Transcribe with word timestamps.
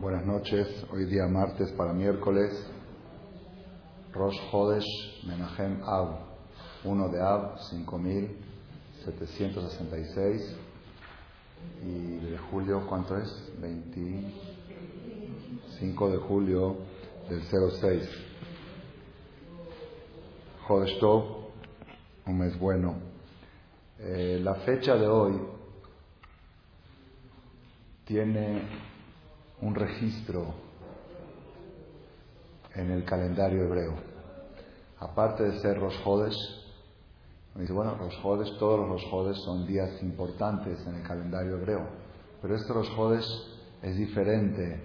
Buenas 0.00 0.24
noches, 0.24 0.86
hoy 0.92 1.06
día 1.06 1.26
martes 1.26 1.72
para 1.72 1.92
miércoles, 1.92 2.52
Rosh 4.12 4.38
Hodesh 4.52 4.86
Menahem 5.26 5.82
Av, 5.82 6.20
1 6.84 7.08
de 7.08 7.20
Av, 7.20 7.58
5766, 7.68 10.56
y 11.84 12.18
de 12.30 12.38
julio, 12.48 12.86
¿cuánto 12.88 13.16
es? 13.16 13.52
25 13.60 16.10
de 16.10 16.18
julio 16.18 16.76
del 17.28 17.42
06. 17.42 18.08
Hodesh 20.68 20.96
Tov, 21.00 21.48
un 22.24 22.38
mes 22.38 22.56
bueno. 22.56 23.00
Eh, 23.98 24.38
la 24.44 24.54
fecha 24.54 24.94
de 24.94 25.08
hoy 25.08 25.40
tiene 28.04 28.62
un 29.60 29.74
registro 29.74 30.54
en 32.74 32.90
el 32.90 33.04
calendario 33.04 33.64
hebreo. 33.64 33.94
Aparte 35.00 35.44
de 35.44 35.58
ser 35.60 35.78
Rosh 35.78 36.00
Hodesh, 36.04 36.36
me 37.54 37.62
dice, 37.62 37.72
bueno, 37.72 37.96
Rosh 37.96 38.18
Hodesh, 38.22 38.58
todos 38.58 38.88
los 38.88 39.02
Hodesh 39.12 39.38
son 39.44 39.66
días 39.66 40.02
importantes 40.02 40.84
en 40.86 40.96
el 40.96 41.02
calendario 41.02 41.56
hebreo, 41.56 41.88
pero 42.40 42.54
este 42.54 42.72
Rosh 42.72 42.90
Hodesh 42.96 43.26
es 43.82 43.96
diferente 43.96 44.80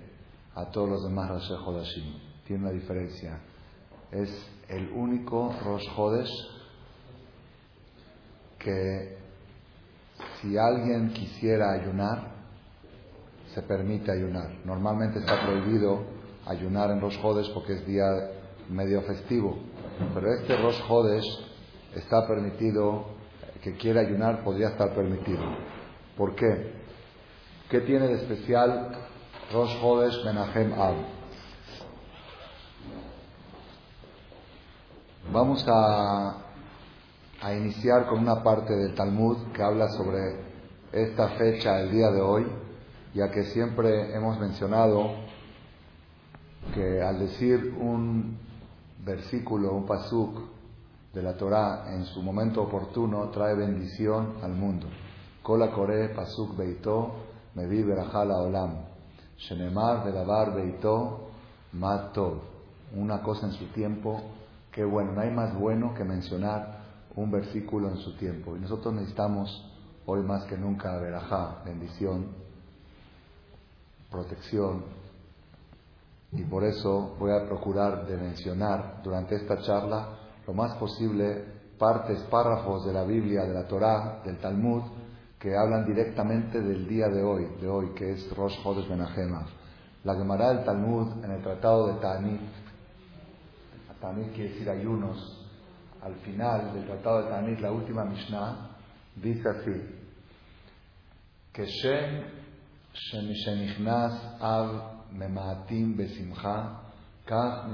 a 0.55 0.65
todos 0.69 0.89
los 0.89 1.03
demás 1.03 1.29
Rosh 1.29 1.51
Hodeshim. 1.65 2.19
Tiene 2.45 2.63
una 2.63 2.71
diferencia. 2.71 3.39
Es 4.11 4.29
el 4.69 4.89
único 4.91 5.53
Rosh 5.63 5.87
Hodesh 5.95 6.31
que 8.59 9.17
si 10.41 10.57
alguien 10.57 11.11
quisiera 11.13 11.73
ayunar, 11.73 12.32
se 13.53 13.61
permite 13.61 14.11
ayunar. 14.11 14.49
Normalmente 14.65 15.19
está 15.19 15.41
prohibido 15.45 16.03
ayunar 16.45 16.91
en 16.91 17.01
Rosh 17.01 17.19
Hodesh 17.21 17.53
porque 17.53 17.73
es 17.73 17.85
día 17.85 18.05
medio 18.69 19.01
festivo, 19.03 19.57
pero 20.13 20.33
este 20.33 20.57
Rosh 20.57 20.81
Hodesh 20.87 21.25
está 21.95 22.27
permitido, 22.27 23.05
que 23.61 23.75
quiere 23.77 23.99
ayunar 23.99 24.43
podría 24.43 24.69
estar 24.69 24.93
permitido. 24.93 25.41
¿Por 26.17 26.35
qué? 26.35 26.73
¿Qué 27.69 27.81
tiene 27.81 28.07
de 28.07 28.15
especial 28.15 28.89
Rosh 29.51 29.77
Hodesh 29.81 30.25
Menahem 30.25 30.73
Av? 30.73 30.95
Vamos 35.31 35.65
a, 35.67 36.37
a 37.41 37.53
iniciar 37.53 38.07
con 38.07 38.19
una 38.19 38.43
parte 38.43 38.75
del 38.75 38.93
Talmud 38.93 39.51
que 39.53 39.63
habla 39.63 39.87
sobre 39.89 40.53
esta 40.91 41.29
fecha, 41.29 41.79
el 41.79 41.91
día 41.91 42.11
de 42.11 42.21
hoy, 42.21 42.45
ya 43.13 43.29
que 43.29 43.43
siempre 43.45 44.15
hemos 44.15 44.39
mencionado 44.39 45.11
que 46.73 47.01
al 47.01 47.19
decir 47.19 47.75
un 47.79 48.37
versículo, 49.05 49.73
un 49.73 49.85
pasuk 49.85 50.39
de 51.13 51.21
la 51.21 51.35
Torah 51.37 51.93
en 51.93 52.05
su 52.05 52.23
momento 52.23 52.63
oportuno 52.63 53.29
trae 53.29 53.55
bendición 53.55 54.35
al 54.41 54.53
mundo. 54.53 54.87
Kola 55.43 55.71
kore 55.71 56.09
pasuk 56.09 56.57
beito 56.57 57.11
mevi 57.55 57.83
olam. 57.83 58.77
Shenemar 59.37 60.03
velavar 60.05 60.55
beito 60.55 61.27
matov. 61.73 62.41
Una 62.95 63.21
cosa 63.21 63.47
en 63.47 63.53
su 63.53 63.65
tiempo, 63.67 64.21
que 64.71 64.83
bueno, 64.83 65.13
no 65.13 65.21
hay 65.21 65.31
más 65.31 65.53
bueno 65.57 65.93
que 65.93 66.03
mencionar 66.03 66.79
un 67.15 67.29
versículo 67.29 67.89
en 67.89 67.97
su 67.97 68.15
tiempo. 68.17 68.55
Y 68.55 68.59
nosotros 68.59 68.93
necesitamos 68.93 69.69
hoy 70.05 70.21
más 70.21 70.43
que 70.45 70.57
nunca 70.57 70.97
verajá, 70.97 71.61
bendición, 71.65 72.42
protección. 74.13 74.85
Y 76.31 76.43
por 76.43 76.63
eso 76.63 77.15
voy 77.19 77.31
a 77.31 77.45
procurar 77.47 78.05
de 78.05 78.15
mencionar 78.15 79.01
durante 79.03 79.35
esta 79.35 79.57
charla 79.61 80.19
lo 80.47 80.53
más 80.53 80.75
posible 80.77 81.43
partes, 81.77 82.19
párrafos 82.29 82.85
de 82.85 82.93
la 82.93 83.03
Biblia, 83.03 83.41
de 83.41 83.53
la 83.53 83.67
Torá, 83.67 84.21
del 84.23 84.37
Talmud, 84.37 84.83
que 85.39 85.57
hablan 85.57 85.85
directamente 85.85 86.61
del 86.61 86.87
día 86.87 87.07
de 87.09 87.23
hoy, 87.23 87.47
de 87.59 87.67
hoy, 87.67 87.89
que 87.93 88.11
es 88.11 88.35
Rosh 88.37 88.61
Chodesh 88.63 88.87
Benahema. 88.87 89.45
La 90.03 90.15
Gemara 90.15 90.53
del 90.53 90.63
Talmud 90.63 91.23
en 91.23 91.31
el 91.31 91.41
Tratado 91.41 91.87
de 91.87 91.99
Ta'anit, 91.99 92.41
Ta'anit 93.99 94.33
quiere 94.33 94.49
decir 94.49 94.69
ayunos, 94.69 95.45
al 96.01 96.15
final 96.15 96.73
del 96.73 96.85
Tratado 96.85 97.23
de 97.23 97.29
Ta'anit, 97.29 97.59
la 97.59 97.71
última 97.71 98.03
Mishnah, 98.03 98.69
dice 99.15 99.49
así, 99.49 99.71
que 101.53 101.65
Shem 101.65 102.42
Besimcha, 105.97 106.81
Kach 107.25 107.65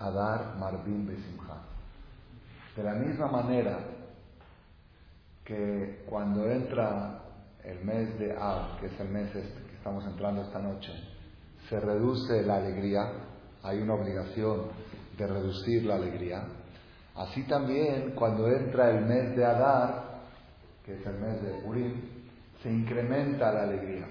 Adar 0.00 0.56
Marbim 0.58 1.06
Besimcha. 1.06 1.62
De 2.74 2.82
la 2.82 2.94
misma 2.94 3.26
manera 3.26 3.78
que 5.44 6.04
cuando 6.08 6.50
entra 6.50 7.20
el 7.62 7.84
mes 7.84 8.18
de 8.18 8.32
Av, 8.32 8.80
que 8.80 8.86
es 8.86 9.00
el 9.00 9.08
mes 9.08 9.34
este 9.34 9.62
que 9.68 9.76
estamos 9.76 10.04
entrando 10.06 10.42
esta 10.42 10.60
noche, 10.60 10.92
se 11.68 11.78
reduce 11.78 12.42
la 12.42 12.56
alegría, 12.56 13.00
hay 13.62 13.78
una 13.78 13.94
obligación 13.94 14.68
de 15.18 15.26
reducir 15.26 15.84
la 15.84 15.96
alegría. 15.96 16.42
Así 17.14 17.42
también 17.46 18.12
cuando 18.14 18.48
entra 18.48 18.90
el 18.90 19.04
mes 19.04 19.36
de 19.36 19.44
Adar, 19.44 20.22
que 20.86 20.94
es 20.94 21.06
el 21.06 21.18
mes 21.18 21.42
de 21.42 21.50
Purim, 21.62 22.00
se 22.62 22.70
incrementa 22.70 23.52
la 23.52 23.64
alegría. 23.64 24.06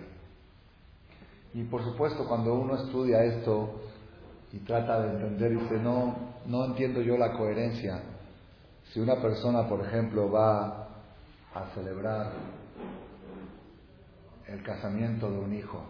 Y 1.53 1.63
por 1.63 1.83
supuesto, 1.83 2.27
cuando 2.27 2.53
uno 2.53 2.75
estudia 2.75 3.23
esto 3.23 3.81
y 4.51 4.59
trata 4.59 5.01
de 5.01 5.11
entender, 5.11 5.59
dice, 5.59 5.77
no, 5.79 6.15
no 6.45 6.65
entiendo 6.65 7.01
yo 7.01 7.17
la 7.17 7.33
coherencia. 7.33 8.01
Si 8.91 8.99
una 8.99 9.21
persona, 9.21 9.67
por 9.67 9.85
ejemplo, 9.85 10.31
va 10.31 10.87
a 11.53 11.65
celebrar 11.73 12.31
el 14.47 14.63
casamiento 14.63 15.29
de 15.29 15.39
un 15.39 15.53
hijo 15.53 15.81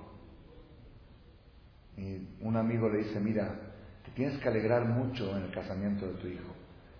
y 1.97 2.37
un 2.41 2.55
amigo 2.55 2.89
le 2.89 2.99
dice, 2.99 3.19
mira, 3.19 3.53
te 4.05 4.11
tienes 4.11 4.39
que 4.39 4.47
alegrar 4.47 4.85
mucho 4.85 5.35
en 5.37 5.43
el 5.43 5.51
casamiento 5.51 6.07
de 6.07 6.13
tu 6.13 6.27
hijo. 6.27 6.53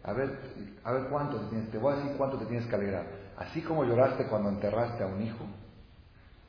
A 0.03 0.13
ver, 0.13 0.38
a 0.83 0.91
ver 0.91 1.07
cuánto 1.09 1.39
te 1.39 1.47
tienes, 1.49 1.72
te 1.72 1.78
voy 1.78 1.93
a 1.93 1.97
decir 1.97 2.13
cuánto 2.17 2.38
te 2.38 2.45
tienes 2.45 2.67
que 2.67 2.75
alegrar. 2.75 3.05
Así 3.38 3.61
como 3.61 3.83
lloraste 3.83 4.28
cuando 4.28 4.49
enterraste 4.49 5.03
a 5.03 5.07
un 5.07 5.22
hijo, 5.22 5.45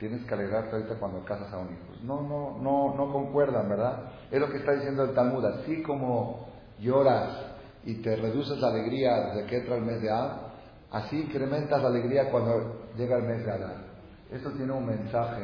tienes 0.02 0.26
que 0.26 0.34
alegrarte 0.34 0.74
ahorita 0.74 0.96
cuando 0.96 1.24
casas 1.24 1.52
a 1.52 1.58
un 1.58 1.68
hijo. 1.68 1.94
No, 2.02 2.22
no, 2.22 2.58
no, 2.58 2.92
no 2.96 3.12
concuerdan, 3.12 3.68
¿verdad? 3.68 4.10
Es 4.32 4.40
lo 4.40 4.50
que 4.50 4.56
está 4.56 4.72
diciendo 4.72 5.04
el 5.04 5.14
Talmud. 5.14 5.44
Así 5.44 5.80
como 5.84 6.48
lloras 6.80 7.38
y 7.84 8.02
te 8.02 8.16
reduces 8.16 8.58
la 8.58 8.70
alegría 8.70 9.28
desde 9.28 9.46
que 9.46 9.58
entra 9.58 9.76
el 9.76 9.82
mes 9.82 10.02
de 10.02 10.10
Ad, 10.10 10.30
así 10.91 11.20
incrementas 11.20 11.80
la 11.80 11.86
alegría 11.86 12.32
cuando 12.32 12.91
llega 12.96 13.16
el 13.16 13.22
mes 13.22 13.44
de 13.44 13.52
Adar. 13.52 13.76
Esto 14.32 14.50
tiene 14.50 14.72
un 14.72 14.86
mensaje 14.86 15.41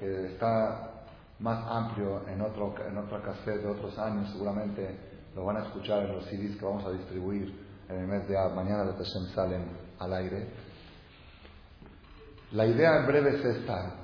que 0.00 0.32
está 0.32 1.04
más 1.38 1.64
amplio 1.70 2.26
en, 2.26 2.40
otro, 2.40 2.74
en 2.88 2.98
otra 2.98 3.22
cassette 3.22 3.62
de 3.62 3.68
otros 3.68 3.96
años, 3.96 4.28
seguramente 4.32 4.92
lo 5.36 5.44
van 5.44 5.58
a 5.58 5.66
escuchar 5.66 6.02
en 6.02 6.16
los 6.16 6.24
CDs 6.24 6.56
que 6.56 6.64
vamos 6.64 6.84
a 6.84 6.90
distribuir 6.90 7.54
en 7.88 7.96
el 7.96 8.08
mes 8.08 8.26
de 8.26 8.36
Ad. 8.36 8.54
Mañana 8.54 8.82
los 8.86 8.98
Teshem 8.98 9.32
salen 9.36 9.66
al 10.00 10.12
aire. 10.14 10.48
La 12.50 12.66
idea 12.66 12.98
en 12.98 13.06
breve 13.06 13.38
es 13.38 13.44
esta. 13.44 13.99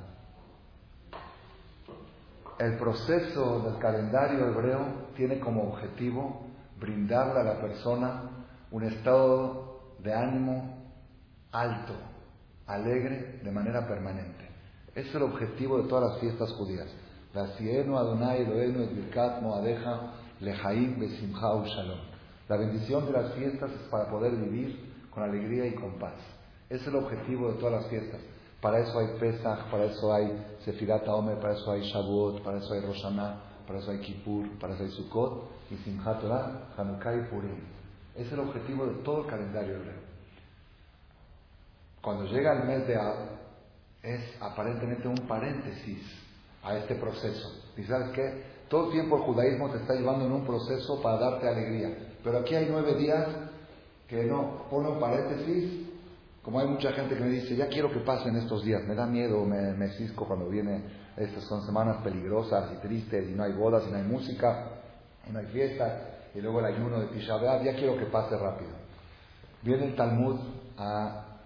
El 2.58 2.78
proceso 2.78 3.60
del 3.60 3.78
calendario 3.78 4.46
hebreo 4.46 5.10
tiene 5.14 5.38
como 5.40 5.64
objetivo 5.64 6.46
brindarle 6.80 7.40
a 7.40 7.44
la 7.44 7.60
persona 7.60 8.46
un 8.70 8.82
estado 8.82 9.94
de 9.98 10.14
ánimo 10.14 10.76
alto, 11.52 11.94
alegre, 12.66 13.40
de 13.42 13.50
manera 13.50 13.86
permanente. 13.86 14.48
Es 14.94 15.14
el 15.14 15.22
objetivo 15.22 15.82
de 15.82 15.88
todas 15.88 16.12
las 16.12 16.20
fiestas 16.20 16.50
judías. 16.52 16.88
La 17.34 17.42
bendición 22.56 23.04
de 23.04 23.12
las 23.12 23.34
fiestas 23.34 23.70
es 23.70 23.88
para 23.90 24.08
poder 24.10 24.32
vivir 24.34 24.94
con 25.10 25.22
alegría 25.22 25.66
y 25.66 25.74
con 25.74 25.98
paz. 25.98 26.14
Es 26.70 26.86
el 26.86 26.96
objetivo 26.96 27.52
de 27.52 27.58
todas 27.58 27.82
las 27.82 27.90
fiestas. 27.90 28.20
Para 28.60 28.80
eso 28.80 28.98
hay 28.98 29.18
Pesach, 29.18 29.70
para 29.70 29.84
eso 29.84 30.12
hay 30.12 30.56
Sefirat 30.64 31.06
Omer, 31.08 31.38
para 31.38 31.54
eso 31.54 31.70
hay 31.70 31.82
Shavuot, 31.82 32.42
para 32.42 32.58
eso 32.58 32.72
hay 32.72 32.80
Roshaná, 32.80 33.40
para 33.66 33.78
eso 33.78 33.90
hay 33.90 34.00
Kippur, 34.00 34.58
para 34.58 34.74
eso 34.74 34.84
hay 34.84 34.90
Sukkot 34.90 35.50
y 35.70 35.76
Simchat 35.76 36.20
Torah, 36.20 36.68
Hanukkah 36.76 37.14
y 37.14 37.30
Purim. 37.30 37.60
Es 38.14 38.32
el 38.32 38.40
objetivo 38.40 38.86
de 38.86 38.94
todo 39.02 39.22
el 39.22 39.26
calendario 39.26 39.76
hebreo. 39.76 40.06
Cuando 42.00 42.24
llega 42.24 42.52
el 42.60 42.64
mes 42.66 42.86
de 42.86 42.96
Ab, 42.96 43.16
es 44.02 44.20
aparentemente 44.40 45.06
un 45.08 45.26
paréntesis 45.26 46.00
a 46.62 46.76
este 46.76 46.94
proceso. 46.94 47.52
¿Y 47.76 47.82
sabes 47.82 48.10
qué? 48.10 48.42
Todo 48.68 48.86
el 48.86 48.92
tiempo 48.92 49.16
el 49.16 49.22
judaísmo 49.22 49.70
te 49.70 49.78
está 49.78 49.94
llevando 49.94 50.24
en 50.24 50.32
un 50.32 50.46
proceso 50.46 51.00
para 51.02 51.18
darte 51.18 51.48
alegría. 51.48 52.16
Pero 52.22 52.38
aquí 52.38 52.54
hay 52.54 52.68
nueve 52.70 52.94
días 52.94 53.28
que 54.08 54.24
no, 54.24 54.66
pone 54.70 54.88
un 54.88 55.00
paréntesis 55.00 55.85
Como 56.46 56.60
hay 56.60 56.68
mucha 56.68 56.92
gente 56.92 57.16
que 57.16 57.24
me 57.24 57.30
dice, 57.30 57.56
ya 57.56 57.66
quiero 57.66 57.90
que 57.90 57.98
pasen 57.98 58.36
estos 58.36 58.64
días, 58.64 58.80
me 58.84 58.94
da 58.94 59.04
miedo, 59.04 59.44
me, 59.44 59.72
me 59.72 59.88
cisco 59.94 60.28
cuando 60.28 60.48
viene, 60.48 60.80
estas 61.16 61.42
son 61.42 61.66
semanas 61.66 61.96
peligrosas 62.04 62.70
y 62.72 62.76
tristes, 62.86 63.28
y 63.28 63.32
no 63.32 63.42
hay 63.42 63.52
bodas, 63.52 63.82
y 63.88 63.90
no 63.90 63.96
hay 63.96 64.04
música, 64.04 64.68
y 65.28 65.32
no 65.32 65.40
hay 65.40 65.46
fiestas, 65.46 65.92
y 66.36 66.40
luego 66.40 66.60
el 66.60 66.66
ayuno 66.66 67.00
de 67.00 67.08
Tisha 67.08 67.64
ya 67.64 67.74
quiero 67.74 67.98
que 67.98 68.04
pase 68.04 68.36
rápido. 68.36 68.70
Viene 69.62 69.86
el 69.86 69.96
Talmud 69.96 70.38
a 70.78 71.40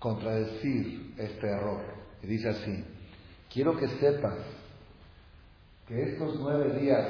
contradecir 0.00 1.14
este 1.16 1.46
error, 1.46 1.82
y 2.24 2.26
dice 2.26 2.48
así, 2.48 2.84
quiero 3.54 3.76
que 3.76 3.86
sepas 3.86 4.34
que 5.86 6.10
estos 6.10 6.40
nueve 6.40 6.76
días 6.80 7.06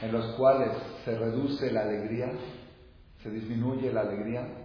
en 0.00 0.12
los 0.12 0.36
cuales 0.36 0.70
se 1.04 1.18
reduce 1.18 1.72
la 1.72 1.80
alegría, 1.80 2.30
se 3.20 3.30
disminuye 3.30 3.92
la 3.92 4.02
alegría, 4.02 4.61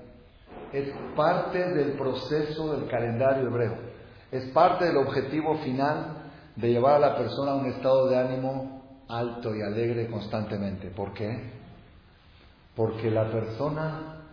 es 0.73 0.89
parte 1.15 1.73
del 1.73 1.93
proceso 1.93 2.75
del 2.75 2.89
calendario 2.89 3.47
hebreo, 3.47 3.75
es 4.31 4.45
parte 4.51 4.85
del 4.85 4.97
objetivo 4.97 5.57
final 5.59 6.17
de 6.55 6.69
llevar 6.71 6.95
a 6.95 6.99
la 6.99 7.17
persona 7.17 7.51
a 7.51 7.55
un 7.55 7.67
estado 7.67 8.09
de 8.09 8.17
ánimo 8.17 9.03
alto 9.07 9.55
y 9.55 9.61
alegre 9.61 10.07
constantemente. 10.07 10.89
¿Por 10.89 11.13
qué? 11.13 11.51
Porque 12.75 13.09
la 13.09 13.31
persona 13.31 14.23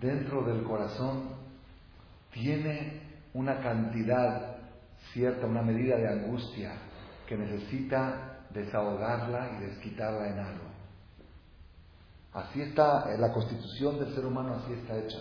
dentro 0.00 0.42
del 0.42 0.62
corazón 0.64 1.30
tiene 2.32 3.02
una 3.34 3.60
cantidad 3.60 4.56
cierta, 5.12 5.46
una 5.46 5.62
medida 5.62 5.96
de 5.96 6.08
angustia 6.08 6.72
que 7.26 7.36
necesita 7.36 8.44
desahogarla 8.50 9.58
y 9.58 9.66
desquitarla 9.66 10.28
en 10.28 10.38
algo. 10.38 10.64
Así 12.32 12.60
está 12.60 13.06
la 13.16 13.32
constitución 13.32 13.98
del 13.98 14.14
ser 14.14 14.26
humano, 14.26 14.54
así 14.54 14.72
está 14.74 14.96
hecha. 14.98 15.18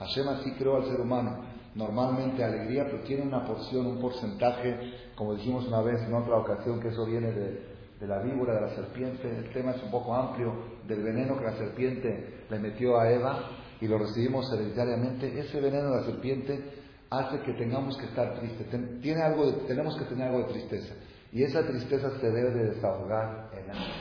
Hashem 0.00 0.28
así 0.28 0.52
creó 0.52 0.76
al 0.76 0.86
ser 0.86 1.00
humano. 1.00 1.44
Normalmente 1.74 2.42
alegría, 2.42 2.86
pero 2.86 3.02
tiene 3.02 3.22
una 3.22 3.44
porción, 3.44 3.86
un 3.86 4.00
porcentaje, 4.00 4.94
como 5.14 5.34
dijimos 5.34 5.68
una 5.68 5.82
vez 5.82 6.00
en 6.02 6.14
otra 6.14 6.36
ocasión, 6.36 6.80
que 6.80 6.88
eso 6.88 7.04
viene 7.06 7.30
de, 7.30 8.06
la 8.06 8.20
víbora, 8.22 8.54
de 8.54 8.60
la 8.62 8.74
serpiente. 8.74 9.28
El 9.28 9.52
tema 9.52 9.72
es 9.72 9.82
un 9.82 9.90
poco 9.90 10.14
amplio, 10.14 10.52
del 10.88 11.02
veneno 11.02 11.38
que 11.38 11.44
la 11.44 11.56
serpiente 11.56 12.44
le 12.48 12.58
metió 12.58 12.98
a 12.98 13.10
Eva 13.10 13.50
y 13.80 13.86
lo 13.86 13.98
recibimos 13.98 14.50
hereditariamente. 14.52 15.38
Ese 15.38 15.60
veneno 15.60 15.90
de 15.90 15.96
la 15.96 16.06
serpiente 16.06 16.64
hace 17.10 17.40
que 17.42 17.52
tengamos 17.52 17.96
que 17.98 18.06
estar 18.06 18.38
tristes. 18.38 18.66
tiene 19.00 19.22
algo 19.22 19.52
tenemos 19.66 19.96
que 19.96 20.06
tener 20.06 20.28
algo 20.28 20.46
de 20.46 20.52
tristeza. 20.54 20.94
Y 21.30 21.44
esa 21.44 21.64
tristeza 21.64 22.18
se 22.18 22.30
debe 22.30 22.50
de 22.50 22.70
desahogar 22.70 23.50
en 23.52 23.70
algo. 23.70 23.94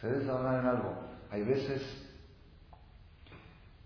Se 0.00 0.06
debe 0.08 0.20
desahogar 0.20 0.60
en 0.60 0.66
algo. 0.66 0.94
Hay 1.30 1.44
veces 1.44 1.82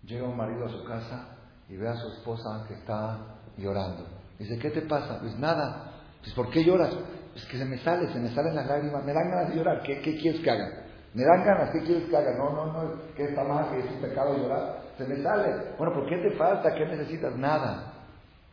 Llega 0.06 0.24
un 0.24 0.36
marido 0.36 0.66
a 0.66 0.68
su 0.68 0.84
casa 0.84 1.36
y 1.68 1.76
ve 1.76 1.88
a 1.88 1.96
su 1.96 2.06
esposa 2.08 2.64
que 2.68 2.74
está 2.74 3.18
llorando. 3.56 4.06
Dice, 4.38 4.56
¿qué 4.58 4.70
te 4.70 4.82
pasa? 4.82 5.18
Pues 5.20 5.36
nada. 5.36 5.92
Pues 6.20 6.32
¿por 6.32 6.48
qué 6.50 6.62
lloras? 6.62 6.94
Pues 7.32 7.44
que 7.46 7.58
se 7.58 7.64
me 7.64 7.76
sale, 7.78 8.12
se 8.12 8.20
me 8.20 8.32
salen 8.32 8.54
las 8.54 8.66
lágrimas, 8.66 9.04
me 9.04 9.12
dan 9.12 9.28
ganas 9.28 9.48
de 9.50 9.56
llorar. 9.56 9.82
¿Qué, 9.82 10.00
quieres 10.00 10.40
que 10.40 10.50
haga? 10.50 10.84
Me 11.12 11.24
dan 11.24 11.44
ganas, 11.44 11.70
¿qué 11.72 11.82
quieres 11.82 12.08
que 12.08 12.16
haga? 12.16 12.36
No, 12.38 12.50
no, 12.52 12.72
no, 12.72 12.92
que 13.16 13.24
está 13.24 13.42
mal, 13.42 13.68
que 13.70 13.80
es 13.80 13.90
un 13.90 14.00
pecado 14.00 14.36
llorar. 14.36 14.82
Se 14.96 15.04
me 15.06 15.20
sale. 15.22 15.74
Bueno, 15.76 15.92
¿por 15.92 16.06
qué 16.08 16.18
te 16.18 16.36
falta? 16.36 16.72
¿Qué 16.72 16.86
necesitas? 16.86 17.36
Nada. 17.36 17.92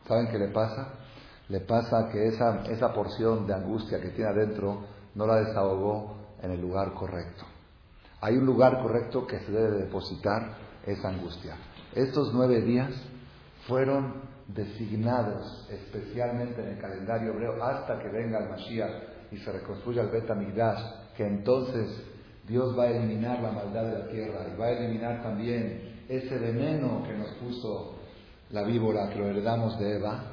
¿Saben 0.08 0.26
qué 0.32 0.38
le 0.38 0.48
pasa? 0.48 0.88
Le 1.48 1.60
pasa 1.60 2.08
que 2.10 2.26
esa, 2.26 2.64
esa 2.64 2.92
porción 2.92 3.46
de 3.46 3.54
angustia 3.54 4.00
que 4.00 4.08
tiene 4.08 4.30
adentro 4.30 4.86
no 5.14 5.26
la 5.26 5.36
desahogó 5.36 6.16
en 6.42 6.50
el 6.50 6.60
lugar 6.60 6.92
correcto. 6.94 7.44
Hay 8.20 8.36
un 8.36 8.44
lugar 8.44 8.82
correcto 8.82 9.24
que 9.26 9.38
se 9.38 9.52
debe 9.52 9.78
depositar 9.84 10.64
esa 10.86 11.08
angustia. 11.08 11.56
Estos 11.94 12.32
nueve 12.32 12.60
días 12.62 12.90
fueron 13.66 14.22
designados 14.48 15.66
especialmente 15.70 16.60
en 16.62 16.74
el 16.74 16.78
calendario 16.78 17.32
hebreo 17.32 17.62
hasta 17.62 17.98
que 17.98 18.08
venga 18.08 18.38
el 18.38 18.50
Mashiach 18.50 19.32
y 19.32 19.38
se 19.38 19.52
reconstruya 19.52 20.02
el 20.02 20.08
Bet 20.08 20.30
que 21.16 21.26
entonces 21.26 22.04
Dios 22.46 22.78
va 22.78 22.84
a 22.84 22.90
eliminar 22.90 23.40
la 23.40 23.52
maldad 23.52 23.84
de 23.84 23.98
la 23.98 24.08
tierra 24.08 24.46
y 24.52 24.58
va 24.58 24.66
a 24.66 24.70
eliminar 24.72 25.22
también 25.22 26.04
ese 26.08 26.38
veneno 26.38 27.02
que 27.04 27.14
nos 27.14 27.30
puso 27.34 27.94
la 28.50 28.62
víbora 28.64 29.08
que 29.08 29.18
lo 29.18 29.28
heredamos 29.28 29.78
de 29.78 29.96
Eva. 29.96 30.24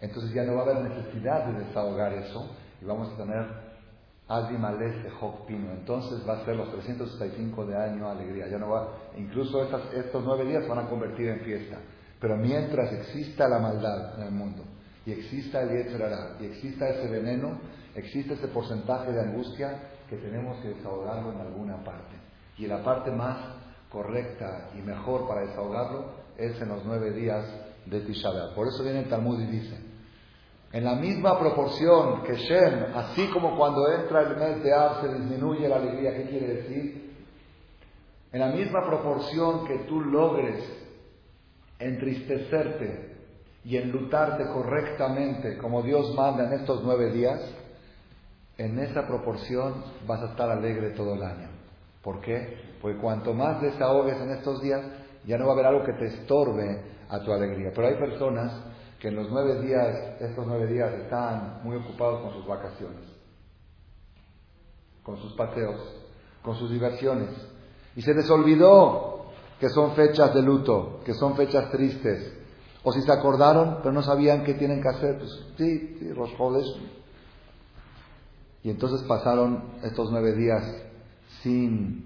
Entonces 0.00 0.32
ya 0.32 0.44
no 0.44 0.54
va 0.54 0.60
a 0.60 0.64
haber 0.64 0.90
necesidad 0.90 1.46
de 1.46 1.64
desahogar 1.64 2.14
eso 2.14 2.56
y 2.80 2.86
vamos 2.86 3.12
a 3.12 3.16
tener 3.18 3.46
Pino. 5.46 5.72
Entonces 5.72 6.26
va 6.28 6.34
a 6.34 6.44
ser 6.44 6.56
los 6.56 6.70
365 6.70 7.66
de 7.66 7.76
año 7.76 8.08
alegría. 8.08 8.46
Ya 8.48 8.58
no 8.58 8.68
va, 8.68 8.88
incluso 9.16 9.62
estos 9.62 10.24
nueve 10.24 10.44
días 10.44 10.68
van 10.68 10.78
a 10.78 10.88
convertir 10.88 11.28
en 11.28 11.40
fiesta. 11.40 11.78
Pero 12.20 12.36
mientras 12.36 12.92
exista 12.92 13.48
la 13.48 13.58
maldad 13.58 14.18
en 14.18 14.26
el 14.26 14.32
mundo, 14.32 14.62
y 15.06 15.12
exista 15.12 15.62
el 15.62 15.70
Yetzerará, 15.70 16.36
y 16.38 16.44
exista 16.44 16.88
ese 16.88 17.08
veneno, 17.08 17.58
existe 17.94 18.34
ese 18.34 18.48
porcentaje 18.48 19.10
de 19.10 19.20
angustia 19.20 19.80
que 20.08 20.16
tenemos 20.16 20.58
que 20.60 20.68
desahogarlo 20.68 21.32
en 21.32 21.40
alguna 21.40 21.82
parte. 21.82 22.16
Y 22.58 22.66
la 22.66 22.84
parte 22.84 23.10
más 23.10 23.38
correcta 23.88 24.68
y 24.78 24.82
mejor 24.82 25.26
para 25.26 25.40
desahogarlo 25.46 26.12
es 26.36 26.60
en 26.60 26.68
los 26.68 26.84
nueve 26.84 27.12
días 27.12 27.44
de 27.86 28.00
Tisha 28.00 28.30
Por 28.54 28.68
eso 28.68 28.84
viene 28.84 29.00
el 29.00 29.08
Talmud 29.08 29.40
y 29.40 29.46
dice, 29.46 29.89
en 30.72 30.84
la 30.84 30.94
misma 30.94 31.38
proporción 31.38 32.22
que 32.22 32.36
Shem, 32.36 32.94
así 32.94 33.28
como 33.28 33.56
cuando 33.56 33.90
entra 33.92 34.22
el 34.22 34.36
mes 34.36 34.62
de 34.62 34.72
Ab 34.72 35.00
se 35.00 35.14
disminuye 35.14 35.68
la 35.68 35.76
alegría, 35.76 36.16
¿qué 36.16 36.28
quiere 36.28 36.46
decir? 36.46 37.14
En 38.32 38.40
la 38.40 38.48
misma 38.48 38.86
proporción 38.86 39.66
que 39.66 39.78
tú 39.88 40.00
logres 40.00 40.64
entristecerte 41.80 43.16
y 43.64 43.76
enlutarte 43.76 44.44
correctamente 44.46 45.58
como 45.58 45.82
Dios 45.82 46.14
manda 46.14 46.44
en 46.44 46.60
estos 46.60 46.82
nueve 46.84 47.10
días, 47.10 47.40
en 48.56 48.78
esa 48.78 49.06
proporción 49.08 49.82
vas 50.06 50.22
a 50.22 50.30
estar 50.30 50.50
alegre 50.50 50.90
todo 50.90 51.14
el 51.14 51.22
año. 51.22 51.48
¿Por 52.02 52.20
qué? 52.20 52.58
Porque 52.80 52.98
cuanto 52.98 53.34
más 53.34 53.60
desahogues 53.60 54.20
en 54.20 54.30
estos 54.30 54.62
días, 54.62 54.82
ya 55.26 55.36
no 55.36 55.46
va 55.46 55.52
a 55.52 55.54
haber 55.54 55.66
algo 55.66 55.84
que 55.84 55.94
te 55.94 56.06
estorbe 56.06 56.80
a 57.08 57.18
tu 57.20 57.32
alegría. 57.32 57.72
Pero 57.74 57.88
hay 57.88 57.94
personas 57.96 58.52
que 59.00 59.08
en 59.08 59.16
los 59.16 59.30
nueve 59.30 59.62
días, 59.62 60.20
estos 60.20 60.46
nueve 60.46 60.66
días 60.66 60.92
están 60.92 61.60
muy 61.64 61.76
ocupados 61.76 62.20
con 62.20 62.34
sus 62.34 62.46
vacaciones, 62.46 63.00
con 65.02 65.16
sus 65.16 65.32
paseos, 65.32 65.80
con 66.42 66.54
sus 66.56 66.70
diversiones. 66.70 67.30
Y 67.96 68.02
se 68.02 68.12
les 68.12 68.28
olvidó 68.28 69.24
que 69.58 69.70
son 69.70 69.92
fechas 69.94 70.34
de 70.34 70.42
luto, 70.42 71.00
que 71.04 71.14
son 71.14 71.34
fechas 71.34 71.70
tristes. 71.70 72.34
O 72.82 72.92
si 72.92 73.00
se 73.00 73.10
acordaron, 73.10 73.78
pero 73.78 73.92
no 73.92 74.02
sabían 74.02 74.44
qué 74.44 74.54
tienen 74.54 74.82
que 74.82 74.88
hacer, 74.88 75.18
pues 75.18 75.30
sí, 75.56 75.96
sí, 75.98 76.08
los 76.14 76.32
jodes. 76.34 76.66
Y 78.62 78.68
entonces 78.68 79.02
pasaron 79.08 79.64
estos 79.82 80.10
nueve 80.10 80.34
días 80.34 80.62
sin 81.42 82.04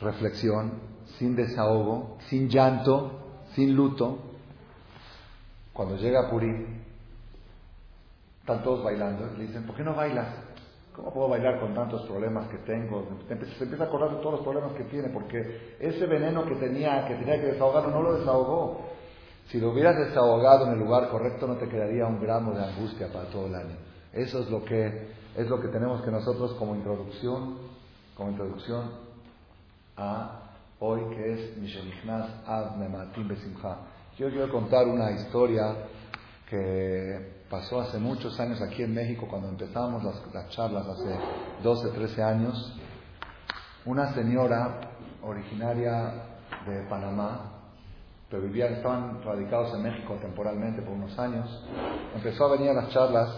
reflexión, 0.00 0.72
sin 1.18 1.36
desahogo, 1.36 2.18
sin 2.28 2.48
llanto, 2.48 3.44
sin 3.54 3.74
luto, 3.76 4.31
cuando 5.72 5.96
llega 5.96 6.30
Purim, 6.30 6.82
están 8.40 8.62
todos 8.62 8.82
bailando 8.82 9.26
le 9.36 9.46
dicen, 9.46 9.64
¿por 9.64 9.76
qué 9.76 9.82
no 9.82 9.94
bailas? 9.94 10.26
¿Cómo 10.94 11.12
puedo 11.12 11.28
bailar 11.28 11.58
con 11.60 11.74
tantos 11.74 12.02
problemas 12.02 12.48
que 12.48 12.58
tengo? 12.58 13.06
Se 13.26 13.64
empieza 13.64 13.84
a 13.84 13.86
acordar 13.86 14.10
de 14.10 14.16
todos 14.16 14.32
los 14.32 14.40
problemas 14.42 14.72
que 14.72 14.84
tiene, 14.84 15.08
porque 15.08 15.76
ese 15.80 16.06
veneno 16.06 16.44
que 16.44 16.56
tenía, 16.56 17.06
que 17.08 17.14
tenía 17.14 17.40
que 17.40 17.52
desahogarlo, 17.52 17.90
no 17.90 18.02
lo 18.02 18.18
desahogó. 18.18 18.90
Si 19.48 19.58
lo 19.58 19.70
hubieras 19.70 19.96
desahogado 19.96 20.66
en 20.66 20.74
el 20.74 20.80
lugar 20.80 21.08
correcto, 21.08 21.46
no 21.46 21.56
te 21.56 21.68
quedaría 21.68 22.06
un 22.06 22.20
gramo 22.20 22.52
de 22.52 22.62
angustia 22.64 23.10
para 23.10 23.26
todo 23.30 23.46
el 23.46 23.54
año. 23.54 23.76
Eso 24.12 24.40
es 24.40 24.50
lo 24.50 24.64
que, 24.64 25.12
es 25.36 25.48
lo 25.48 25.60
que 25.60 25.68
tenemos 25.68 26.02
que 26.02 26.10
nosotros 26.10 26.52
como 26.54 26.74
introducción, 26.74 27.56
como 28.14 28.30
introducción 28.30 28.90
a 29.96 30.40
hoy 30.78 31.00
que 31.14 31.32
es 31.32 31.56
Mishenichnas 31.56 32.28
Ad 32.46 32.76
Mematim 32.76 33.28
Besimcha. 33.28 33.76
Yo 34.22 34.30
quiero 34.30 34.52
contar 34.52 34.86
una 34.86 35.10
historia 35.10 35.74
que 36.48 37.42
pasó 37.50 37.80
hace 37.80 37.98
muchos 37.98 38.38
años 38.38 38.62
aquí 38.62 38.84
en 38.84 38.94
México, 38.94 39.26
cuando 39.28 39.48
empezamos 39.48 40.04
las, 40.04 40.48
charlas 40.50 40.86
hace 40.86 41.18
12, 41.60 41.88
13 41.88 42.22
años. 42.22 42.78
Una 43.84 44.14
señora 44.14 44.78
originaria 45.24 46.12
de 46.64 46.82
Panamá, 46.88 47.64
pero 48.30 48.44
vivía, 48.44 48.66
estaban 48.66 49.24
radicados 49.24 49.74
en 49.74 49.82
México 49.82 50.16
temporalmente 50.22 50.82
por 50.82 50.94
unos 50.94 51.18
años, 51.18 51.66
empezó 52.14 52.44
a 52.44 52.52
venir 52.52 52.70
a 52.70 52.74
las 52.74 52.90
charlas 52.90 53.28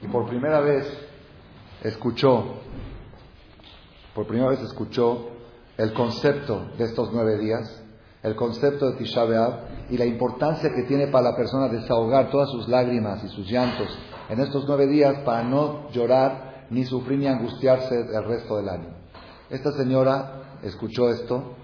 y 0.00 0.06
por 0.06 0.28
primera 0.28 0.60
vez 0.60 0.86
escuchó, 1.82 2.60
por 4.14 4.28
primera 4.28 4.50
vez 4.50 4.60
escuchó 4.60 5.30
el 5.76 5.92
concepto 5.92 6.68
de 6.78 6.84
estos 6.84 7.10
nueve 7.12 7.36
días 7.38 7.83
el 8.24 8.34
concepto 8.36 8.90
de 8.90 8.96
Tisha 8.96 9.24
B'Av 9.24 9.90
y 9.90 9.98
la 9.98 10.06
importancia 10.06 10.70
que 10.74 10.84
tiene 10.84 11.08
para 11.08 11.30
la 11.30 11.36
persona 11.36 11.68
desahogar 11.68 12.30
todas 12.30 12.50
sus 12.50 12.66
lágrimas 12.68 13.22
y 13.22 13.28
sus 13.28 13.46
llantos 13.48 13.86
en 14.30 14.40
estos 14.40 14.64
nueve 14.66 14.86
días 14.86 15.18
para 15.26 15.42
no 15.44 15.90
llorar, 15.90 16.66
ni 16.70 16.84
sufrir, 16.84 17.18
ni 17.18 17.26
angustiarse 17.26 17.94
el 17.94 18.24
resto 18.24 18.56
del 18.56 18.70
año. 18.70 18.88
Esta 19.50 19.70
señora 19.72 20.58
escuchó 20.62 21.10
esto 21.10 21.56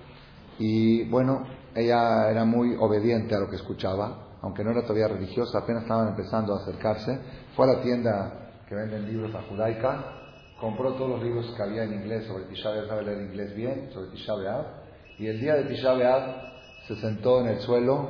Y 0.58 1.08
bueno, 1.08 1.46
ella 1.74 2.30
era 2.30 2.44
muy 2.44 2.76
obediente 2.78 3.34
a 3.34 3.40
lo 3.40 3.48
que 3.48 3.56
escuchaba, 3.56 4.36
aunque 4.42 4.62
no 4.62 4.72
era 4.72 4.82
todavía 4.82 5.08
religiosa, 5.08 5.60
apenas 5.60 5.84
estaban 5.84 6.08
empezando 6.08 6.52
a 6.52 6.58
acercarse. 6.58 7.18
Fue 7.56 7.64
a 7.64 7.76
la 7.76 7.80
tienda 7.80 8.50
que 8.68 8.74
venden 8.74 9.06
libros 9.06 9.34
a 9.34 9.40
judaica, 9.48 10.04
compró 10.60 10.92
todos 10.92 11.08
los 11.08 11.22
libros 11.22 11.50
que 11.56 11.62
había 11.62 11.84
en 11.84 11.94
inglés 11.94 12.26
sobre 12.26 12.44
Tisha 12.44 12.70
B'Av, 12.70 13.02
leer 13.02 13.22
inglés 13.22 13.56
bien, 13.56 13.88
sobre 13.94 14.10
Tisha 14.10 14.34
y 15.20 15.26
el 15.26 15.38
día 15.38 15.54
de 15.54 15.64
Tisha 15.64 15.92
B'Av 15.92 16.22
se 16.88 16.96
sentó 16.96 17.42
en 17.42 17.48
el 17.48 17.58
suelo, 17.60 18.08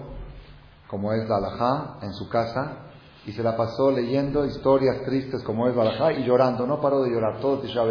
como 0.87 1.13
es 1.13 1.29
la 1.29 1.39
alajá, 1.39 1.99
en 2.03 2.13
su 2.13 2.29
casa, 2.29 2.87
y 3.27 3.33
se 3.33 3.43
la 3.43 3.57
pasó 3.57 3.91
leyendo 3.91 4.45
historias 4.45 5.03
tristes 5.03 5.43
como 5.43 5.67
es 5.67 5.75
la 5.75 6.13
y 6.13 6.25
llorando, 6.25 6.69
no 6.69 6.81
paró 6.81 7.03
de 7.03 7.11
llorar 7.11 7.41
todo 7.41 7.59
Tisha 7.63 7.83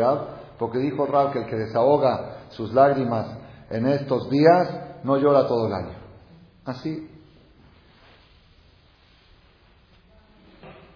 porque 0.58 0.78
dijo 0.78 1.06
Rab 1.06 1.34
que 1.34 1.40
el 1.40 1.48
que 1.48 1.58
desahoga 1.58 2.46
sus 2.52 2.74
lágrimas 2.74 3.38
en 3.70 3.88
estos 3.88 4.30
días 4.30 5.04
no 5.04 5.18
llora 5.18 5.48
todo 5.48 5.68
el 5.68 5.74
año. 5.74 5.98
Así. 6.64 7.10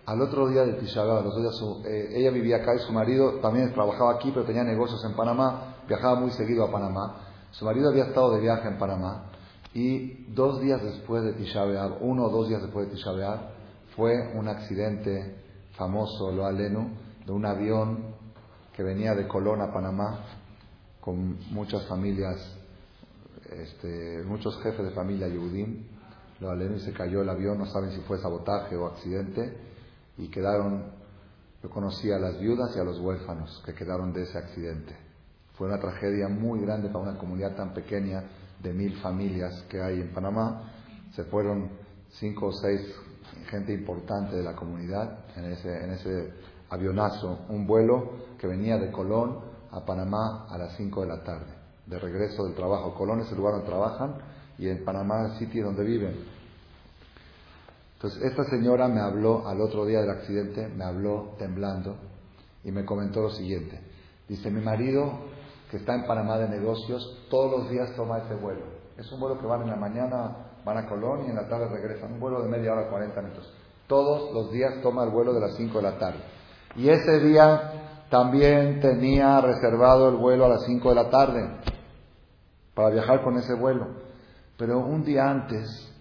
Al 0.05 0.21
otro 0.21 0.47
día 0.47 0.63
de 0.63 0.73
Tisha 0.75 1.03
eh, 1.03 2.07
ella 2.15 2.31
vivía 2.31 2.57
acá 2.57 2.73
y 2.73 2.79
su 2.79 2.93
marido 2.93 3.41
también 3.41 3.73
trabajaba 3.73 4.13
aquí, 4.13 4.31
pero 4.31 4.45
tenía 4.45 4.63
negocios 4.63 5.03
en 5.03 5.13
Panamá, 5.13 5.75
viajaba 5.89 6.21
muy 6.21 6.31
seguido 6.31 6.63
a 6.63 6.71
Panamá. 6.71 7.32
Su 7.53 7.65
marido 7.65 7.89
había 7.89 8.05
estado 8.05 8.33
de 8.33 8.41
viaje 8.41 8.67
en 8.67 8.79
Panamá 8.79 9.25
y 9.75 10.25
dos 10.33 10.59
días 10.59 10.81
después 10.81 11.23
de 11.23 11.33
Tisha 11.33 11.63
uno 12.01 12.25
o 12.25 12.29
dos 12.29 12.49
días 12.49 12.63
después 12.63 12.87
de 12.87 12.95
Tisha 12.95 13.11
fue 13.95 14.33
un 14.35 14.47
accidente 14.47 15.35
famoso, 15.77 16.31
lo 16.31 16.47
aleno, 16.47 16.89
de 17.23 17.31
un 17.31 17.45
avión 17.45 18.15
que 18.75 18.81
venía 18.81 19.13
de 19.13 19.27
Colón 19.27 19.61
a 19.61 19.71
Panamá 19.71 20.21
con 20.99 21.37
muchas 21.51 21.85
familias, 21.85 22.37
este, 23.51 24.23
muchos 24.23 24.59
jefes 24.63 24.85
de 24.85 24.91
familia 24.91 25.27
Yehudim, 25.27 25.85
lo 26.39 26.49
aleno 26.49 26.77
y 26.77 26.79
se 26.79 26.91
cayó 26.91 27.21
el 27.21 27.29
avión, 27.29 27.59
no 27.59 27.67
saben 27.67 27.91
si 27.91 28.01
fue 28.01 28.17
sabotaje 28.17 28.75
o 28.75 28.87
accidente, 28.87 29.55
y 30.17 30.27
quedaron, 30.29 30.85
yo 31.61 31.69
conocí 31.69 32.11
a 32.11 32.17
las 32.17 32.39
viudas 32.39 32.75
y 32.75 32.79
a 32.79 32.83
los 32.83 32.99
huérfanos 32.99 33.61
que 33.63 33.75
quedaron 33.75 34.11
de 34.11 34.23
ese 34.23 34.39
accidente. 34.39 35.02
Fue 35.53 35.67
una 35.67 35.79
tragedia 35.79 36.27
muy 36.27 36.61
grande 36.61 36.89
para 36.89 37.09
una 37.09 37.17
comunidad 37.17 37.55
tan 37.55 37.73
pequeña 37.73 38.23
de 38.61 38.73
mil 38.73 38.95
familias 39.01 39.63
que 39.69 39.81
hay 39.81 40.01
en 40.01 40.13
Panamá. 40.13 40.71
Se 41.15 41.23
fueron 41.25 41.69
cinco 42.09 42.47
o 42.47 42.51
seis 42.51 42.81
gente 43.49 43.73
importante 43.73 44.35
de 44.35 44.43
la 44.43 44.55
comunidad 44.55 45.19
en 45.35 45.45
ese, 45.45 45.83
en 45.83 45.91
ese 45.91 46.33
avionazo, 46.69 47.45
un 47.49 47.67
vuelo 47.67 48.11
que 48.39 48.47
venía 48.47 48.77
de 48.77 48.91
Colón 48.91 49.39
a 49.71 49.85
Panamá 49.85 50.47
a 50.49 50.57
las 50.57 50.75
5 50.75 51.01
de 51.01 51.07
la 51.07 51.23
tarde, 51.23 51.53
de 51.85 51.99
regreso 51.99 52.45
del 52.45 52.55
trabajo. 52.55 52.93
Colón 52.95 53.21
es 53.21 53.29
el 53.31 53.37
lugar 53.37 53.53
donde 53.53 53.67
trabajan 53.67 54.15
y 54.57 54.67
en 54.67 54.83
Panamá 54.83 55.25
el 55.25 55.39
sitio 55.39 55.65
donde 55.65 55.83
viven. 55.83 56.15
Entonces, 57.95 58.23
esta 58.23 58.43
señora 58.45 58.87
me 58.87 58.99
habló 58.99 59.47
al 59.47 59.61
otro 59.61 59.85
día 59.85 60.01
del 60.01 60.09
accidente, 60.09 60.67
me 60.67 60.83
habló 60.83 61.35
temblando 61.39 61.95
y 62.63 62.71
me 62.71 62.85
comentó 62.85 63.21
lo 63.21 63.29
siguiente. 63.29 63.79
Dice, 64.27 64.51
mi 64.51 64.61
marido, 64.61 65.11
que 65.73 65.77
está 65.77 65.95
en 65.95 66.05
Panamá 66.05 66.37
de 66.37 66.47
negocios, 66.49 67.25
todos 67.31 67.51
los 67.51 67.71
días 67.71 67.95
toma 67.95 68.19
ese 68.19 68.35
vuelo. 68.35 68.61
Es 68.95 69.11
un 69.11 69.19
vuelo 69.19 69.39
que 69.39 69.47
van 69.47 69.63
en 69.63 69.71
la 69.71 69.75
mañana 69.75 70.35
van 70.63 70.77
a 70.77 70.87
Colón 70.87 71.25
y 71.25 71.31
en 71.31 71.35
la 71.35 71.49
tarde 71.49 71.67
regresan. 71.67 72.13
Un 72.13 72.19
vuelo 72.19 72.43
de 72.43 72.47
media 72.47 72.73
hora, 72.73 72.91
40 72.91 73.19
minutos. 73.23 73.51
Todos 73.87 74.31
los 74.35 74.51
días 74.51 74.83
toma 74.83 75.03
el 75.03 75.09
vuelo 75.09 75.33
de 75.33 75.39
las 75.39 75.55
5 75.55 75.75
de 75.75 75.81
la 75.81 75.97
tarde. 75.97 76.19
Y 76.75 76.89
ese 76.89 77.21
día 77.21 78.05
también 78.11 78.81
tenía 78.81 79.41
reservado 79.41 80.09
el 80.09 80.17
vuelo 80.17 80.45
a 80.45 80.49
las 80.49 80.63
5 80.63 80.89
de 80.89 80.95
la 80.95 81.09
tarde 81.09 81.49
para 82.75 82.91
viajar 82.91 83.23
con 83.23 83.35
ese 83.39 83.55
vuelo. 83.55 83.87
Pero 84.59 84.77
un 84.77 85.03
día 85.03 85.27
antes 85.27 85.91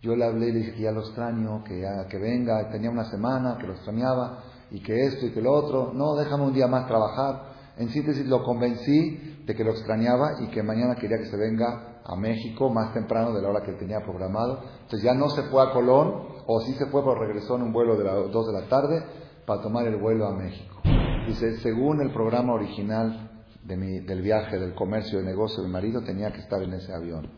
yo 0.00 0.16
le 0.16 0.24
hablé 0.24 0.48
y 0.48 0.52
le 0.52 0.58
dije 0.60 0.74
que 0.76 0.82
ya 0.84 0.92
lo 0.92 1.00
extraño, 1.00 1.62
que 1.62 1.86
que 2.08 2.18
venga, 2.18 2.70
tenía 2.70 2.88
una 2.88 3.04
semana, 3.04 3.58
que 3.60 3.66
lo 3.66 3.74
extrañaba 3.74 4.44
y 4.70 4.82
que 4.82 5.04
esto 5.04 5.26
y 5.26 5.32
que 5.34 5.42
lo 5.42 5.52
otro. 5.52 5.92
No, 5.92 6.14
déjame 6.14 6.44
un 6.44 6.54
día 6.54 6.68
más 6.68 6.86
trabajar. 6.86 7.53
En 7.76 7.88
síntesis 7.88 8.26
lo 8.26 8.44
convencí 8.44 9.42
de 9.44 9.54
que 9.54 9.64
lo 9.64 9.72
extrañaba 9.72 10.42
y 10.42 10.48
que 10.48 10.62
mañana 10.62 10.94
quería 10.94 11.18
que 11.18 11.26
se 11.26 11.36
venga 11.36 12.00
a 12.04 12.16
México 12.16 12.70
más 12.70 12.92
temprano 12.92 13.32
de 13.32 13.42
la 13.42 13.48
hora 13.48 13.62
que 13.62 13.72
tenía 13.72 14.00
programado. 14.00 14.62
Entonces 14.82 15.02
ya 15.02 15.14
no 15.14 15.28
se 15.30 15.42
fue 15.44 15.62
a 15.62 15.72
Colón, 15.72 16.34
o 16.46 16.60
sí 16.60 16.72
se 16.74 16.86
fue, 16.86 17.02
pero 17.02 17.16
regresó 17.16 17.56
en 17.56 17.62
un 17.62 17.72
vuelo 17.72 17.96
de 17.96 18.04
las 18.04 18.30
2 18.30 18.46
de 18.46 18.52
la 18.52 18.68
tarde 18.68 19.02
para 19.46 19.62
tomar 19.62 19.86
el 19.86 19.96
vuelo 19.96 20.26
a 20.26 20.34
México. 20.36 20.80
Dice, 21.26 21.58
según 21.58 22.00
el 22.02 22.12
programa 22.12 22.52
original 22.52 23.44
de 23.64 23.76
mi, 23.76 24.00
del 24.00 24.22
viaje, 24.22 24.58
del 24.58 24.74
comercio, 24.74 25.18
de 25.18 25.24
negocio 25.24 25.62
de 25.62 25.68
mi 25.68 25.72
marido, 25.72 26.02
tenía 26.02 26.30
que 26.32 26.40
estar 26.40 26.62
en 26.62 26.74
ese 26.74 26.92
avión. 26.92 27.28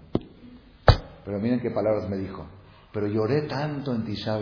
Pero 1.25 1.39
miren 1.41 1.61
qué 1.61 1.71
palabras 1.71 2.09
me 2.09 2.17
dijo. 2.17 2.47
Pero 2.93 3.07
lloré 3.07 3.43
tanto 3.43 3.95
en 3.95 4.05
Tisha 4.05 4.39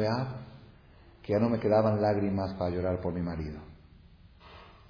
que 1.23 1.33
ya 1.33 1.39
no 1.39 1.49
me 1.49 1.59
quedaban 1.59 2.01
lágrimas 2.01 2.55
para 2.55 2.71
llorar 2.71 3.01
por 3.01 3.15
mi 3.15 3.23
marido. 3.23 3.74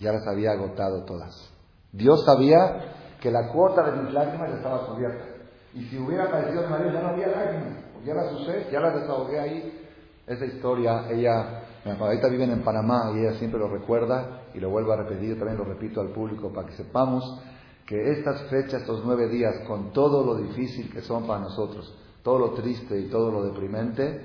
Ya 0.01 0.13
las 0.13 0.27
había 0.27 0.53
agotado 0.53 1.05
todas. 1.05 1.53
Dios 1.93 2.25
sabía 2.25 2.95
que 3.21 3.31
la 3.31 3.49
cuota 3.53 3.91
de 3.91 4.03
mis 4.03 4.13
lágrimas 4.13 4.51
ya 4.51 4.57
estaba 4.57 4.87
cubierta. 4.87 5.25
Y 5.73 5.85
si 5.85 5.99
hubiera 5.99 6.25
aparecido 6.25 6.63
mi 6.63 6.69
marido, 6.69 6.93
ya 6.93 7.01
no 7.01 7.09
había 7.09 7.29
lágrimas. 7.29 7.79
Ya 8.05 8.15
las 8.15 8.33
usé, 8.33 8.69
ya 8.71 8.81
las 8.81 9.01
desahogué 9.01 9.41
ahí. 9.41 9.81
Esa 10.27 10.45
historia, 10.47 11.09
ella, 11.11 11.63
mi 11.85 11.93
ahorita 11.93 12.29
viven 12.29 12.51
en 12.51 12.63
Panamá 12.63 13.13
y 13.15 13.21
ella 13.21 13.35
siempre 13.35 13.59
lo 13.61 13.69
recuerda 13.69 14.43
y 14.55 14.61
lo 14.61 14.71
vuelvo 14.71 14.93
a 14.93 14.97
repetir, 14.97 15.39
también 15.39 15.59
lo 15.59 15.65
repito 15.65 16.01
al 16.01 16.09
público 16.09 16.53
para 16.53 16.69
que 16.69 16.75
sepamos 16.75 17.43
que 17.87 18.13
estas 18.13 18.43
fechas, 18.49 18.81
estos 18.81 19.03
nueve 19.05 19.29
días, 19.29 19.55
con 19.67 19.93
todo 19.93 20.25
lo 20.25 20.37
difícil 20.37 20.91
que 20.91 21.03
son 21.03 21.27
para 21.27 21.41
nosotros, 21.41 21.95
todo 22.23 22.39
lo 22.39 22.51
triste 22.53 22.99
y 22.99 23.11
todo 23.11 23.31
lo 23.31 23.45
deprimente, 23.45 24.19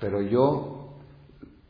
pero 0.00 0.20
yo 0.20 0.88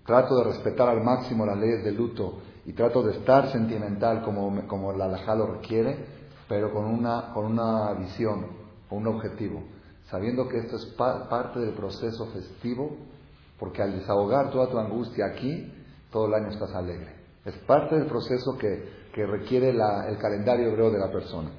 trato 0.07 0.37
de 0.37 0.45
respetar 0.45 0.89
al 0.89 1.03
máximo 1.03 1.45
las 1.45 1.59
leyes 1.59 1.85
del 1.85 1.97
luto 1.97 2.39
y 2.67 2.73
trato 2.73 3.03
de 3.03 3.13
estar 3.13 3.51
sentimental 3.53 4.23
como, 4.23 4.67
como 4.67 4.93
la 4.93 5.05
alajá 5.05 5.37
lo 5.37 5.47
requiere, 5.47 6.05
pero 6.49 6.73
con 6.73 6.85
una, 6.85 7.33
con 7.33 7.47
una 7.47 7.93
visión, 7.95 8.47
con 8.89 8.99
un 8.99 9.07
objetivo, 9.07 9.63
sabiendo 10.11 10.49
que 10.49 10.59
esto 10.59 10.77
es 10.77 10.85
parte 10.97 11.61
del 11.61 11.75
proceso 11.75 12.27
festivo, 12.27 12.97
porque 13.59 13.83
al 13.83 13.93
desahogar 13.93 14.51
toda 14.51 14.69
tu 14.69 14.79
angustia 14.79 15.27
aquí, 15.27 15.73
todo 16.11 16.27
el 16.27 16.35
año 16.35 16.49
estás 16.51 16.75
alegre. 16.75 17.15
Es 17.45 17.55
parte 17.59 17.95
del 17.95 18.07
proceso 18.07 18.59
que, 18.59 19.07
que 19.15 19.25
requiere 19.25 19.71
el 19.71 20.19
calendario 20.19 20.69
hebreo 20.69 20.91
de 20.91 20.99
la 20.99 21.11
persona. 21.11 21.51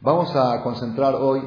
Vamos 0.00 0.34
a 0.34 0.60
concentrar 0.62 1.14
hoy 1.14 1.40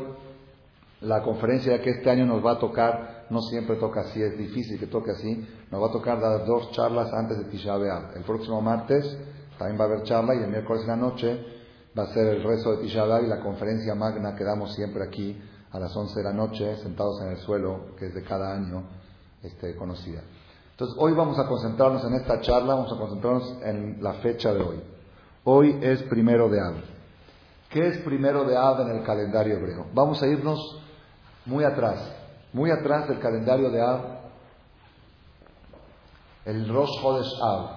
la 1.01 1.21
conferencia 1.21 1.81
que 1.81 1.89
este 1.89 2.09
año 2.09 2.25
nos 2.25 2.43
va 2.43 2.53
a 2.53 2.59
tocar, 2.59 3.14
no 3.29 3.41
siempre 3.41 3.75
toca 3.77 4.01
así, 4.01 4.21
es 4.21 4.37
difícil 4.37 4.79
que 4.79 4.87
toque 4.87 5.11
así, 5.11 5.47
nos 5.71 5.81
va 5.81 5.87
a 5.87 5.91
tocar 5.91 6.19
dar 6.19 6.45
dos 6.45 6.71
charlas 6.71 7.13
antes 7.13 7.37
de 7.37 7.45
Tisha 7.45 7.77
B'Av. 7.77 8.15
El 8.15 8.23
próximo 8.23 8.61
martes 8.61 9.17
también 9.57 9.79
va 9.79 9.85
a 9.85 9.87
haber 9.87 10.03
charla 10.03 10.35
y 10.35 10.43
el 10.43 10.49
miércoles 10.49 10.83
en 10.83 10.89
la 10.89 10.95
noche 10.95 11.45
va 11.97 12.03
a 12.03 12.13
ser 12.13 12.27
el 12.27 12.43
rezo 12.43 12.75
de 12.75 12.83
Tisha 12.83 13.05
y 13.21 13.27
la 13.27 13.39
conferencia 13.41 13.95
magna 13.95 14.35
que 14.35 14.43
damos 14.43 14.73
siempre 14.73 15.03
aquí 15.03 15.39
a 15.71 15.79
las 15.79 15.95
11 15.95 16.15
de 16.15 16.23
la 16.23 16.33
noche, 16.33 16.77
sentados 16.77 17.21
en 17.21 17.29
el 17.29 17.37
suelo, 17.37 17.95
que 17.97 18.07
es 18.07 18.13
de 18.13 18.23
cada 18.23 18.53
año 18.53 18.83
este, 19.43 19.75
conocida. 19.75 20.21
Entonces, 20.71 20.97
hoy 20.99 21.13
vamos 21.13 21.39
a 21.39 21.47
concentrarnos 21.47 22.03
en 22.05 22.15
esta 22.15 22.41
charla, 22.41 22.75
vamos 22.75 22.91
a 22.91 22.97
concentrarnos 22.97 23.57
en 23.63 24.03
la 24.03 24.13
fecha 24.15 24.53
de 24.53 24.61
hoy. 24.61 24.81
Hoy 25.45 25.79
es 25.81 26.03
primero 26.03 26.49
de 26.49 26.59
Av. 26.59 26.75
¿Qué 27.69 27.87
es 27.87 27.97
primero 27.99 28.43
de 28.45 28.57
Av 28.57 28.81
en 28.81 28.89
el 28.89 29.03
calendario 29.03 29.55
hebreo? 29.55 29.87
Vamos 29.93 30.21
a 30.21 30.27
irnos 30.27 30.81
muy 31.45 31.63
atrás, 31.63 31.99
muy 32.55 32.71
atrás 32.71 33.09
del 33.09 33.19
calendario 33.19 33.69
de 33.69 33.81
Av, 33.81 34.01
el 36.45 36.69
Rosh 36.69 37.01
Chodesh 37.01 37.41
Av. 37.43 37.69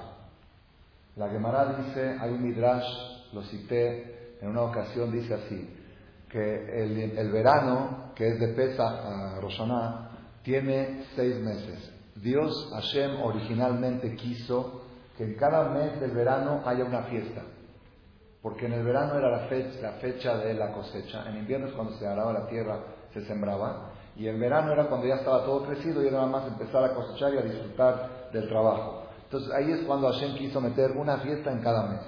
La 1.17 1.29
Gemara 1.31 1.83
dice, 1.85 2.17
hay 2.21 2.31
un 2.31 2.45
midrash 2.45 2.87
lo 3.33 3.43
cité 3.43 4.37
en 4.41 4.51
una 4.51 4.63
ocasión, 4.63 5.11
dice 5.11 5.35
así, 5.35 5.69
que 6.31 6.81
el, 6.81 7.33
verano, 7.33 8.13
que 8.15 8.29
es 8.29 8.39
de 8.39 8.49
Pesa 8.55 8.85
a 9.35 9.41
Roshaná, 9.41 10.11
tiene 10.45 11.07
seis 11.17 11.41
meses. 11.41 11.93
Dios, 12.15 12.71
Hashem, 12.73 13.21
originalmente 13.21 14.15
quiso 14.15 14.83
que 15.17 15.25
en 15.25 15.35
cada 15.35 15.71
mes 15.71 16.01
del 16.01 16.13
verano 16.13 16.63
haya 16.65 16.85
una 16.85 17.03
fiesta. 17.03 17.43
Porque 18.41 18.67
en 18.67 18.75
el 18.75 18.85
verano 18.85 19.19
era 19.19 19.29
la 19.29 19.49
fecha, 19.49 19.81
la 19.83 19.93
fecha 19.95 20.39
de 20.39 20.55
la 20.55 20.73
cosecha, 20.73 21.29
en 21.29 21.39
invierno 21.39 21.67
es 21.67 21.73
cuando 21.73 21.95
se 21.95 22.07
araba 22.07 22.33
la 22.33 22.47
tierra, 22.47 22.79
se 23.13 23.23
sembraba, 23.27 23.98
y 24.19 24.27
en 24.27 24.41
verano 24.41 24.73
era 24.73 24.89
cuando 24.89 25.07
ya 25.07 25.15
estaba 25.15 25.45
todo 25.45 25.65
crecido 25.65 26.03
y 26.03 26.09
era 26.09 26.19
nada 26.19 26.31
más 26.31 26.49
empezar 26.49 26.85
a 26.85 26.95
cosechar 26.95 27.33
y 27.35 27.39
a 27.39 27.43
disfrutar 27.43 28.31
del 28.33 28.49
trabajo. 28.49 29.05
Entonces 29.23 29.51
ahí 29.55 29.71
es 29.71 29.87
cuando 29.87 30.11
Hashem 30.11 30.37
quiso 30.37 30.61
meter 30.61 30.91
una 30.93 31.19
fiesta 31.19 31.53
en 31.53 31.61
cada 31.61 31.87
mes. 31.87 32.01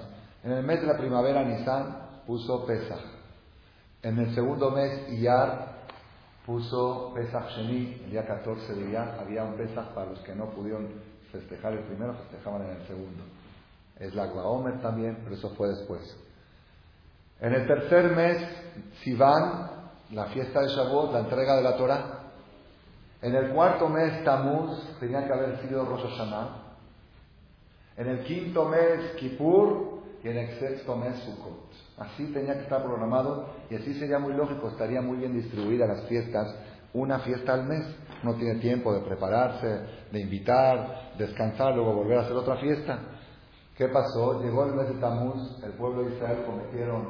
En 0.43 0.51
el 0.51 0.63
mes 0.63 0.81
de 0.81 0.87
la 0.87 0.97
primavera, 0.97 1.43
Nisan 1.45 2.23
puso 2.27 2.65
Pesach. 2.65 2.99
En 4.01 4.19
el 4.19 4.35
segundo 4.35 4.71
mes, 4.71 5.09
Iyar 5.13 5.83
puso 6.45 7.13
Pesach 7.15 7.47
Sheni. 7.55 8.01
El 8.03 8.11
día 8.11 8.25
14 8.25 8.73
de 8.73 8.89
Iyar 8.89 9.17
había 9.21 9.45
un 9.45 9.55
Pesach 9.55 9.93
para 9.93 10.09
los 10.09 10.19
que 10.19 10.35
no 10.35 10.49
pudieron 10.49 10.89
festejar 11.31 11.71
el 11.73 11.85
primero, 11.85 12.13
festejaban 12.15 12.63
en 12.63 12.71
el 12.71 12.87
segundo. 12.87 13.23
Es 13.97 14.13
la 14.13 14.25
Omer 14.25 14.81
también, 14.81 15.19
pero 15.23 15.35
eso 15.35 15.51
fue 15.51 15.69
después. 15.69 16.01
En 17.39 17.53
el 17.53 17.67
tercer 17.67 18.15
mes, 18.15 18.37
Sivan 19.03 19.80
la 20.11 20.25
fiesta 20.25 20.61
de 20.61 20.67
Shavuot, 20.67 21.13
la 21.13 21.19
entrega 21.19 21.55
de 21.55 21.63
la 21.63 21.77
Torah. 21.77 22.19
En 23.21 23.35
el 23.35 23.51
cuarto 23.51 23.87
mes, 23.87 24.23
Tamuz, 24.23 24.99
tenía 24.99 25.25
que 25.25 25.33
haber 25.33 25.61
sido 25.61 25.85
Rosh 25.85 26.03
Hashanah. 26.03 26.49
En 27.97 28.07
el 28.07 28.23
quinto 28.23 28.65
mes, 28.65 29.15
Kippur. 29.17 30.01
Y 30.23 30.29
en 30.29 30.37
el 30.37 30.59
sexto 30.59 30.95
mes, 30.95 31.17
Sukkot. 31.23 31.71
Así 31.97 32.25
tenía 32.31 32.53
que 32.53 32.61
estar 32.61 32.83
programado 32.83 33.49
y 33.71 33.75
así 33.75 33.95
sería 33.95 34.19
muy 34.19 34.33
lógico, 34.33 34.69
estaría 34.69 35.01
muy 35.01 35.17
bien 35.17 35.33
distribuida 35.33 35.87
las 35.87 36.03
fiestas, 36.07 36.55
una 36.93 37.19
fiesta 37.19 37.55
al 37.55 37.65
mes. 37.65 37.83
No 38.21 38.35
tiene 38.35 38.59
tiempo 38.59 38.93
de 38.93 39.01
prepararse, 39.01 39.67
de 40.11 40.19
invitar, 40.19 41.13
descansar, 41.17 41.73
luego 41.73 41.95
volver 41.95 42.19
a 42.19 42.21
hacer 42.21 42.35
otra 42.35 42.57
fiesta. 42.57 42.99
¿Qué 43.75 43.87
pasó? 43.87 44.43
Llegó 44.43 44.65
el 44.65 44.73
mes 44.73 44.89
de 44.89 44.99
Tamuz, 44.99 45.63
el 45.63 45.71
pueblo 45.71 46.03
de 46.03 46.15
Israel 46.15 46.43
cometieron 46.45 47.09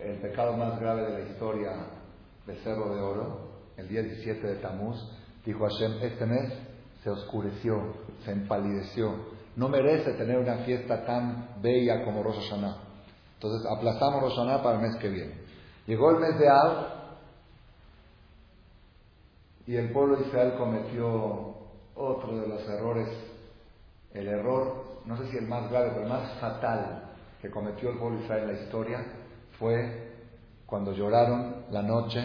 el 0.00 0.16
pecado 0.20 0.56
más 0.56 0.80
grave 0.80 1.02
de 1.02 1.12
la 1.12 1.30
historia 1.30 1.70
del 2.46 2.58
Cerro 2.58 2.94
de 2.94 3.00
Oro, 3.00 3.52
el 3.76 3.88
día 3.88 4.02
17 4.02 4.46
de 4.46 4.56
Tamuz. 4.56 4.96
Dijo 5.44 5.66
Hashem, 5.66 6.02
este 6.02 6.26
mes 6.26 6.52
se 7.02 7.10
oscureció, 7.10 7.94
se 8.24 8.32
empalideció. 8.32 9.32
No 9.56 9.68
merece 9.68 10.12
tener 10.14 10.38
una 10.38 10.58
fiesta 10.58 11.04
tan 11.04 11.60
bella 11.60 12.04
como 12.04 12.22
Rosh 12.22 12.48
Hashanah. 12.48 12.76
Entonces 13.34 13.68
aplazamos 13.70 14.22
Rosh 14.22 14.62
para 14.62 14.76
el 14.76 14.82
mes 14.82 14.96
que 14.96 15.08
viene. 15.08 15.34
Llegó 15.86 16.10
el 16.10 16.18
mes 16.18 16.38
de 16.38 16.48
Av 16.48 16.86
y 19.66 19.76
el 19.76 19.92
pueblo 19.92 20.16
de 20.16 20.26
Israel 20.26 20.54
cometió 20.56 21.56
otro 21.94 22.40
de 22.40 22.48
los 22.48 22.68
errores, 22.68 23.08
el 24.12 24.28
error, 24.28 25.00
no 25.04 25.16
sé 25.16 25.28
si 25.30 25.36
el 25.36 25.46
más 25.46 25.70
grave, 25.70 25.90
pero 25.90 26.02
el 26.02 26.08
más 26.08 26.32
fatal 26.40 27.10
que 27.40 27.50
cometió 27.50 27.90
el 27.90 27.98
pueblo 27.98 28.18
de 28.18 28.24
Israel 28.24 28.48
en 28.48 28.56
la 28.56 28.62
historia 28.62 29.04
fue 29.58 30.11
cuando 30.72 30.92
lloraron 30.92 31.66
la 31.70 31.82
noche 31.82 32.18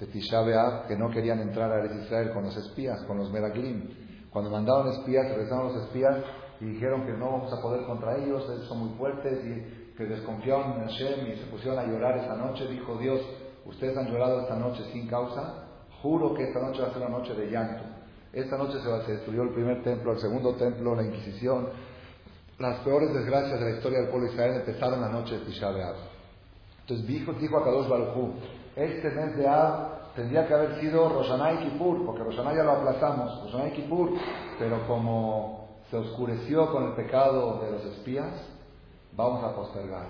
de 0.00 0.06
Tisha 0.06 0.40
B'Av 0.40 0.86
que 0.88 0.96
no 0.96 1.10
querían 1.10 1.40
entrar 1.40 1.70
a 1.70 1.84
Israel 1.84 2.30
con 2.32 2.44
los 2.44 2.56
espías, 2.56 3.02
con 3.02 3.18
los 3.18 3.30
Meraglim. 3.30 3.90
Cuando 4.30 4.50
mandaron 4.50 4.88
espías, 4.88 5.28
regresaron 5.28 5.66
los 5.66 5.84
espías 5.84 6.16
y 6.62 6.64
dijeron 6.64 7.04
que 7.04 7.12
no 7.12 7.32
vamos 7.32 7.52
a 7.52 7.60
poder 7.60 7.84
contra 7.84 8.16
ellos, 8.16 8.42
son 8.68 8.78
muy 8.78 8.96
fuertes 8.96 9.38
y 9.44 9.92
que 9.98 10.04
desconfiaron 10.06 10.80
en 10.80 10.88
Hashem 10.88 11.26
y 11.30 11.36
se 11.36 11.44
pusieron 11.48 11.78
a 11.78 11.84
llorar 11.84 12.16
esa 12.16 12.34
noche, 12.36 12.66
dijo 12.68 12.96
Dios, 12.96 13.20
ustedes 13.66 13.94
han 13.98 14.10
llorado 14.10 14.40
esta 14.40 14.56
noche 14.56 14.82
sin 14.90 15.06
causa, 15.06 15.66
juro 16.00 16.32
que 16.32 16.44
esta 16.44 16.60
noche 16.60 16.80
va 16.80 16.88
a 16.88 16.92
ser 16.94 17.02
una 17.02 17.18
noche 17.18 17.34
de 17.34 17.50
llanto. 17.50 17.84
Esta 18.32 18.56
noche 18.56 18.78
se 18.80 19.12
destruyó 19.12 19.42
el 19.42 19.52
primer 19.52 19.82
templo, 19.82 20.12
el 20.12 20.20
segundo 20.20 20.54
templo, 20.54 20.94
la 20.94 21.02
Inquisición. 21.02 21.68
Las 22.58 22.78
peores 22.78 23.12
desgracias 23.12 23.60
de 23.60 23.70
la 23.72 23.76
historia 23.76 23.98
del 23.98 24.08
pueblo 24.08 24.28
de 24.28 24.32
Israel 24.32 24.54
empezaron 24.54 25.02
la 25.02 25.10
noche 25.10 25.38
de 25.38 25.44
Tisha 25.44 25.70
B'Av. 25.70 26.13
Entonces 26.84 27.06
dijo, 27.06 27.32
dijo 27.32 27.56
a 27.56 27.64
Kadosh 27.64 27.88
Baruj 27.88 28.34
este 28.76 29.10
mes 29.10 29.36
de 29.36 29.48
Av 29.48 30.12
tendría 30.14 30.46
que 30.46 30.52
haber 30.52 30.80
sido 30.80 31.08
Roshaná 31.08 31.54
y 31.54 31.64
Kippur, 31.64 32.04
porque 32.04 32.22
Roshaná 32.22 32.54
ya 32.54 32.62
lo 32.62 32.72
aplazamos, 32.72 33.42
Roshaná 33.44 33.68
y 33.68 33.72
Kippur, 33.72 34.10
pero 34.58 34.86
como 34.86 35.80
se 35.90 35.96
oscureció 35.96 36.70
con 36.70 36.84
el 36.88 36.92
pecado 36.92 37.60
de 37.62 37.70
los 37.70 37.84
espías, 37.86 38.30
vamos 39.16 39.42
a 39.44 39.54
postergar. 39.54 40.08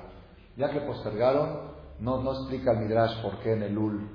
Ya 0.57 0.71
que 0.71 0.81
postergaron, 0.81 1.75
no, 2.01 2.23
no 2.23 2.33
explica 2.33 2.73
el 2.73 2.79
Midrash 2.79 3.23
por 3.23 3.39
qué 3.39 3.53
en 3.53 3.63
el 3.63 3.79
Ul, 3.79 4.11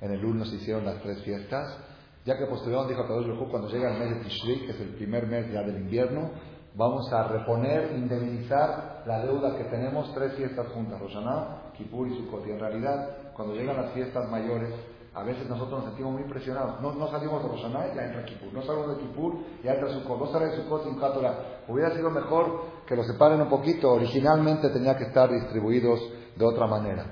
en 0.00 0.12
el 0.12 0.24
Ul 0.24 0.38
nos 0.38 0.52
hicieron 0.52 0.84
las 0.84 1.00
tres 1.02 1.20
fiestas. 1.22 1.78
Ya 2.24 2.38
que 2.38 2.46
postergaron, 2.46 2.88
dijo 2.88 3.02
Kadosh 3.06 3.50
cuando 3.50 3.68
llega 3.68 3.92
el 3.92 3.98
mes 3.98 4.10
de 4.10 4.24
Tishri, 4.24 4.66
que 4.66 4.70
es 4.70 4.80
el 4.80 4.94
primer 4.94 5.26
mes 5.26 5.52
ya 5.52 5.62
del 5.62 5.76
invierno, 5.76 6.30
vamos 6.74 7.12
a 7.12 7.28
reponer, 7.28 7.92
indemnizar 7.96 9.02
la 9.06 9.20
deuda 9.20 9.56
que 9.56 9.64
tenemos, 9.64 10.12
tres 10.14 10.34
fiestas 10.34 10.66
juntas, 10.68 11.00
Roshaná, 11.00 11.72
Kippur 11.76 12.08
y 12.08 12.16
Sukkot. 12.16 12.46
Y 12.46 12.50
en 12.50 12.60
realidad, 12.60 13.32
cuando 13.34 13.54
llegan 13.54 13.76
las 13.76 13.92
fiestas 13.92 14.28
mayores, 14.30 14.74
a 15.14 15.22
veces 15.22 15.48
nosotros 15.48 15.80
nos 15.80 15.84
sentimos 15.90 16.12
muy 16.12 16.24
presionados. 16.24 16.80
No, 16.80 16.92
no 16.92 17.08
salimos 17.08 17.42
de 17.42 17.48
Roshaná 17.48 17.86
y 17.92 17.96
ya 17.96 18.06
entra 18.06 18.24
Kippur. 18.24 18.52
No 18.52 18.62
salimos 18.62 18.96
de 18.96 19.02
Kippur 19.02 19.34
y 19.62 19.64
ya 19.64 19.74
entra 19.74 19.92
Sukkot. 19.92 20.18
No 20.18 20.26
sale 20.26 20.46
de 20.46 20.56
Sukkot 20.56 20.84
sin 20.84 20.98
Cátola. 20.98 21.38
Hubiera 21.68 21.94
sido 21.94 22.10
mejor 22.10 22.62
que 22.86 22.96
lo 22.96 23.04
separen 23.04 23.40
un 23.40 23.48
poquito. 23.48 23.92
Originalmente 23.92 24.70
tenía 24.70 24.96
que 24.96 25.04
estar 25.04 25.30
distribuidos 25.30 26.00
de 26.36 26.44
otra 26.44 26.66
manera. 26.66 27.06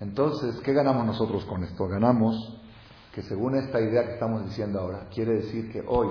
Entonces, 0.00 0.60
¿qué 0.64 0.72
ganamos 0.72 1.06
nosotros 1.06 1.44
con 1.44 1.62
esto? 1.62 1.86
Ganamos 1.86 2.60
que 3.14 3.22
según 3.22 3.54
esta 3.54 3.80
idea 3.80 4.04
que 4.04 4.14
estamos 4.14 4.44
diciendo 4.44 4.80
ahora, 4.80 5.06
quiere 5.14 5.34
decir 5.34 5.70
que 5.70 5.84
hoy, 5.86 6.08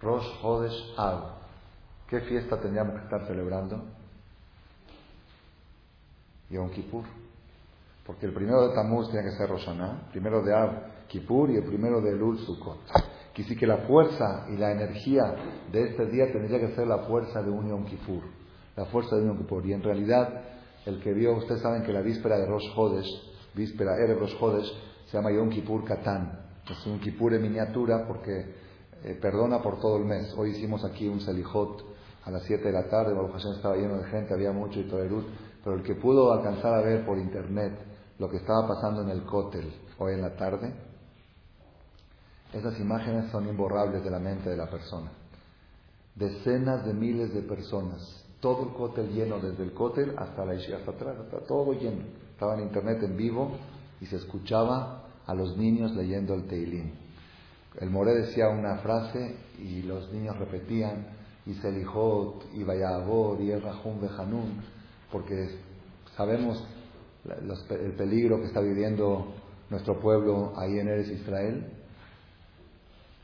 Rosh 0.00 0.24
Hodesh 0.40 0.94
Av, 0.96 1.39
¿qué 2.10 2.20
fiesta 2.22 2.60
tendríamos 2.60 2.96
que 2.96 3.04
estar 3.04 3.26
celebrando? 3.26 3.84
Yom 6.50 6.68
Kippur. 6.70 7.04
Porque 8.04 8.26
el 8.26 8.34
primero 8.34 8.68
de 8.68 8.74
Tamuz 8.74 9.08
tiene 9.10 9.30
que 9.30 9.36
ser 9.36 9.48
Roshaná, 9.48 10.08
primero 10.10 10.42
de 10.42 10.52
Ab, 10.52 11.06
Kippur 11.06 11.50
y 11.50 11.56
el 11.56 11.64
primero 11.64 12.00
de 12.00 12.10
Elul, 12.10 12.38
Sukkot. 12.38 12.80
Quisí 13.32 13.56
que 13.56 13.66
la 13.66 13.86
fuerza 13.86 14.46
y 14.48 14.56
la 14.56 14.72
energía 14.72 15.22
de 15.70 15.84
este 15.84 16.06
día 16.06 16.32
tendría 16.32 16.58
que 16.58 16.74
ser 16.74 16.88
la 16.88 16.98
fuerza 17.06 17.40
de 17.42 17.50
Unión 17.50 17.84
Kippur. 17.84 18.22
La 18.76 18.86
fuerza 18.86 19.14
de 19.14 19.22
Unión 19.22 19.38
Kippur. 19.38 19.64
Y 19.64 19.72
en 19.72 19.82
realidad, 19.82 20.42
el 20.86 21.00
que 21.00 21.12
vio, 21.12 21.36
ustedes 21.36 21.62
saben 21.62 21.84
que 21.84 21.92
la 21.92 22.00
víspera 22.00 22.36
de 22.38 22.46
Rosh 22.46 22.72
Hodesh, 22.74 23.08
víspera 23.54 23.96
Erev 23.96 24.18
Rosh 24.18 24.36
Hodesh, 24.40 24.72
se 25.06 25.16
llama 25.16 25.30
Yom 25.30 25.50
Kippur 25.50 25.84
Katán. 25.84 26.40
Es 26.68 26.84
un 26.86 26.98
Kippur 26.98 27.34
en 27.34 27.42
miniatura 27.42 28.06
porque 28.08 28.54
eh, 29.04 29.18
perdona 29.20 29.62
por 29.62 29.78
todo 29.80 29.98
el 29.98 30.04
mes. 30.04 30.34
Hoy 30.36 30.50
hicimos 30.50 30.84
aquí 30.84 31.06
un 31.06 31.20
Selijot 31.20 31.89
a 32.24 32.30
las 32.30 32.42
7 32.44 32.64
de 32.64 32.72
la 32.72 32.88
tarde, 32.88 33.14
Baruch 33.14 33.32
Hashem 33.32 33.52
estaba 33.52 33.76
lleno 33.76 33.98
de 33.98 34.04
gente, 34.04 34.34
había 34.34 34.52
mucho 34.52 34.78
y 34.78 34.82
el 34.82 35.24
pero 35.64 35.76
el 35.76 35.82
que 35.82 35.94
pudo 35.94 36.32
alcanzar 36.32 36.74
a 36.74 36.80
ver 36.80 37.04
por 37.04 37.18
internet 37.18 37.72
lo 38.18 38.30
que 38.30 38.38
estaba 38.38 38.66
pasando 38.68 39.02
en 39.02 39.10
el 39.10 39.24
cótel 39.24 39.72
hoy 39.98 40.14
en 40.14 40.22
la 40.22 40.36
tarde, 40.36 40.72
esas 42.52 42.78
imágenes 42.80 43.30
son 43.30 43.48
imborrables 43.48 44.02
de 44.02 44.10
la 44.10 44.18
mente 44.18 44.50
de 44.50 44.56
la 44.56 44.68
persona. 44.68 45.10
Decenas 46.14 46.84
de 46.84 46.92
miles 46.92 47.32
de 47.32 47.42
personas, 47.42 48.24
todo 48.40 48.64
el 48.64 48.74
cótel 48.74 49.12
lleno, 49.12 49.38
desde 49.38 49.62
el 49.62 49.72
cótel 49.72 50.14
hasta 50.16 50.44
la 50.44 50.54
hasta 50.54 50.90
atrás, 50.90 51.16
está 51.24 51.40
todo 51.46 51.72
lleno. 51.72 52.02
Estaba 52.32 52.54
en 52.54 52.62
internet 52.62 53.02
en 53.02 53.16
vivo 53.16 53.52
y 54.00 54.06
se 54.06 54.16
escuchaba 54.16 55.04
a 55.26 55.34
los 55.34 55.56
niños 55.56 55.92
leyendo 55.92 56.34
el 56.34 56.48
Teilín. 56.48 56.92
El 57.78 57.90
Moré 57.90 58.14
decía 58.14 58.48
una 58.48 58.78
frase 58.78 59.36
y 59.58 59.82
los 59.82 60.10
niños 60.12 60.36
repetían, 60.38 61.06
y 61.46 61.54
Selijot, 61.54 62.44
y 62.54 62.62
Vayabor, 62.62 63.40
y 63.40 63.50
El 63.50 63.62
Rahum 63.62 64.00
Bejanun, 64.00 64.62
porque 65.10 65.58
sabemos 66.16 66.64
el 67.24 67.92
peligro 67.96 68.38
que 68.40 68.46
está 68.46 68.60
viviendo 68.60 69.34
nuestro 69.68 70.00
pueblo 70.00 70.52
ahí 70.56 70.78
en 70.78 70.88
Eres 70.88 71.08
Israel. 71.08 71.72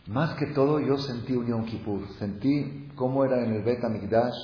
Más 0.06 0.36
que 0.36 0.46
todo 0.46 0.78
yo 0.80 0.98
sentí 0.98 1.34
un 1.34 1.64
Kippur, 1.64 2.00
sentí 2.18 2.88
cómo 2.94 3.24
era 3.24 3.44
en 3.44 3.54
el 3.54 3.62
Bet 3.62 3.82
Mikdash 3.82 4.34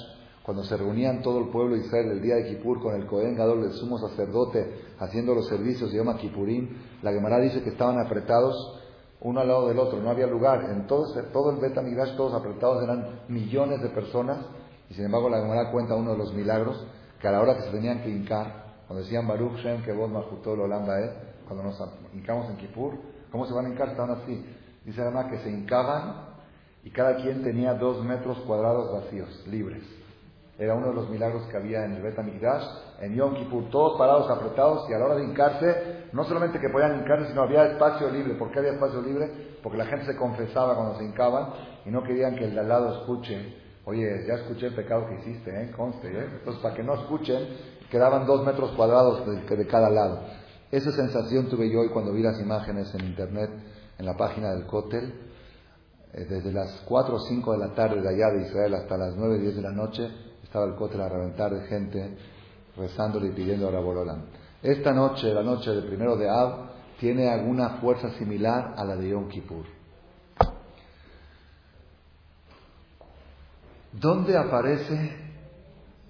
cuando 0.42 0.64
se 0.64 0.76
reunían 0.76 1.22
todo 1.22 1.38
el 1.38 1.50
pueblo 1.50 1.76
de 1.76 1.82
Israel 1.82 2.10
el 2.10 2.20
día 2.20 2.34
de 2.34 2.48
Kippur 2.48 2.82
con 2.82 3.00
el 3.00 3.06
Cohen 3.06 3.36
Gadol, 3.36 3.64
el 3.64 3.72
sumo 3.72 3.96
sacerdote, 3.98 4.74
haciendo 4.98 5.34
los 5.36 5.46
servicios 5.46 5.92
de 5.92 5.98
Yom 5.98 6.16
Kippurim. 6.16 6.68
La 7.02 7.12
Gemara 7.12 7.38
dice 7.38 7.62
que 7.62 7.70
estaban 7.70 8.04
apretados 8.04 8.81
uno 9.22 9.40
al 9.40 9.48
lado 9.48 9.68
del 9.68 9.78
otro, 9.78 10.00
no 10.00 10.10
había 10.10 10.26
lugar. 10.26 10.64
En 10.70 10.86
todo, 10.86 11.06
todo 11.32 11.50
el 11.50 11.58
Bet 11.58 11.80
Mikdash, 11.80 12.16
todos 12.16 12.34
apretados, 12.34 12.82
eran 12.82 13.20
millones 13.28 13.80
de 13.80 13.88
personas. 13.90 14.38
Y 14.90 14.94
sin 14.94 15.04
embargo, 15.04 15.30
la 15.30 15.40
Gemara 15.40 15.70
cuenta 15.70 15.94
uno 15.94 16.12
de 16.12 16.18
los 16.18 16.34
milagros 16.34 16.84
que 17.20 17.28
a 17.28 17.32
la 17.32 17.40
hora 17.40 17.56
que 17.56 17.62
se 17.62 17.70
tenían 17.70 18.02
que 18.02 18.10
hincar, 18.10 18.64
cuando 18.86 19.04
decían 19.04 19.28
Baruch 19.28 19.56
Shem 19.58 19.82
que 19.84 19.92
vos 19.92 20.10
Mahutol 20.10 20.60
Holanda 20.60 21.00
es, 21.00 21.10
cuando 21.46 21.62
nos 21.62 21.80
hincamos 22.12 22.50
en 22.50 22.56
Kippur, 22.56 22.94
¿cómo 23.30 23.46
se 23.46 23.54
van 23.54 23.66
a 23.66 23.68
hincar? 23.68 23.90
Estaban 23.90 24.10
así. 24.10 24.44
Dice 24.84 25.00
además 25.00 25.26
que 25.30 25.38
se 25.38 25.50
hincaban 25.50 26.32
y 26.82 26.90
cada 26.90 27.16
quien 27.16 27.44
tenía 27.44 27.74
dos 27.74 28.04
metros 28.04 28.38
cuadrados 28.40 28.92
vacíos, 28.92 29.44
libres. 29.46 29.84
Era 30.58 30.74
uno 30.74 30.88
de 30.88 30.94
los 30.94 31.08
milagros 31.08 31.46
que 31.50 31.56
había 31.56 31.84
en 31.84 31.94
el 31.94 32.02
Bet 32.02 32.18
en 32.18 33.14
Yom 33.14 33.34
Kippur, 33.34 33.70
todos 33.70 33.98
parados, 33.98 34.30
apretados, 34.30 34.88
y 34.88 34.92
a 34.92 34.98
la 34.98 35.06
hora 35.06 35.16
de 35.16 35.24
hincarse, 35.24 36.04
no 36.12 36.24
solamente 36.24 36.60
que 36.60 36.68
podían 36.68 37.00
hincarse, 37.00 37.28
sino 37.28 37.42
había 37.42 37.64
espacio 37.64 38.10
libre. 38.10 38.34
¿Por 38.34 38.52
qué 38.52 38.58
había 38.60 38.72
espacio 38.72 39.00
libre? 39.00 39.56
Porque 39.62 39.78
la 39.78 39.86
gente 39.86 40.06
se 40.06 40.16
confesaba 40.16 40.74
cuando 40.74 40.98
se 40.98 41.04
hincaban 41.04 41.48
y 41.84 41.90
no 41.90 42.02
querían 42.02 42.36
que 42.36 42.44
el 42.44 42.54
de 42.54 42.60
al 42.60 42.68
lado 42.68 43.00
escuche, 43.00 43.56
oye, 43.86 44.24
ya 44.26 44.34
escuché 44.34 44.66
el 44.66 44.74
pecado 44.74 45.06
que 45.08 45.14
hiciste, 45.20 45.50
¿eh? 45.50 45.70
conste, 45.72 46.08
¿eh? 46.08 46.28
Entonces, 46.38 46.62
para 46.62 46.74
que 46.74 46.82
no 46.82 46.94
escuchen, 46.94 47.48
quedaban 47.90 48.26
dos 48.26 48.44
metros 48.44 48.72
cuadrados 48.72 49.26
de, 49.26 49.66
cada 49.66 49.90
lado. 49.90 50.20
Esa 50.70 50.92
sensación 50.92 51.48
tuve 51.48 51.70
yo 51.70 51.80
hoy 51.80 51.88
cuando 51.88 52.12
vi 52.12 52.22
las 52.22 52.40
imágenes 52.40 52.94
en 52.94 53.06
internet, 53.06 53.50
en 53.98 54.06
la 54.06 54.16
página 54.16 54.52
del 54.52 54.66
Cótel, 54.66 55.12
eh, 56.12 56.26
desde 56.28 56.52
las 56.52 56.82
4 56.86 57.14
o 57.14 57.18
5 57.18 57.52
de 57.52 57.58
la 57.58 57.74
tarde 57.74 58.00
de 58.00 58.08
allá 58.08 58.30
de 58.30 58.42
Israel 58.46 58.74
hasta 58.74 58.96
las 58.96 59.16
9 59.16 59.36
o 59.36 59.38
10 59.38 59.56
de 59.56 59.62
la 59.62 59.72
noche, 59.72 60.08
estaba 60.52 60.66
el 60.66 60.74
Cótel 60.74 61.00
a 61.00 61.08
reventar 61.08 61.50
de 61.50 61.66
gente 61.66 62.14
rezándole 62.76 63.28
y 63.28 63.30
pidiendo 63.30 63.68
a 63.68 63.70
Rabololán. 63.70 64.26
Esta 64.62 64.92
noche, 64.92 65.32
la 65.32 65.42
noche 65.42 65.70
del 65.70 65.84
primero 65.84 66.14
de 66.14 66.28
Ab, 66.28 66.72
tiene 67.00 67.30
alguna 67.30 67.78
fuerza 67.80 68.10
similar 68.18 68.74
a 68.76 68.84
la 68.84 68.94
de 68.96 69.08
Yom 69.08 69.30
Kippur. 69.30 69.64
¿Dónde 73.92 74.36
aparece 74.36 75.16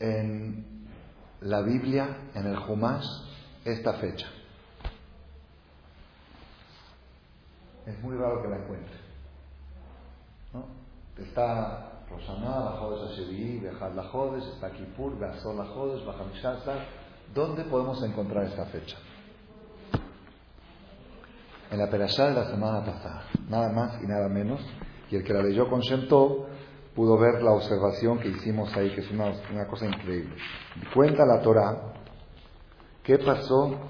en 0.01 0.89
la 1.43 1.63
Biblia, 1.63 2.09
en 2.35 2.47
el 2.47 2.57
Jumash, 2.57 3.07
esta 3.65 3.93
fecha. 3.95 4.27
es 7.87 8.01
muy 8.01 8.17
raro 8.17 8.43
que 8.43 8.49
la 8.49 8.57
encuentre. 8.57 8.95
¿no? 10.53 10.67
Está 11.17 11.92
Roshaná, 12.13 12.61
la 12.61 13.89
la 13.95 14.03
Jodes, 14.05 14.47
está 14.47 14.71
Kippur, 14.71 15.19
Beazor 15.19 15.55
la 15.55 15.65
Jodes. 15.67 16.03
¿Dónde 17.35 17.65
podemos 17.65 18.03
encontrar 18.03 18.45
esta 18.45 18.67
fecha? 18.67 18.99
En 21.71 21.79
la 21.79 21.89
Perashá 21.89 22.27
de 22.27 22.35
la 22.35 22.45
semana 22.51 22.85
pasada, 22.85 23.25
nada 23.49 23.73
más 23.73 24.03
y 24.03 24.07
nada 24.07 24.29
menos. 24.29 24.61
Y 25.11 25.17
el 25.17 25.25
que 25.25 25.33
la 25.33 25.43
leyó 25.43 25.69
con 25.69 25.81
Shem 25.81 26.07
pudo 26.95 27.19
ver 27.19 27.43
la 27.43 27.53
observación 27.53 28.19
que 28.19 28.29
hicimos 28.29 28.77
ahí, 28.77 28.95
que 28.95 29.01
es 29.01 29.11
una, 29.11 29.33
una 29.51 29.67
cosa 29.67 29.87
increíble. 29.87 30.35
Cuenta 30.95 31.25
la 31.25 31.41
Torah 31.41 31.95
qué 33.03 33.19
pasó 33.19 33.81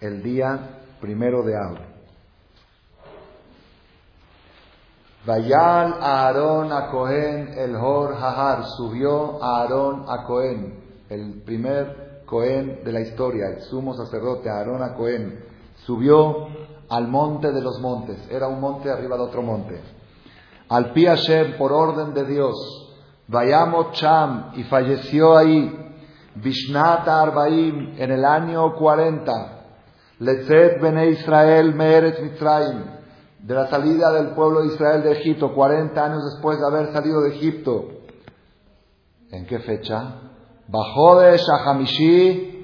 el 0.00 0.22
día 0.22 0.80
primero 1.00 1.42
de 1.42 1.56
Ab. 1.56 1.97
Vayal 5.28 5.98
Aarón 6.00 6.72
a 6.72 6.88
Cohen 6.88 7.52
el 7.54 7.76
Hor 7.76 8.14
Hahar, 8.14 8.64
subió 8.78 9.44
Aarón 9.44 10.06
a 10.08 10.24
Cohen, 10.24 11.04
el 11.10 11.42
primer 11.42 12.22
Cohen 12.24 12.82
de 12.82 12.90
la 12.92 13.00
historia, 13.00 13.48
el 13.48 13.60
sumo 13.64 13.92
sacerdote 13.92 14.48
Aarón 14.48 14.82
a 14.82 14.94
Cohen, 14.94 15.44
subió 15.84 16.48
al 16.88 17.08
monte 17.08 17.52
de 17.52 17.60
los 17.60 17.78
montes, 17.78 18.16
era 18.30 18.48
un 18.48 18.58
monte 18.58 18.90
arriba 18.90 19.18
de 19.18 19.22
otro 19.24 19.42
monte. 19.42 19.78
Al 20.70 20.94
Pi 20.94 21.04
por 21.58 21.72
orden 21.74 22.14
de 22.14 22.24
Dios, 22.24 22.56
vayamos 23.26 23.92
Cham, 23.92 24.52
y 24.54 24.62
falleció 24.64 25.36
ahí, 25.36 25.94
Vishnata 26.36 27.20
Arbaim, 27.20 27.96
en 27.98 28.12
el 28.12 28.24
año 28.24 28.74
40, 28.76 29.32
Letzet 30.20 30.80
Bene 30.80 31.10
Israel 31.10 31.74
Meretz 31.74 32.18
Mitzrayim, 32.22 32.97
de 33.38 33.54
la 33.54 33.68
salida 33.68 34.12
del 34.12 34.34
pueblo 34.34 34.62
de 34.62 34.74
Israel 34.74 35.02
de 35.02 35.12
Egipto, 35.12 35.54
40 35.54 36.04
años 36.04 36.24
después 36.32 36.58
de 36.58 36.66
haber 36.66 36.92
salido 36.92 37.22
de 37.22 37.36
Egipto. 37.36 37.88
¿En 39.30 39.46
qué 39.46 39.60
fecha? 39.60 40.14
Bajó 40.66 41.20
de 41.20 41.38
Shahamishi, 41.38 42.58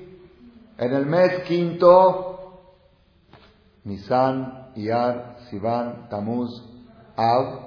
en 0.77 0.93
el 0.93 1.07
mes 1.07 1.43
quinto, 1.45 2.35
Nisan, 3.85 4.73
Iyar, 4.75 5.37
Sivan, 5.51 6.09
Tamuz, 6.09 6.51
Av. 7.17 7.61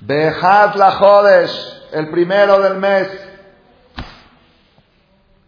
Bejat 0.00 0.76
la 0.76 0.92
Jodesh, 0.92 1.88
el 1.92 2.10
primero 2.10 2.60
del 2.60 2.78
mes, 2.78 3.08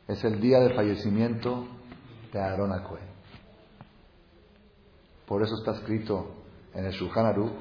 es 0.09 0.25
el 0.25 0.41
día 0.41 0.61
del 0.61 0.75
fallecimiento 0.75 1.69
de 2.33 2.41
Aarón 2.41 2.71
Cohen. 2.83 3.08
Por 5.29 5.43
eso 5.43 5.57
está 5.57 5.73
escrito 5.73 6.27
en 6.75 6.87
el 6.87 6.93
Shulchan 6.93 7.27
Aruch 7.27 7.53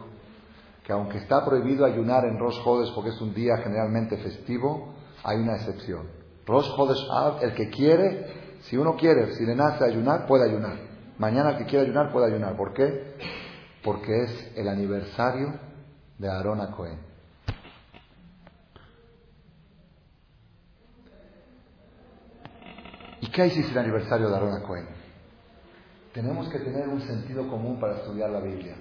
que 0.87 0.93
aunque 0.93 1.17
está 1.17 1.43
prohibido 1.43 1.85
ayunar 1.85 2.23
en 2.23 2.39
Rosh 2.39 2.61
Hodesh 2.63 2.95
porque 2.95 3.09
es 3.09 3.19
un 3.19 3.33
día 3.33 3.57
generalmente 3.57 4.15
festivo, 4.15 4.93
hay 5.21 5.37
una 5.37 5.57
excepción. 5.57 6.07
Rosh 6.45 6.69
Hodesh 6.77 7.43
el 7.43 7.53
que 7.55 7.69
quiere, 7.69 8.59
si 8.61 8.77
uno 8.77 8.95
quiere, 8.95 9.33
si 9.33 9.45
le 9.45 9.53
nace 9.53 9.83
ayunar, 9.83 10.25
puede 10.25 10.49
ayunar. 10.49 10.77
Mañana 11.17 11.51
el 11.51 11.57
que 11.57 11.65
quiera 11.65 11.83
ayunar 11.83 12.13
puede 12.13 12.27
ayunar. 12.27 12.55
¿Por 12.55 12.73
qué? 12.73 13.17
Porque 13.83 14.23
es 14.23 14.51
el 14.55 14.69
aniversario 14.69 15.59
de 16.17 16.29
Aarón 16.29 16.65
Cohen. 16.71 16.99
¿Y 23.19 23.29
qué 23.29 23.45
es 23.45 23.69
el 23.69 23.77
aniversario 23.77 24.29
de 24.29 24.35
Aarón 24.35 24.61
Cohen? 24.61 24.96
Tenemos 26.17 26.49
que 26.49 26.57
tener 26.57 26.87
un 26.87 26.99
sentido 27.01 27.47
común 27.47 27.79
para 27.79 27.97
estudiar 27.97 28.31
la 28.31 28.39
Biblia. 28.39 28.75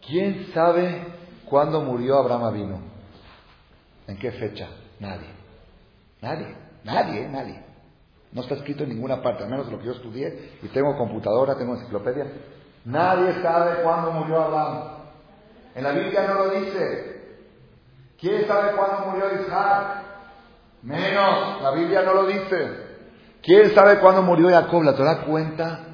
¿Quién 0.00 0.46
sabe 0.54 1.04
cuándo 1.44 1.82
murió 1.82 2.16
Abraham 2.16 2.44
Avino? 2.44 2.78
¿En 4.06 4.16
qué 4.16 4.32
fecha? 4.32 4.70
Nadie. 4.98 5.28
Nadie. 6.22 6.56
Nadie, 6.84 7.28
nadie. 7.28 7.62
No 8.32 8.40
está 8.40 8.54
escrito 8.54 8.84
en 8.84 8.94
ninguna 8.94 9.20
parte, 9.20 9.44
al 9.44 9.50
menos 9.50 9.70
lo 9.70 9.78
que 9.78 9.84
yo 9.84 9.92
estudié, 9.92 10.52
y 10.62 10.68
tengo 10.68 10.96
computadora, 10.96 11.54
tengo 11.58 11.74
enciclopedia. 11.74 12.32
Nadie 12.86 13.42
sabe 13.42 13.82
cuándo 13.82 14.10
murió 14.10 14.40
Abraham. 14.40 14.88
En 15.74 15.84
la 15.84 15.92
Biblia 15.92 16.28
no 16.28 16.34
lo 16.46 16.48
dice. 16.48 17.36
¿Quién 18.18 18.46
sabe 18.46 18.74
cuándo 18.74 19.10
murió 19.10 19.42
Isaac? 19.42 20.02
Menos, 20.80 21.60
la 21.60 21.72
Biblia 21.72 22.00
no 22.04 22.14
lo 22.14 22.26
dice. 22.26 22.81
¿Quién 23.42 23.74
sabe 23.74 23.98
cuándo 23.98 24.22
murió 24.22 24.48
Jacob? 24.48 24.82
La 24.82 24.94
Torah 24.94 25.24
cuenta 25.24 25.92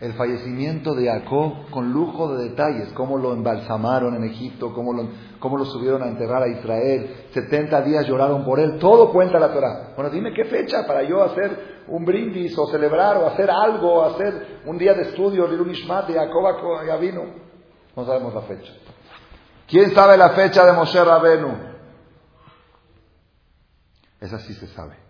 el 0.00 0.12
fallecimiento 0.12 0.94
de 0.94 1.06
Jacob 1.06 1.70
con 1.70 1.90
lujo 1.92 2.36
de 2.36 2.50
detalles, 2.50 2.92
cómo 2.92 3.16
lo 3.16 3.32
embalsamaron 3.32 4.14
en 4.16 4.24
Egipto, 4.24 4.74
cómo 4.74 4.92
lo, 4.92 5.08
cómo 5.38 5.56
lo 5.56 5.64
subieron 5.64 6.02
a 6.02 6.08
enterrar 6.08 6.42
a 6.42 6.48
Israel, 6.48 7.28
70 7.32 7.80
días 7.82 8.06
lloraron 8.06 8.44
por 8.44 8.60
él, 8.60 8.78
todo 8.78 9.10
cuenta 9.10 9.38
la 9.38 9.52
Torah. 9.52 9.94
Bueno, 9.94 10.10
dime 10.10 10.34
qué 10.34 10.44
fecha 10.44 10.86
para 10.86 11.02
yo 11.04 11.22
hacer 11.22 11.84
un 11.88 12.04
brindis 12.04 12.56
o 12.58 12.66
celebrar 12.66 13.16
o 13.16 13.26
hacer 13.28 13.50
algo, 13.50 13.94
o 13.94 14.04
hacer 14.04 14.60
un 14.66 14.76
día 14.76 14.92
de 14.92 15.04
estudio, 15.04 15.46
de 15.46 15.72
Ishmat, 15.72 16.08
de 16.08 16.14
Jacob 16.14 16.86
ya 16.86 16.96
vino. 16.96 17.22
No 17.96 18.04
sabemos 18.04 18.34
la 18.34 18.42
fecha. 18.42 18.72
¿Quién 19.66 19.94
sabe 19.94 20.18
la 20.18 20.30
fecha 20.30 20.66
de 20.66 20.72
Moshe 20.72 21.02
Rabenu? 21.02 21.54
Esa 24.20 24.38
sí 24.40 24.52
se 24.52 24.66
sabe. 24.66 25.03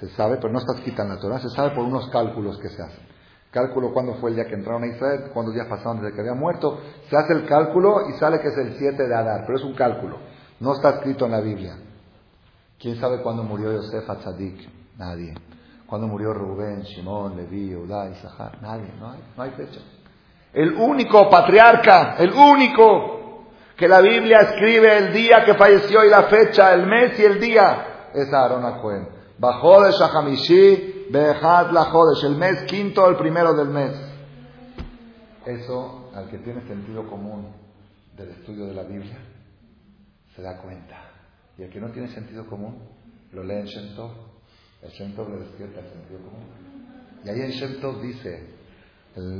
Se 0.00 0.08
sabe, 0.10 0.36
pero 0.36 0.50
no 0.50 0.58
está 0.58 0.72
escrita 0.76 1.02
en 1.02 1.10
la 1.10 1.18
Torah, 1.18 1.38
se 1.38 1.50
sabe 1.50 1.74
por 1.74 1.84
unos 1.84 2.08
cálculos 2.08 2.58
que 2.58 2.70
se 2.70 2.82
hacen. 2.82 3.06
Cálculo 3.50 3.92
cuándo 3.92 4.14
fue 4.14 4.30
el 4.30 4.36
día 4.36 4.46
que 4.46 4.54
entraron 4.54 4.84
a 4.84 4.86
Israel, 4.86 5.30
cuántos 5.34 5.54
días 5.54 5.66
pasaron 5.66 6.00
desde 6.00 6.14
que 6.14 6.20
había 6.20 6.34
muerto. 6.34 6.80
Se 7.10 7.16
hace 7.16 7.34
el 7.34 7.46
cálculo 7.46 8.08
y 8.08 8.12
sale 8.14 8.40
que 8.40 8.48
es 8.48 8.56
el 8.56 8.76
7 8.78 9.08
de 9.08 9.14
Adar, 9.14 9.42
pero 9.44 9.58
es 9.58 9.64
un 9.64 9.74
cálculo. 9.74 10.18
No 10.60 10.72
está 10.72 10.90
escrito 10.90 11.26
en 11.26 11.32
la 11.32 11.40
Biblia. 11.40 11.76
¿Quién 12.78 12.98
sabe 12.98 13.20
cuándo 13.22 13.42
murió 13.42 13.72
Yosef 13.72 14.08
Atzadik? 14.08 14.96
Nadie. 14.96 15.34
¿Cuándo 15.86 16.06
murió 16.06 16.32
Rubén, 16.32 16.82
Shimón, 16.82 17.36
Leví, 17.36 17.72
Eudá, 17.72 18.08
Isahar? 18.08 18.62
Nadie, 18.62 18.94
no 18.98 19.10
hay, 19.10 19.20
no 19.36 19.42
hay 19.42 19.50
fecha. 19.50 19.80
El 20.52 20.74
único 20.74 21.28
patriarca, 21.28 22.14
el 22.18 22.32
único 22.32 23.48
que 23.76 23.88
la 23.88 24.00
Biblia 24.00 24.38
escribe 24.40 24.96
el 24.96 25.12
día 25.12 25.44
que 25.44 25.54
falleció 25.54 26.04
y 26.04 26.08
la 26.08 26.24
fecha, 26.24 26.72
el 26.72 26.86
mes 26.86 27.18
y 27.18 27.24
el 27.24 27.40
día, 27.40 28.08
es 28.14 28.32
Aarón 28.32 28.80
Cohen. 28.80 29.19
Bajó 29.40 29.82
de 29.82 29.92
Shahamishi, 29.92 31.06
Behad 31.10 31.70
la 31.70 31.86
Jodesh, 31.86 32.24
el 32.24 32.36
mes 32.36 32.64
quinto, 32.64 33.08
el 33.08 33.16
primero 33.16 33.54
del 33.54 33.68
mes. 33.68 33.98
Eso, 35.46 36.10
al 36.14 36.28
que 36.28 36.36
tiene 36.40 36.60
sentido 36.66 37.08
común 37.08 37.48
del 38.18 38.28
estudio 38.28 38.66
de 38.66 38.74
la 38.74 38.82
Biblia, 38.82 39.18
se 40.36 40.42
da 40.42 40.58
cuenta. 40.58 40.94
Y 41.56 41.62
al 41.62 41.70
que 41.70 41.80
no 41.80 41.90
tiene 41.90 42.08
sentido 42.08 42.44
común, 42.44 42.82
lo 43.32 43.42
lee 43.42 43.60
en 43.60 43.64
Shem 43.64 43.96
Tov. 43.96 44.10
El 44.82 44.90
Shem 44.90 45.16
Tov 45.16 45.30
le 45.30 45.38
despierta 45.38 45.80
el 45.80 45.88
sentido 45.88 46.18
común. 46.18 46.44
Y 47.24 47.30
ahí 47.30 47.40
en 47.40 47.50
Shem 47.50 47.80
Tov 47.80 48.02
dice, 48.02 48.46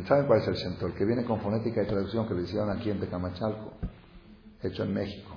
¿saben 0.09 0.27
cuál 0.27 0.41
es 0.41 0.49
el 0.49 0.55
Shem 0.55 0.79
Tov? 0.79 0.89
El 0.89 0.95
que 0.95 1.05
viene 1.05 1.27
con 1.27 1.43
fonética 1.43 1.83
y 1.83 1.87
traducción 1.87 2.27
que 2.27 2.33
lo 2.33 2.41
hicieron 2.41 2.71
aquí 2.71 2.89
en 2.89 3.01
Tecamachalco, 3.01 3.75
hecho 4.63 4.83
en 4.83 4.95
México. 4.95 5.37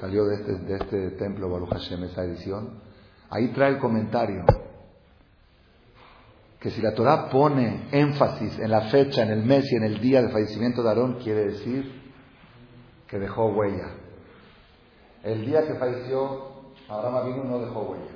Salió 0.00 0.24
de 0.26 0.34
este, 0.36 0.52
de 0.58 0.76
este 0.76 1.10
templo 1.16 1.50
Baruch 1.50 1.70
Hashem 1.70 2.04
esa 2.04 2.22
edición 2.22 2.85
Ahí 3.30 3.48
trae 3.48 3.70
el 3.70 3.78
comentario 3.78 4.44
que 6.60 6.70
si 6.70 6.82
la 6.82 6.94
Torah 6.94 7.28
pone 7.28 7.88
énfasis 7.92 8.58
en 8.58 8.70
la 8.70 8.82
fecha, 8.82 9.22
en 9.22 9.30
el 9.30 9.44
mes 9.44 9.70
y 9.70 9.76
en 9.76 9.84
el 9.84 10.00
día 10.00 10.20
del 10.20 10.32
fallecimiento 10.32 10.82
de 10.82 10.88
Aarón, 10.88 11.18
quiere 11.22 11.44
decir 11.44 12.12
que 13.06 13.18
dejó 13.18 13.46
huella. 13.52 13.88
El 15.22 15.46
día 15.46 15.66
que 15.66 15.74
falleció 15.74 16.56
Abraham 16.88 17.16
Avinu 17.16 17.44
no 17.44 17.58
dejó 17.60 17.82
huella. 17.82 18.10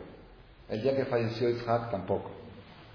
El 0.68 0.82
día 0.82 0.96
que 0.96 1.04
falleció 1.04 1.48
Isaac 1.48 1.90
tampoco. 1.90 2.30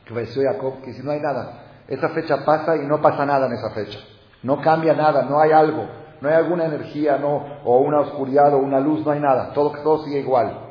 Que 0.05 0.13
falleció 0.13 0.41
Jacob, 0.43 0.81
que 0.83 0.93
si 0.93 1.03
no 1.03 1.11
hay 1.11 1.21
nada. 1.21 1.83
Esa 1.87 2.09
fecha 2.09 2.43
pasa 2.43 2.75
y 2.75 2.85
no 2.85 3.01
pasa 3.01 3.25
nada 3.25 3.47
en 3.47 3.53
esa 3.53 3.69
fecha. 3.71 3.99
No 4.43 4.61
cambia 4.61 4.93
nada, 4.93 5.23
no 5.23 5.39
hay 5.39 5.51
algo. 5.51 5.87
No 6.21 6.29
hay 6.29 6.35
alguna 6.35 6.65
energía, 6.65 7.17
no, 7.17 7.61
o 7.63 7.79
una 7.79 8.01
oscuridad 8.01 8.53
o 8.53 8.57
una 8.57 8.79
luz, 8.79 9.05
no 9.05 9.11
hay 9.11 9.19
nada. 9.19 9.53
Todo, 9.53 9.71
todo 9.83 10.03
sigue 10.05 10.19
igual. 10.19 10.64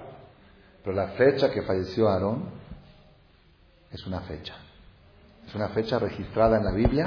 Pero 0.84 0.94
la 0.94 1.08
fecha 1.08 1.50
que 1.50 1.62
falleció 1.62 2.08
Aarón 2.08 2.44
es 3.90 4.06
una 4.06 4.20
fecha. 4.20 4.54
Es 5.46 5.54
una 5.54 5.70
fecha 5.70 5.98
registrada 5.98 6.58
en 6.58 6.64
la 6.64 6.72
Biblia 6.72 7.04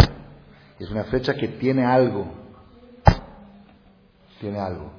es 0.80 0.92
una 0.92 1.06
fecha 1.06 1.34
que 1.36 1.48
tiene 1.48 1.86
algo. 1.86 2.28
Tiene 4.40 4.60
algo. 4.60 4.92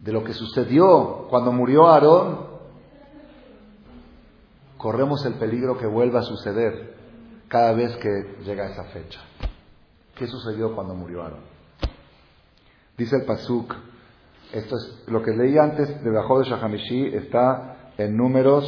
De 0.00 0.12
lo 0.12 0.24
que 0.24 0.32
sucedió 0.32 1.26
cuando 1.30 1.52
murió 1.52 1.86
Aarón, 1.86 2.46
corremos 4.76 5.24
el 5.26 5.34
peligro 5.34 5.78
que 5.78 5.86
vuelva 5.86 6.20
a 6.20 6.24
suceder 6.24 6.96
cada 7.48 7.72
vez 7.72 7.96
que 7.96 8.42
llega 8.44 8.70
esa 8.70 8.84
fecha. 8.84 9.20
¿Qué 10.16 10.26
sucedió 10.26 10.74
cuando 10.74 10.94
murió 10.94 11.22
Aarón? 11.22 11.44
Dice 12.96 13.16
el 13.16 13.24
Pasuk 13.24 13.74
esto 14.52 14.76
es 14.76 15.04
lo 15.08 15.22
que 15.22 15.32
leí 15.32 15.58
antes 15.58 16.02
de 16.02 16.10
Bajó 16.10 16.40
de 16.40 16.48
Shahamishi, 16.48 17.14
está 17.14 17.92
en 17.98 18.16
números 18.16 18.64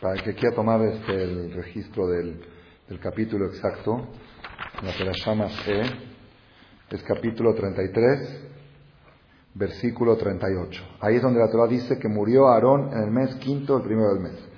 para 0.00 0.14
el 0.14 0.22
que 0.22 0.34
quiera 0.34 0.54
tomar 0.54 0.82
este, 0.82 1.22
el 1.22 1.52
registro 1.52 2.08
del, 2.08 2.44
del 2.88 3.00
capítulo 3.00 3.46
exacto, 3.46 4.08
la 4.82 4.92
Perashama 4.92 5.48
C, 5.48 5.82
es 6.90 7.02
capítulo 7.04 7.54
33, 7.54 8.50
versículo 9.54 10.16
38. 10.16 10.82
Ahí 11.00 11.16
es 11.16 11.22
donde 11.22 11.40
la 11.40 11.50
Torah 11.50 11.66
dice 11.66 11.98
que 11.98 12.08
murió 12.08 12.48
Aarón 12.48 12.92
en 12.92 13.04
el 13.04 13.10
mes 13.10 13.34
quinto, 13.36 13.78
el 13.78 13.82
primero 13.82 14.12
del 14.12 14.22
mes. 14.22 14.48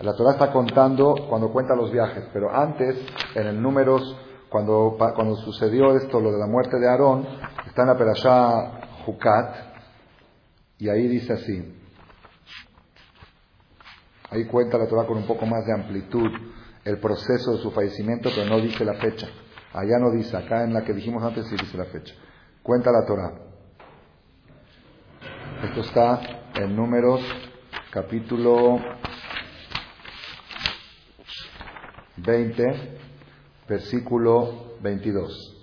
La 0.00 0.14
Torah 0.14 0.32
está 0.32 0.52
contando 0.52 1.14
cuando 1.28 1.50
cuenta 1.50 1.74
los 1.74 1.90
viajes, 1.90 2.24
pero 2.32 2.54
antes, 2.54 2.96
en 3.34 3.46
el 3.46 3.60
números, 3.60 4.16
cuando, 4.48 4.96
cuando 4.98 5.36
sucedió 5.36 5.96
esto, 5.96 6.20
lo 6.20 6.32
de 6.32 6.38
la 6.38 6.46
muerte 6.46 6.78
de 6.78 6.88
Aarón, 6.88 7.26
está 7.66 7.82
en 7.82 7.88
la 7.88 7.96
Perashá 7.96 9.04
Jucat, 9.04 9.54
y 10.78 10.88
ahí 10.88 11.08
dice 11.08 11.32
así. 11.32 11.74
Ahí 14.30 14.44
cuenta 14.46 14.78
la 14.78 14.86
Torah 14.86 15.06
con 15.06 15.18
un 15.18 15.26
poco 15.26 15.46
más 15.46 15.64
de 15.64 15.72
amplitud 15.72 16.30
el 16.84 16.98
proceso 16.98 17.52
de 17.52 17.58
su 17.58 17.70
fallecimiento, 17.70 18.30
pero 18.34 18.48
no 18.48 18.60
dice 18.60 18.84
la 18.84 18.94
fecha. 18.94 19.28
Allá 19.72 19.98
no 19.98 20.10
dice, 20.12 20.36
acá 20.36 20.62
en 20.64 20.72
la 20.72 20.84
que 20.84 20.92
dijimos 20.92 21.22
antes 21.22 21.46
sí 21.48 21.56
dice 21.56 21.76
la 21.76 21.86
fecha. 21.86 22.14
Cuenta 22.62 22.90
la 22.92 23.04
Torah. 23.04 23.32
Esto 25.64 25.80
está 25.80 26.20
en 26.54 26.76
Números, 26.76 27.20
capítulo 27.90 28.78
20, 32.18 32.98
versículo 33.68 34.76
22. 34.80 35.56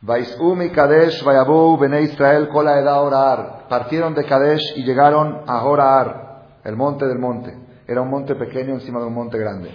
Vaisum 0.00 0.62
y 0.62 0.70
Kadesh 0.70 1.22
vayabu 1.22 1.78
bene 1.78 2.02
Israel 2.02 2.48
kola 2.48 2.80
eda. 2.80 3.68
Partieron 3.68 4.14
de 4.14 4.24
Kadesh 4.24 4.76
y 4.76 4.82
llegaron 4.82 5.42
a 5.46 5.64
Horar, 5.64 6.60
el 6.64 6.76
monte 6.76 7.06
del 7.06 7.18
monte. 7.18 7.56
Era 7.86 8.00
un 8.00 8.10
monte 8.10 8.34
pequeño 8.34 8.74
encima 8.74 9.00
de 9.00 9.06
un 9.06 9.14
monte 9.14 9.38
grande. 9.38 9.70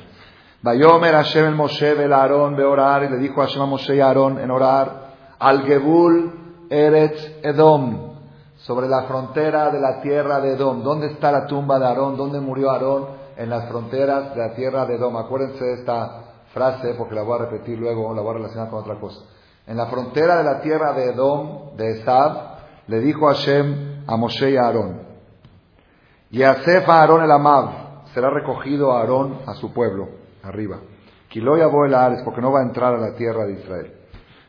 Vayomer 0.62 1.14
Hashem 1.14 1.46
el 1.46 1.56
Moshe 1.56 1.92
el 1.92 2.12
Aarón 2.12 2.60
orar 2.60 3.04
y 3.04 3.10
le 3.10 3.18
dijo 3.18 3.42
a 3.42 3.46
Hashem 3.46 3.62
a 3.62 3.66
Moshe 3.68 3.96
y 3.96 4.02
Aarón 4.02 4.40
en 4.40 4.50
orar 4.50 5.14
al 5.40 5.64
Gebul 5.64 6.68
Eretz 6.70 7.40
Edom 7.44 8.16
sobre 8.58 8.88
la 8.88 9.04
frontera 9.04 9.70
de 9.70 9.80
la 9.80 10.02
tierra 10.02 10.42
de 10.42 10.54
Edom. 10.54 10.84
¿Dónde 10.84 11.08
está 11.08 11.32
la 11.32 11.46
tumba 11.46 11.80
de 11.80 11.86
Aarón? 11.86 12.18
¿Dónde 12.18 12.42
murió 12.42 12.72
Aarón? 12.72 13.06
En 13.38 13.50
las 13.50 13.70
fronteras 13.70 14.34
de 14.34 14.42
la 14.42 14.56
tierra 14.56 14.86
de 14.86 14.96
Edom. 14.96 15.16
Acuérdense 15.16 15.64
de 15.64 15.74
esta 15.76 16.27
frase 16.58 16.96
porque 16.98 17.14
la 17.14 17.22
voy 17.22 17.36
a 17.40 17.46
repetir 17.46 17.78
luego, 17.78 18.14
la 18.16 18.22
voy 18.22 18.32
a 18.32 18.38
relacionar 18.38 18.70
con 18.70 18.80
otra 18.80 19.00
cosa. 19.00 19.22
En 19.68 19.78
la 19.78 19.86
frontera 19.86 20.38
de 20.38 20.44
la 20.44 20.62
tierra 20.62 20.94
de 20.94 21.12
Edom, 21.12 21.76
de 21.76 21.92
Esab, 21.92 22.58
le 22.88 23.00
dijo 23.00 23.28
Hashem 23.28 24.06
a 24.08 24.18
Moshe 24.18 24.50
y 24.50 24.58
a 24.58 24.64
Aarón. 24.64 25.02
Y 26.32 26.42
a 26.42 26.58
Aarón 26.88 27.24
el 27.24 27.32
Amav 27.32 28.06
será 28.14 28.32
recogido 28.32 28.92
a 28.92 29.02
Aarón 29.02 29.40
a 29.46 29.54
su 29.54 29.72
pueblo, 29.72 30.10
arriba. 30.42 30.80
Kiloya 31.30 31.68
el 31.86 31.94
Ares, 31.94 32.22
porque 32.24 32.42
no 32.42 32.52
va 32.52 32.62
a 32.62 32.64
entrar 32.64 32.96
a 32.96 32.98
la 32.98 33.14
tierra 33.16 33.46
de 33.46 33.54
Israel. 33.54 33.94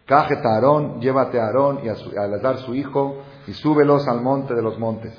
Cajeta 0.06 0.54
Aarón, 0.54 1.00
llévate 1.00 1.38
a 1.38 1.46
Aarón 1.46 1.80
y 1.84 1.88
a, 1.88 1.96
su, 1.96 2.10
a 2.18 2.56
su 2.56 2.74
hijo 2.74 3.18
y 3.46 3.52
súbelos 3.52 4.08
al 4.08 4.22
monte 4.22 4.54
de 4.54 4.62
los 4.62 4.78
montes. 4.78 5.12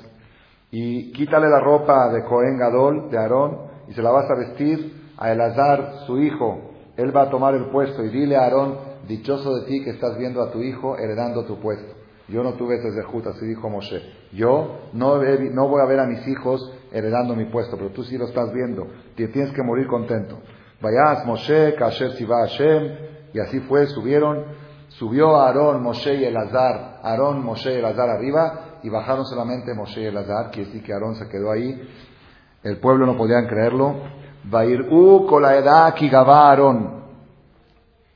Y 0.72 1.12
quítale 1.12 1.48
la 1.48 1.60
ropa 1.60 2.08
de 2.08 2.24
Cohen 2.24 2.58
Gadol, 2.58 3.10
de 3.10 3.18
Aarón, 3.18 3.58
y 3.88 3.92
se 3.92 4.02
la 4.02 4.10
vas 4.10 4.28
a 4.28 4.34
vestir 4.34 5.12
a 5.20 5.30
Elazar, 5.30 6.04
su 6.06 6.18
hijo. 6.18 6.69
Él 7.00 7.16
va 7.16 7.22
a 7.22 7.30
tomar 7.30 7.54
el 7.54 7.70
puesto 7.70 8.04
y 8.04 8.10
dile 8.10 8.36
a 8.36 8.42
Aarón, 8.42 8.76
dichoso 9.08 9.54
de 9.56 9.66
ti 9.66 9.82
que 9.82 9.90
estás 9.90 10.18
viendo 10.18 10.42
a 10.42 10.50
tu 10.50 10.60
hijo 10.60 10.98
heredando 10.98 11.44
tu 11.44 11.58
puesto. 11.58 11.94
Yo 12.28 12.42
no 12.42 12.52
tuve 12.54 12.76
ese 12.76 12.92
zehut, 12.92 13.26
así 13.26 13.46
dijo 13.46 13.68
Moshe. 13.68 14.02
Yo 14.32 14.80
no, 14.92 15.18
voy 15.18 15.80
a 15.80 15.86
ver 15.86 16.00
a 16.00 16.06
mis 16.06 16.26
hijos 16.28 16.72
heredando 16.92 17.34
mi 17.34 17.46
puesto, 17.46 17.76
pero 17.76 17.90
tú 17.90 18.04
sí 18.04 18.18
lo 18.18 18.26
estás 18.26 18.52
viendo. 18.52 18.86
Tienes 19.16 19.50
que 19.52 19.62
morir 19.62 19.86
contento. 19.86 20.38
Vayas 20.80 21.24
Moshe, 21.26 21.74
Kasher 21.74 22.12
Siva 22.12 22.46
Hashem, 22.46 22.92
y 23.32 23.40
así 23.40 23.60
fue, 23.60 23.86
subieron 23.86 24.44
Subió 24.90 25.36
Aarón, 25.36 25.82
Moshe 25.82 26.14
y 26.14 26.24
Elazar, 26.24 26.98
Aarón, 27.02 27.44
Moshe 27.44 27.72
y 27.72 27.76
Elazar 27.76 28.10
arriba, 28.10 28.78
y 28.82 28.88
bajaron 28.88 29.24
solamente 29.24 29.72
Moshe 29.72 30.02
y 30.02 30.06
Elazar, 30.06 30.50
quiere 30.50 30.66
decir 30.66 30.82
que 30.82 30.92
Aarón 30.92 31.14
se 31.14 31.28
quedó 31.28 31.52
ahí. 31.52 31.80
El 32.62 32.78
pueblo 32.80 33.06
no 33.06 33.16
podían 33.16 33.46
creerlo. 33.46 33.94
Vairú 34.44 35.26
kigabá 35.96 36.48
Aarón. 36.48 37.00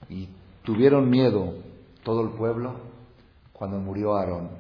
Y 0.09 0.29
tuvieron 0.63 1.09
miedo 1.09 1.55
todo 2.03 2.23
el 2.23 2.31
pueblo 2.31 2.77
cuando 3.53 3.79
murió 3.79 4.17
Aarón. 4.17 4.51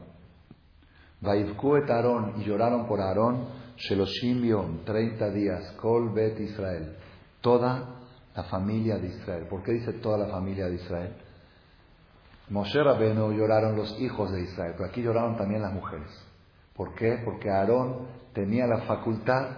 Vaivku 1.21 1.77
et 1.77 1.91
Aarón, 1.91 2.35
y 2.39 2.45
lloraron 2.45 2.87
por 2.87 3.01
Aarón, 3.01 3.47
Sheloshim 3.77 4.85
30 4.85 5.31
días, 5.31 5.73
Kol 5.81 6.13
Bet 6.13 6.39
Israel. 6.39 6.97
Toda 7.41 8.01
la 8.37 8.43
familia 8.45 8.99
de 8.99 9.09
Israel. 9.09 9.47
¿Por 9.49 9.63
qué 9.63 9.73
dice 9.73 9.95
toda 9.95 10.19
la 10.19 10.27
familia 10.27 10.67
de 10.67 10.75
Israel? 10.75 11.15
Moshe 12.51 12.83
Rabeno 12.83 13.33
lloraron 13.33 13.77
los 13.77 13.99
hijos 14.01 14.31
de 14.33 14.43
Israel, 14.43 14.75
pero 14.77 14.91
aquí 14.91 15.03
lloraron 15.03 15.37
también 15.37 15.63
las 15.63 15.73
mujeres. 15.73 16.09
¿Por 16.77 16.95
qué? 16.95 17.23
Porque 17.25 17.49
Aarón 17.49 18.07
tenía 18.35 18.67
la 18.67 18.83
facultad 18.83 19.49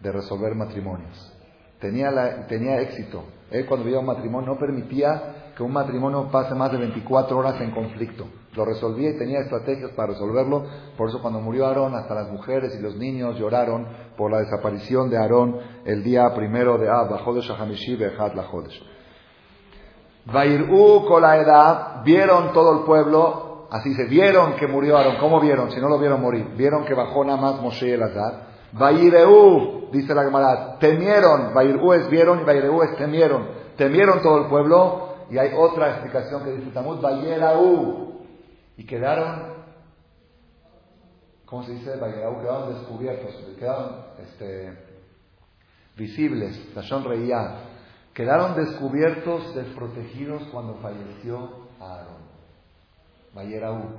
de 0.00 0.12
resolver 0.12 0.54
matrimonios. 0.54 1.35
Tenía, 1.80 2.46
tenía 2.48 2.80
éxito. 2.80 3.24
Él 3.50 3.66
cuando 3.66 3.84
veía 3.84 3.98
un 3.98 4.06
matrimonio 4.06 4.54
no 4.54 4.58
permitía 4.58 5.52
que 5.56 5.62
un 5.62 5.72
matrimonio 5.72 6.28
pase 6.30 6.54
más 6.54 6.70
de 6.70 6.78
24 6.78 7.36
horas 7.36 7.60
en 7.60 7.70
conflicto. 7.70 8.26
Lo 8.54 8.64
resolvía 8.64 9.10
y 9.10 9.18
tenía 9.18 9.40
estrategias 9.40 9.90
para 9.92 10.12
resolverlo. 10.12 10.64
Por 10.96 11.08
eso 11.08 11.20
cuando 11.22 11.40
murió 11.40 11.66
Aarón, 11.66 11.94
hasta 11.94 12.14
las 12.14 12.30
mujeres 12.30 12.74
y 12.78 12.82
los 12.82 12.96
niños 12.96 13.38
lloraron 13.38 13.86
por 14.16 14.30
la 14.30 14.38
desaparición 14.38 15.08
de 15.08 15.16
Aarón 15.16 15.58
el 15.84 16.02
día 16.02 16.34
primero 16.34 16.76
de 16.76 16.88
Ab, 16.90 17.10
Jodesh 17.24 17.50
HaMishi 17.50 17.96
Bejat 17.96 18.34
la 18.34 18.44
Jodesh. 18.44 18.82
Vairú 20.26 21.06
vieron 22.04 22.52
todo 22.52 22.78
el 22.78 22.84
pueblo, 22.84 23.68
así 23.70 23.94
se 23.94 24.04
vieron 24.04 24.56
que 24.56 24.66
murió 24.66 24.98
Aarón. 24.98 25.16
¿Cómo 25.20 25.40
vieron? 25.40 25.70
Si 25.70 25.80
no 25.80 25.88
lo 25.88 25.98
vieron 25.98 26.20
morir. 26.20 26.48
Vieron 26.56 26.84
que 26.84 26.92
bajó 26.94 27.24
nada 27.24 27.40
más 27.40 27.62
Moshe 27.62 27.88
y 27.88 27.92
Elazar. 27.92 28.55
Vaireu, 28.72 29.90
dice 29.92 30.14
la 30.14 30.24
Gemara, 30.24 30.78
temieron. 30.78 31.54
Vairú 31.54 31.92
es 31.92 32.08
vieron 32.10 32.40
y 32.40 32.44
Vaireu 32.44 32.82
es 32.82 32.96
temieron. 32.96 33.48
Temieron 33.76 34.22
todo 34.22 34.44
el 34.44 34.48
pueblo. 34.48 35.16
Y 35.30 35.38
hay 35.38 35.50
otra 35.56 35.90
explicación 35.90 36.44
que 36.44 36.52
dice 36.52 36.70
Tamud, 36.70 37.00
Vayerau. 37.00 38.22
Y 38.76 38.84
quedaron, 38.84 39.54
¿cómo 41.46 41.62
se 41.64 41.72
dice? 41.72 41.96
Vayerau, 41.96 42.40
quedaron 42.40 42.74
descubiertos, 42.74 43.34
quedaron 43.58 44.04
este, 44.18 44.78
visibles. 45.96 46.74
La 46.74 46.82
sonreía 46.82 47.56
Quedaron 48.16 48.56
descubiertos, 48.56 49.54
desprotegidos 49.54 50.42
cuando 50.44 50.76
falleció 50.76 51.68
Aarón. 51.78 52.24
Vayeraú. 53.34 53.90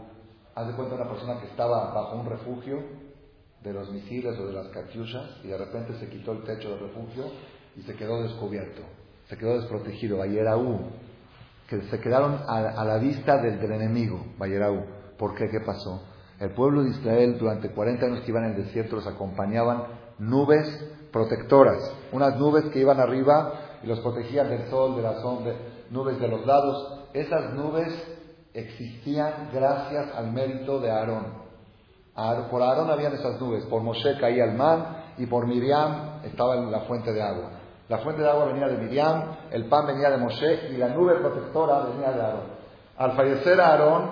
Haz 0.55 0.67
de 0.69 0.73
cuenta 0.73 0.95
una 0.95 1.07
persona 1.07 1.39
que 1.39 1.45
estaba 1.45 1.93
bajo 1.93 2.15
un 2.15 2.25
refugio 2.25 2.79
de 3.63 3.73
los 3.73 3.91
misiles 3.91 4.37
o 4.39 4.47
de 4.47 4.53
las 4.53 4.67
catiushas 4.67 5.39
y 5.43 5.47
de 5.47 5.57
repente 5.57 5.93
se 5.99 6.09
quitó 6.09 6.33
el 6.33 6.43
techo 6.43 6.69
del 6.69 6.79
refugio 6.79 7.25
y 7.75 7.81
se 7.81 7.95
quedó 7.95 8.21
descubierto. 8.23 8.81
Se 9.29 9.37
quedó 9.37 9.59
desprotegido. 9.59 10.17
Vayeraú. 10.17 10.79
Que 11.67 11.81
se 11.81 11.99
quedaron 11.99 12.39
a, 12.47 12.83
la 12.85 12.97
vista 12.97 13.41
del, 13.41 13.59
del 13.59 13.71
enemigo. 13.73 14.25
Vayeraú. 14.37 14.85
¿Por 15.17 15.35
qué? 15.35 15.49
¿Qué 15.49 15.59
pasó? 15.59 16.01
El 16.39 16.51
pueblo 16.51 16.83
de 16.83 16.91
Israel 16.91 17.37
durante 17.39 17.69
40 17.71 18.05
años 18.05 18.21
que 18.21 18.31
iban 18.31 18.45
en 18.45 18.51
el 18.51 18.65
desierto 18.65 18.97
los 18.97 19.07
acompañaban 19.07 19.85
nubes 20.19 20.67
protectoras. 21.11 21.77
Unas 22.11 22.37
nubes 22.37 22.65
que 22.65 22.79
iban 22.79 22.99
arriba 22.99 23.79
y 23.83 23.87
los 23.87 23.99
protegían 23.99 24.49
del 24.49 24.69
sol, 24.69 24.95
de 24.95 25.01
las 25.01 25.23
nubes 25.89 26.19
de 26.19 26.27
los 26.27 26.45
lados. 26.45 27.09
Esas 27.13 27.53
nubes 27.53 27.91
existían 28.53 29.49
gracias 29.53 30.13
al 30.15 30.31
mérito 30.31 30.79
de 30.79 30.91
Aarón. 30.91 31.46
Por 32.49 32.63
Aarón 32.63 32.89
habían 32.89 33.13
esas 33.13 33.39
nubes, 33.39 33.63
por 33.65 33.83
Moshe 33.83 34.17
caía 34.19 34.45
el 34.45 34.53
man 34.53 35.03
y 35.19 35.27
por 35.27 35.45
Miriam 35.45 36.21
estaba 36.23 36.55
la 36.55 36.79
fuente 36.81 37.13
de 37.13 37.21
agua. 37.21 37.51
La 37.89 37.99
fuente 37.99 38.23
de 38.23 38.29
agua 38.29 38.45
venía 38.45 38.67
de 38.67 38.77
Miriam, 38.77 39.37
el 39.51 39.65
pan 39.69 39.85
venía 39.85 40.09
de 40.09 40.17
Moshe 40.17 40.71
y 40.71 40.77
la 40.77 40.89
nube 40.89 41.13
protectora 41.19 41.81
venía 41.85 42.11
de 42.11 42.21
Aarón. 42.21 42.43
Al 42.97 43.11
fallecer 43.11 43.61
Aarón, 43.61 44.09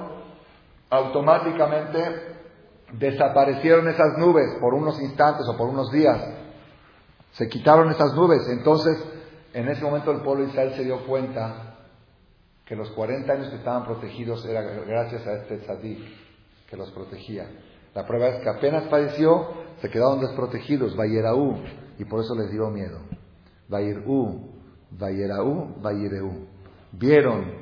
automáticamente 0.92 2.00
desaparecieron 2.94 3.88
esas 3.88 4.20
nubes 4.20 4.56
por 4.62 4.76
unos 4.76 5.02
instantes 5.02 5.48
o 5.52 5.58
por 5.58 5.68
unos 5.68 5.92
días. 5.92 6.24
Se 7.32 7.50
quitaron 7.50 7.90
esas 7.90 8.14
nubes. 8.14 8.48
Entonces 8.50 9.04
en 9.56 9.68
ese 9.68 9.84
momento 9.84 10.12
el 10.12 10.22
pueblo 10.22 10.44
de 10.44 10.52
Israel 10.52 10.74
se 10.76 10.84
dio 10.84 11.04
cuenta 11.08 11.78
que 12.66 12.76
los 12.76 12.92
40 12.92 13.34
años 13.34 13.50
que 13.50 13.56
estaban 13.56 13.84
protegidos 13.84 14.46
era 14.46 14.62
gracias 14.62 15.26
a 15.26 15.34
este 15.34 15.58
tzadik 15.58 16.00
que 16.70 16.78
los 16.78 16.92
protegía. 16.92 17.50
La 17.96 18.06
prueba 18.06 18.28
es 18.28 18.44
que 18.44 18.50
apenas 18.50 18.84
padeció, 18.90 19.48
se 19.82 19.90
quedaron 19.90 20.20
desprotegidos, 20.20 20.96
Vayeraú, 20.98 21.56
y 21.98 22.04
por 22.04 22.20
eso 22.20 22.36
les 22.36 22.52
dio 22.52 22.70
miedo. 22.70 23.00
Vayirú, 23.70 24.52
Vayeraú, 24.92 25.82
Vayireu. 25.82 26.46
Vieron, 26.92 27.54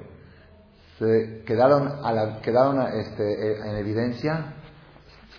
se 0.97 1.43
quedaron, 1.45 2.41
quedaron 2.41 2.81
este, 2.97 3.69
en 3.69 3.77
evidencia, 3.77 4.55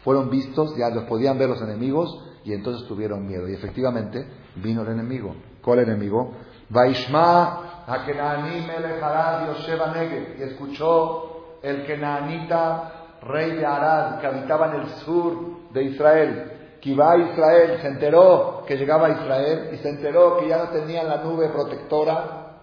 fueron 0.04 0.30
vistos, 0.30 0.76
ya 0.76 0.90
los 0.90 1.04
podían 1.04 1.38
ver 1.38 1.48
los 1.48 1.60
enemigos, 1.60 2.24
y 2.44 2.52
entonces 2.52 2.86
tuvieron 2.86 3.26
miedo. 3.26 3.48
Y 3.48 3.54
efectivamente, 3.54 4.24
vino 4.56 4.82
el 4.82 4.88
enemigo. 4.88 5.34
¿Cuál 5.60 5.80
enemigo? 5.80 6.34
Vaishma 6.68 7.84
a 7.86 9.46
Yosheva 9.46 9.92
Negev. 9.92 10.38
Y 10.38 10.42
escuchó 10.42 11.58
el 11.62 11.84
Kenaanita, 11.84 13.03
rey 13.26 13.56
de 13.56 13.66
Arad, 13.66 14.20
que 14.20 14.26
habitaba 14.26 14.74
en 14.74 14.82
el 14.82 14.88
sur 15.04 15.70
de 15.72 15.84
Israel. 15.84 16.50
Que 16.80 16.90
iba 16.90 17.12
a 17.12 17.16
Israel, 17.16 17.78
se 17.80 17.88
enteró 17.88 18.64
que 18.66 18.76
llegaba 18.76 19.06
a 19.06 19.10
Israel 19.10 19.70
y 19.72 19.78
se 19.78 19.88
enteró 19.88 20.38
que 20.38 20.48
ya 20.48 20.58
no 20.58 20.70
tenían 20.70 21.08
la 21.08 21.22
nube 21.22 21.48
protectora. 21.48 22.60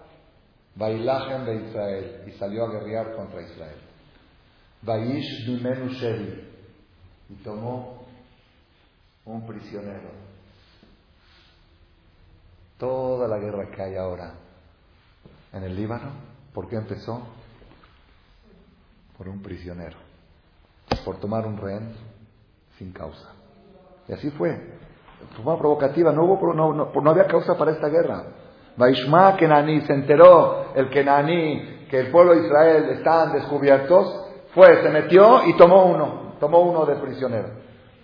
Bailajem 0.74 1.44
de 1.44 1.54
Israel. 1.66 2.22
Y 2.26 2.32
salió 2.32 2.64
a 2.64 2.70
guerrear 2.70 3.14
contra 3.14 3.42
Israel. 3.42 3.78
Vaish 4.82 5.46
Bimenu. 5.46 5.90
Y 7.28 7.34
tomó 7.42 8.06
un 9.24 9.46
prisionero. 9.46 10.10
Toda 12.78 13.28
la 13.28 13.38
guerra 13.38 13.70
que 13.70 13.82
hay 13.82 13.96
ahora 13.96 14.34
en 15.52 15.62
el 15.64 15.76
Líbano, 15.76 16.12
¿por 16.52 16.68
qué 16.68 16.76
empezó? 16.76 17.22
Por 19.16 19.28
un 19.28 19.42
prisionero, 19.42 19.98
por 21.00 21.18
tomar 21.18 21.46
un 21.46 21.56
rehén 21.56 21.92
sin 22.78 22.92
causa. 22.92 23.28
Y 24.08 24.12
así 24.12 24.30
fue. 24.30 24.80
Fue 25.42 25.58
provocativa, 25.58 26.12
no, 26.12 26.24
hubo, 26.24 26.52
no, 26.52 26.72
no, 26.72 27.10
había 27.10 27.26
causa 27.26 27.56
para 27.56 27.72
esta 27.72 27.88
guerra. 27.88 28.24
Vaishma 28.76 29.36
Kenani, 29.36 29.82
se 29.82 29.92
enteró 29.92 30.72
el 30.74 30.90
Kenani 30.90 31.86
que 31.88 32.00
el 32.00 32.10
pueblo 32.10 32.34
de 32.34 32.46
Israel 32.46 32.90
estaban 32.90 33.32
descubiertos, 33.32 34.26
fue, 34.54 34.82
se 34.82 34.88
metió 34.88 35.46
y 35.46 35.56
tomó 35.56 35.86
uno, 35.86 36.34
tomó 36.40 36.60
uno 36.60 36.84
de 36.86 36.96
prisionero. 36.96 37.48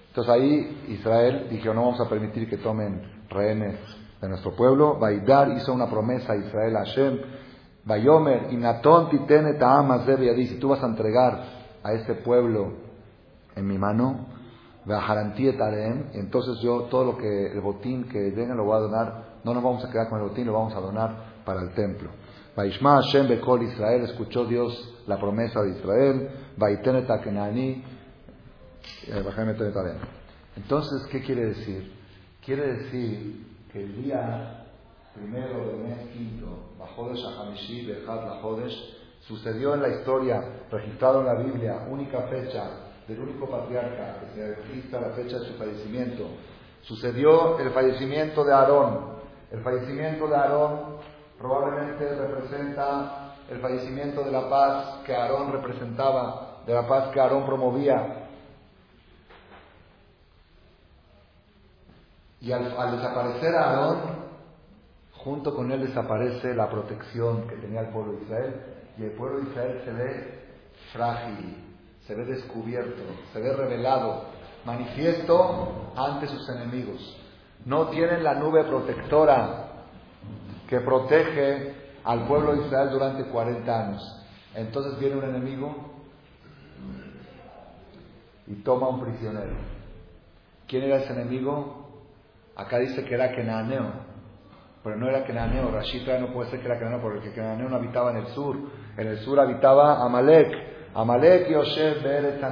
Entonces 0.09 0.33
ahí 0.33 0.85
Israel 0.89 1.49
dijo, 1.51 1.75
no 1.75 1.83
vamos 1.83 2.01
a 2.01 2.09
permitir 2.09 2.49
que 2.49 2.59
tomen 2.59 3.25
rehenes 3.29 3.77
de 4.21 4.29
nuestro 4.29 4.53
pueblo. 4.53 4.99
Baidar 4.99 5.49
hizo 5.53 5.73
una 5.73 5.89
promesa 5.89 6.33
a 6.33 6.37
Israel, 6.37 6.77
a 6.77 6.81
Hashem, 6.81 7.21
Bayomer, 7.85 8.53
Inaton 8.53 9.09
titene 9.09 9.59
y 10.37 10.47
si 10.47 10.59
tú 10.59 10.69
vas 10.69 10.83
a 10.83 10.87
entregar 10.87 11.59
a 11.89 11.93
ese 11.95 12.15
pueblo 12.15 12.73
en 13.57 13.67
mi 13.67 13.79
mano, 13.79 14.27
entonces 16.15 16.59
yo 16.63 16.83
todo 16.85 17.05
lo 17.05 17.19
que, 17.19 17.53
el 17.53 17.61
botín 17.61 18.09
que 18.09 18.31
venga 18.31 18.55
lo 18.55 18.65
voy 18.65 18.77
a 18.77 18.81
donar, 18.81 19.25
no 19.45 19.53
nos 19.53 19.63
vamos 19.63 19.85
a 19.85 19.91
quedar 19.91 20.09
con 20.09 20.21
el 20.21 20.29
botín, 20.29 20.47
lo 20.47 20.55
vamos 20.55 20.75
a 20.75 20.81
donar 20.81 21.43
para 21.45 21.61
el 21.63 21.75
templo. 21.75 22.11
Vaishma 22.57 23.03
Hashem 23.03 23.29
Bekol 23.29 23.63
Israel, 23.63 24.03
escuchó 24.03 24.47
Dios 24.47 25.03
la 25.07 25.19
promesa 25.19 25.61
de 25.63 25.79
Israel, 25.79 26.31
Vaitenet 26.57 27.09
Akenani, 27.11 27.85
eh, 29.07 29.25
Entonces, 30.57 31.07
¿qué 31.11 31.23
quiere 31.23 31.47
decir? 31.47 31.93
Quiere 32.45 32.79
decir 32.79 33.47
que 33.73 33.85
el 33.85 34.03
día 34.03 34.65
primero 35.15 35.67
del 35.69 35.77
mes 35.85 36.09
quinto, 36.13 36.71
Bajodesh 36.79 37.25
Ahamishi, 37.25 37.87
Bejad 37.87 38.25
Lajodesh, 38.25 38.98
sucedió 39.29 39.75
en 39.75 39.83
la 39.83 39.89
historia, 39.89 40.43
registrado 40.71 41.21
en 41.21 41.27
la 41.27 41.35
Biblia, 41.35 41.87
única 41.91 42.23
fecha 42.23 42.65
del 43.07 43.21
único 43.21 43.49
patriarca 43.49 44.21
que 44.21 44.35
se 44.35 44.55
registra 44.55 45.03
la 45.03 45.11
fecha 45.11 45.39
de 45.39 45.47
su 45.47 45.55
fallecimiento. 45.55 46.25
Sucedió 46.81 47.59
el 47.59 47.71
fallecimiento 47.71 48.43
de 48.43 48.55
Aarón. 48.55 49.19
El 49.51 49.61
fallecimiento 49.61 50.27
de 50.29 50.35
Aarón 50.35 50.97
probablemente 51.39 52.09
representa 52.15 53.35
el 53.51 53.61
fallecimiento 53.61 54.25
de 54.25 54.33
la 54.33 54.49
paz 54.49 55.01
que 55.05 55.15
Aarón 55.15 55.53
representaba, 55.53 56.63
de 56.67 56.73
la 56.73 56.89
paz 56.89 57.11
que 57.13 57.21
Aarón 57.21 57.45
promovía. 57.45 58.29
Y 62.41 62.51
al, 62.51 62.65
desaparecer 62.65 63.55
Aarón, 63.55 63.99
junto 65.13 65.55
con 65.55 65.71
él 65.71 65.87
desaparece 65.87 66.55
la 66.55 66.71
protección 66.71 67.47
que 67.47 67.57
tenía 67.57 67.81
el 67.81 67.89
pueblo 67.89 68.13
de 68.13 68.23
Israel. 68.23 68.78
Y 68.99 69.05
el 69.05 69.13
pueblo 69.13 69.39
de 69.39 69.51
Israel 69.51 69.81
se 69.85 69.93
ve 69.93 70.39
frágil, 70.93 71.57
se 72.07 72.15
ve 72.15 72.25
descubierto, 72.25 73.03
se 73.33 73.41
ve 73.41 73.53
revelado, 73.55 74.25
manifiesto 74.65 75.93
ante 75.97 76.27
sus 76.27 76.49
enemigos. 76.49 77.17
No 77.65 77.89
tienen 77.89 78.25
la 78.25 78.35
nube 78.35 78.65
protectora 78.65 79.69
que 80.69 80.81
protege 80.81 81.75
al 82.05 82.27
pueblo 82.27 82.55
de 82.55 82.67
Israel 82.67 82.91
durante 82.91 83.25
40 83.25 83.87
años. 83.87 84.27
Entonces 84.55 84.99
viene 84.99 85.17
un 85.17 85.25
enemigo 85.25 85.75
y 88.47 88.55
toma 88.63 88.89
un 88.89 89.01
prisionero. 89.01 89.55
¿Quién 90.67 90.85
era 90.85 90.99
ese 90.99 91.13
enemigo? 91.13 91.87
Acá 92.57 92.79
dice 92.79 93.05
que 93.05 93.15
era 93.15 93.31
Kenaneo, 93.31 93.93
pero 94.83 94.97
no 94.97 95.09
era 95.09 95.25
Kenaneo. 95.25 95.71
Rashida 95.71 96.19
no 96.19 96.33
puede 96.33 96.51
ser 96.51 96.61
que 96.61 96.67
era 96.67 96.79
Kenaneo 96.79 97.01
porque 97.01 97.33
Kenaneo 97.33 97.69
no 97.69 97.77
habitaba 97.77 98.11
en 98.11 98.17
el 98.19 98.27
sur. 98.29 98.57
En 98.99 99.07
el 99.07 99.19
sur 99.21 99.39
habitaba 99.39 100.05
Amalek. 100.05 100.93
Amalek 100.95 101.49
Yosef 101.49 102.03
Beretz 102.03 102.43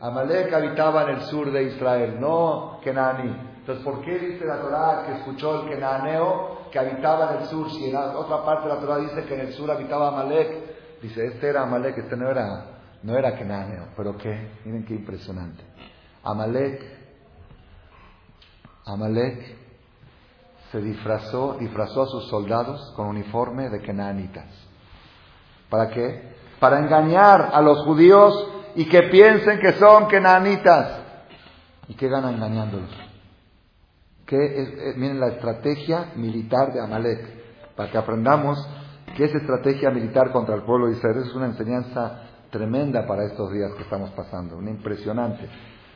Amalek 0.00 0.52
habitaba 0.52 1.02
en 1.02 1.16
el 1.16 1.20
sur 1.22 1.50
de 1.50 1.64
Israel, 1.64 2.20
no 2.20 2.78
Kenani. 2.82 3.36
Entonces, 3.58 3.84
¿por 3.84 4.00
qué 4.02 4.18
dice 4.18 4.44
la 4.44 4.60
Torah 4.60 5.04
que 5.06 5.12
escuchó 5.18 5.62
el 5.62 5.68
Kenaneo 5.70 6.68
que 6.70 6.78
habitaba 6.78 7.34
en 7.34 7.42
el 7.42 7.46
sur? 7.48 7.68
Si 7.70 7.86
en 7.86 7.94
la 7.94 8.16
otra 8.16 8.44
parte 8.44 8.68
de 8.68 8.74
la 8.74 8.80
Torah 8.80 8.98
dice 8.98 9.24
que 9.24 9.34
en 9.34 9.40
el 9.40 9.52
sur 9.52 9.70
habitaba 9.70 10.08
Amalek, 10.08 11.00
dice, 11.02 11.26
este 11.26 11.48
era 11.48 11.62
Amalek, 11.62 11.98
este 11.98 12.16
no 12.16 12.30
era, 12.30 12.66
no 13.02 13.18
era 13.18 13.34
Kenaneo. 13.34 13.88
Pero 13.96 14.16
qué, 14.16 14.50
miren 14.64 14.84
qué 14.84 14.94
impresionante. 14.94 15.64
Amalek 16.22 16.82
Amalek 18.86 19.56
se 20.70 20.80
disfrazó, 20.80 21.56
disfrazó 21.58 22.02
a 22.02 22.06
sus 22.06 22.28
soldados 22.28 22.92
con 22.94 23.08
uniforme 23.08 23.70
de 23.70 23.80
kenanitas. 23.80 24.73
¿Para 25.68 25.88
qué? 25.90 26.34
Para 26.60 26.78
engañar 26.78 27.50
a 27.52 27.60
los 27.60 27.84
judíos 27.84 28.48
y 28.74 28.88
que 28.88 29.04
piensen 29.04 29.58
que 29.60 29.72
son 29.74 30.08
kenanitas. 30.08 31.00
¿Y 31.88 31.94
qué 31.94 32.08
gana 32.08 32.30
engañándolos? 32.30 32.90
Eh, 34.36 34.94
miren 34.96 35.20
la 35.20 35.28
estrategia 35.28 36.12
militar 36.16 36.72
de 36.72 36.80
Amalek, 36.80 37.74
para 37.76 37.90
que 37.90 37.98
aprendamos 37.98 38.58
que 39.16 39.24
es 39.24 39.34
estrategia 39.34 39.90
militar 39.90 40.32
contra 40.32 40.56
el 40.56 40.62
pueblo 40.62 40.86
de 40.86 40.94
Israel. 40.94 41.18
Es 41.24 41.34
una 41.34 41.46
enseñanza 41.46 42.22
tremenda 42.50 43.06
para 43.06 43.24
estos 43.24 43.52
días 43.52 43.72
que 43.76 43.82
estamos 43.82 44.10
pasando, 44.10 44.56
una 44.56 44.70
impresionante. 44.70 45.48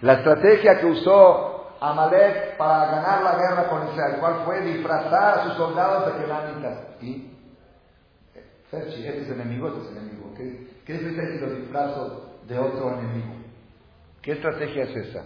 La 0.03 0.15
estrategia 0.15 0.79
que 0.79 0.87
usó 0.87 1.59
Amalek 1.81 2.57
para 2.57 2.91
ganar 2.93 3.23
la 3.23 3.37
guerra 3.37 3.69
con 3.69 3.89
Israel. 3.89 4.17
¿Cuál 4.21 4.35
fue? 4.45 4.61
Disfrazar 4.61 5.39
a 5.39 5.45
sus 5.45 5.55
soldados 5.55 6.07
de 6.07 6.23
kenanitas. 6.23 7.03
Y 7.03 7.38
Ferchi, 8.71 9.07
este 9.07 9.23
es 9.23 9.31
enemigo, 9.31 9.69
este 9.69 9.81
es 9.81 9.97
enemigo. 9.97 10.35
¿Qué, 10.37 10.69
qué 10.85 10.95
es 10.95 11.01
si 11.01 11.41
lo 11.41 11.55
disfrazo 11.55 12.41
de 12.47 12.59
otro 12.59 12.99
enemigo? 12.99 13.35
¿Qué 14.21 14.33
estrategia 14.33 14.85
es 14.85 14.97
esa? 14.97 15.25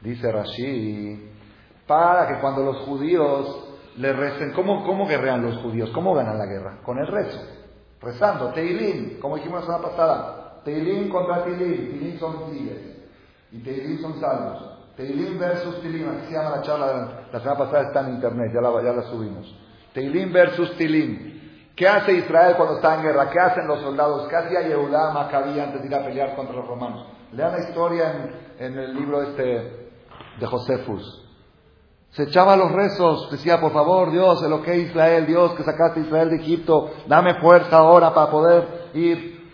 Dice 0.00 0.32
Rashi, 0.32 1.30
para 1.86 2.26
que 2.26 2.40
cuando 2.40 2.64
los 2.64 2.78
judíos 2.86 3.68
le 3.96 4.12
recen, 4.12 4.52
¿cómo, 4.52 4.84
¿cómo 4.84 5.06
guerrean 5.06 5.42
los 5.42 5.58
judíos? 5.58 5.90
¿Cómo 5.90 6.14
ganan 6.14 6.38
la 6.38 6.46
guerra? 6.46 6.78
Con 6.82 6.98
el 6.98 7.06
rezo, 7.06 7.38
rezando, 8.00 8.52
Teilim, 8.52 9.20
como 9.20 9.36
dijimos 9.36 9.60
la 9.60 9.66
semana 9.66 9.88
pasada, 9.88 10.62
Teilim 10.64 11.08
contra 11.10 11.44
Teilim, 11.44 11.90
Teilim 11.90 12.18
son 12.18 12.50
tigres 12.50 12.96
y 13.52 13.58
Teilim 13.58 14.00
son 14.00 14.20
salmos. 14.20 14.78
Teilim 14.96 15.38
versus 15.38 15.80
Tilim, 15.80 16.08
así 16.08 16.26
se 16.26 16.32
llama 16.32 16.56
la 16.56 16.62
charla, 16.62 17.26
la 17.32 17.40
semana 17.40 17.58
pasada 17.58 17.82
está 17.88 18.00
en 18.00 18.14
internet, 18.14 18.50
ya 18.52 18.60
la, 18.60 18.82
ya 18.82 18.92
la 18.92 19.02
subimos. 19.02 19.54
Teilim 19.92 20.32
versus 20.32 20.76
Tilim. 20.76 21.29
¿Qué 21.80 21.88
hace 21.88 22.12
Israel 22.12 22.56
cuando 22.58 22.74
está 22.74 22.96
en 22.96 23.04
guerra? 23.04 23.30
¿Qué 23.30 23.40
hacen 23.40 23.66
los 23.66 23.80
soldados? 23.80 24.28
¿Qué 24.28 24.36
hacía 24.36 24.68
Yehudá 24.68 25.12
Maccabi 25.12 25.58
antes 25.58 25.80
de 25.80 25.88
ir 25.88 25.94
a 25.94 26.04
pelear 26.04 26.36
contra 26.36 26.54
los 26.54 26.68
romanos? 26.68 27.06
Lean 27.32 27.52
la 27.52 27.58
historia 27.58 28.12
en, 28.58 28.78
el 28.78 28.94
libro 28.94 29.22
este 29.22 29.90
de 30.38 30.46
Josefus. 30.46 31.26
Se 32.10 32.24
echaba 32.24 32.54
los 32.54 32.70
rezos, 32.70 33.30
decía, 33.30 33.58
por 33.62 33.72
favor, 33.72 34.10
Dios, 34.10 34.42
el 34.42 34.60
que 34.60 34.76
Israel, 34.76 35.24
Dios 35.26 35.54
que 35.54 35.62
sacaste 35.62 36.00
a 36.00 36.02
Israel 36.02 36.28
de 36.28 36.36
Egipto, 36.36 36.90
dame 37.06 37.40
fuerza 37.40 37.78
ahora 37.78 38.12
para 38.12 38.30
poder 38.30 38.90
ir. 38.92 39.50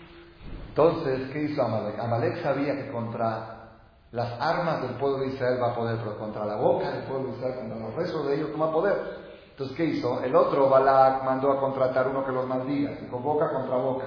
Entonces, 0.67 1.29
¿qué 1.31 1.43
hizo 1.43 1.63
Amalek? 1.63 1.97
Amalek 1.97 2.43
sabía 2.43 2.75
que 2.75 2.91
contra 2.91 3.69
las 4.11 4.33
armas 4.41 4.81
del 4.81 4.97
pueblo 4.97 5.19
de 5.19 5.27
Israel 5.27 5.59
va 5.63 5.71
a 5.71 5.75
poder, 5.75 5.97
pero 5.99 6.19
contra 6.19 6.43
la 6.43 6.57
boca 6.57 6.91
del 6.91 7.03
pueblo 7.05 7.29
de 7.29 7.37
Israel, 7.37 7.55
contra 7.55 7.79
los 7.79 7.95
restos 7.95 8.27
de 8.27 8.35
ellos 8.35 8.49
no 8.51 8.65
va 8.65 8.67
a 8.67 8.73
poder. 8.73 9.26
Entonces, 9.57 9.75
¿qué 9.75 9.85
hizo? 9.85 10.21
El 10.21 10.35
otro, 10.35 10.69
Balak, 10.69 11.23
mandó 11.23 11.51
a 11.51 11.59
contratar 11.59 12.07
uno 12.07 12.23
que 12.23 12.31
los 12.31 12.45
maldiga, 12.45 12.91
dijo 12.91 13.17
boca 13.17 13.51
contra 13.51 13.75
boca. 13.77 14.05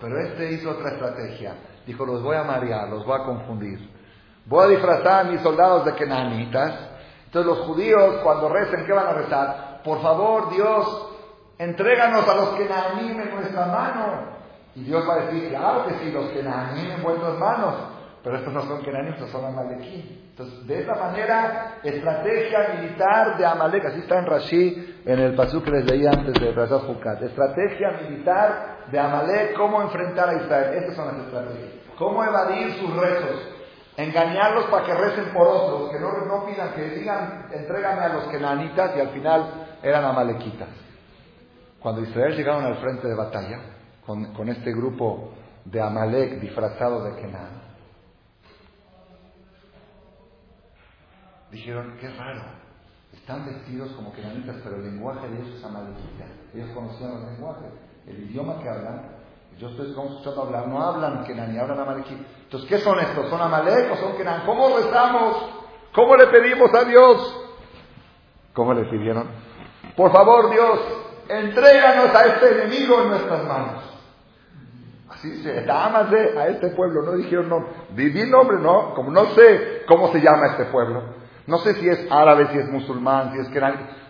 Pero 0.00 0.18
este 0.18 0.54
hizo 0.54 0.72
otra 0.72 0.90
estrategia. 0.90 1.54
Dijo, 1.86 2.04
los 2.04 2.20
voy 2.20 2.34
a 2.34 2.42
marear, 2.42 2.88
los 2.88 3.06
voy 3.06 3.14
a 3.20 3.22
confundir. 3.22 3.78
Voy 4.46 4.64
a 4.64 4.68
disfrazar 4.70 5.20
a 5.20 5.30
mis 5.30 5.40
soldados 5.40 5.84
de 5.84 5.94
kenanitas. 5.94 6.74
Entonces 7.26 7.46
los 7.46 7.66
judíos, 7.68 8.16
cuando 8.24 8.48
recen, 8.48 8.84
¿qué 8.86 8.92
van 8.92 9.06
a 9.06 9.12
rezar? 9.12 9.82
Por 9.84 10.02
favor, 10.02 10.50
Dios, 10.50 11.12
entréganos 11.58 12.28
a 12.28 12.34
los 12.34 12.48
kenanim 12.56 13.20
en 13.20 13.36
nuestra 13.36 13.66
mano. 13.66 14.36
Y 14.74 14.82
Dios 14.82 15.08
va 15.08 15.14
a 15.14 15.26
decir, 15.26 15.50
claro 15.50 15.86
que 15.86 15.94
sí, 16.00 16.10
los 16.10 16.26
kenanim 16.30 16.90
en 16.90 17.02
vuestras 17.04 17.38
manos. 17.38 17.74
Pero 18.28 18.40
estos 18.40 18.52
no 18.52 18.60
son 18.60 18.82
kenanim, 18.82 19.14
estos 19.14 19.30
son 19.30 19.42
amalequí. 19.42 20.28
Entonces, 20.32 20.66
de 20.66 20.82
esa 20.82 20.94
manera, 20.96 21.78
estrategia 21.82 22.74
militar 22.74 23.38
de 23.38 23.46
Amalek, 23.46 23.86
así 23.86 24.00
está 24.00 24.18
en 24.18 24.26
Rashi, 24.26 25.00
en 25.06 25.18
el 25.18 25.34
pasú 25.34 25.62
que 25.62 25.70
les 25.70 25.86
leí 25.86 26.06
antes 26.06 26.34
de 26.38 26.52
Razat 26.52 26.82
Jukat. 26.82 27.22
Estrategia 27.22 27.90
militar 28.02 28.84
de 28.90 28.98
Amalek, 28.98 29.54
cómo 29.56 29.80
enfrentar 29.80 30.28
a 30.28 30.34
Israel. 30.42 30.74
Estas 30.74 30.94
son 30.94 31.06
las 31.06 31.24
estrategias. 31.24 31.70
Cómo 31.96 32.22
evadir 32.22 32.70
sus 32.74 32.94
rezos. 32.96 33.48
Engañarlos 33.96 34.66
para 34.66 34.84
que 34.84 34.92
recen 34.92 35.32
por 35.32 35.48
otros, 35.48 35.90
que 35.90 35.98
no, 35.98 36.26
no 36.26 36.44
pidan, 36.44 36.74
que 36.74 36.82
digan, 36.82 37.46
entrégame 37.50 38.02
a 38.02 38.08
los 38.10 38.24
kenanitas 38.24 38.94
y 38.94 39.00
al 39.00 39.08
final 39.08 39.68
eran 39.82 40.04
amalequitas. 40.04 40.68
Cuando 41.80 42.02
Israel 42.02 42.36
llegaron 42.36 42.62
al 42.66 42.76
frente 42.76 43.08
de 43.08 43.14
batalla, 43.14 43.58
con, 44.04 44.34
con 44.34 44.50
este 44.50 44.70
grupo 44.72 45.32
de 45.64 45.80
Amalek 45.80 46.40
disfrazado 46.40 47.04
de 47.04 47.16
Kenan, 47.22 47.67
dijeron, 51.50 51.96
qué 52.00 52.08
raro, 52.10 52.42
están 53.12 53.46
vestidos 53.46 53.90
como 53.92 54.12
kenanitas, 54.12 54.56
pero 54.62 54.76
el 54.76 54.84
lenguaje 54.84 55.28
de 55.28 55.36
ellos 55.36 55.56
es 55.56 55.64
amalekita. 55.64 56.24
Ellos 56.54 56.70
conocían 56.74 57.10
los 57.10 57.30
lenguajes, 57.30 57.72
el 58.06 58.30
idioma 58.30 58.58
que 58.62 58.68
hablan, 58.68 59.18
yo 59.58 59.68
estoy 59.68 59.90
escuchando 59.90 60.42
hablar, 60.42 60.68
no 60.68 60.80
hablan 60.80 61.24
kenaní, 61.24 61.58
hablan 61.58 61.80
amalekita. 61.80 62.22
Entonces, 62.44 62.68
¿qué 62.68 62.78
son 62.78 62.98
estos? 63.00 63.28
¿Son 63.28 63.40
amalek 63.40 63.92
o 63.92 63.96
son 63.96 64.16
kenan? 64.16 64.46
¿Cómo 64.46 64.76
rezamos? 64.76 65.50
¿Cómo 65.92 66.16
le 66.16 66.28
pedimos 66.28 66.72
a 66.74 66.84
Dios? 66.84 67.44
¿Cómo 68.52 68.72
le 68.72 68.84
pidieron? 68.84 69.26
Por 69.96 70.12
favor, 70.12 70.50
Dios, 70.50 70.78
entréganos 71.28 72.14
a 72.14 72.26
este 72.26 72.52
enemigo 72.52 73.02
en 73.02 73.08
nuestras 73.10 73.44
manos. 73.44 73.82
Así 75.08 75.42
se 75.42 75.64
llama 75.66 76.08
a 76.08 76.46
este 76.48 76.68
pueblo. 76.68 77.02
No 77.02 77.12
dijeron 77.12 77.48
no. 77.48 77.66
Di, 77.96 78.30
nombre, 78.30 78.58
no. 78.60 78.94
Como 78.94 79.10
no 79.10 79.26
sé 79.34 79.82
cómo 79.88 80.12
se 80.12 80.20
llama 80.20 80.46
este 80.48 80.66
pueblo. 80.66 81.02
No 81.48 81.56
sé 81.60 81.74
si 81.76 81.88
es 81.88 82.06
árabe, 82.10 82.46
si 82.52 82.58
es 82.58 82.70
musulmán, 82.70 83.32
si 83.32 83.38
es 83.38 83.48
que... 83.48 83.58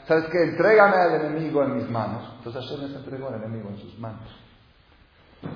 ¿Sabes 0.08 0.24
qué? 0.32 0.42
Entrégame 0.42 0.96
al 0.96 1.20
enemigo 1.20 1.62
en 1.62 1.76
mis 1.76 1.88
manos. 1.88 2.34
Entonces 2.38 2.64
Hashem 2.64 2.88
les 2.88 2.96
entregó 2.96 3.28
al 3.28 3.36
enemigo 3.36 3.68
en 3.68 3.76
sus 3.78 3.96
manos. 3.96 4.28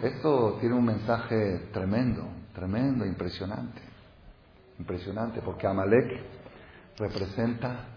Esto 0.01 0.59
tiene 0.61 0.77
un 0.77 0.85
mensaje 0.85 1.71
tremendo, 1.73 2.23
tremendo, 2.55 3.05
impresionante. 3.05 3.83
Impresionante, 4.79 5.41
porque 5.43 5.67
Amalek 5.67 6.23
representa 6.99 7.89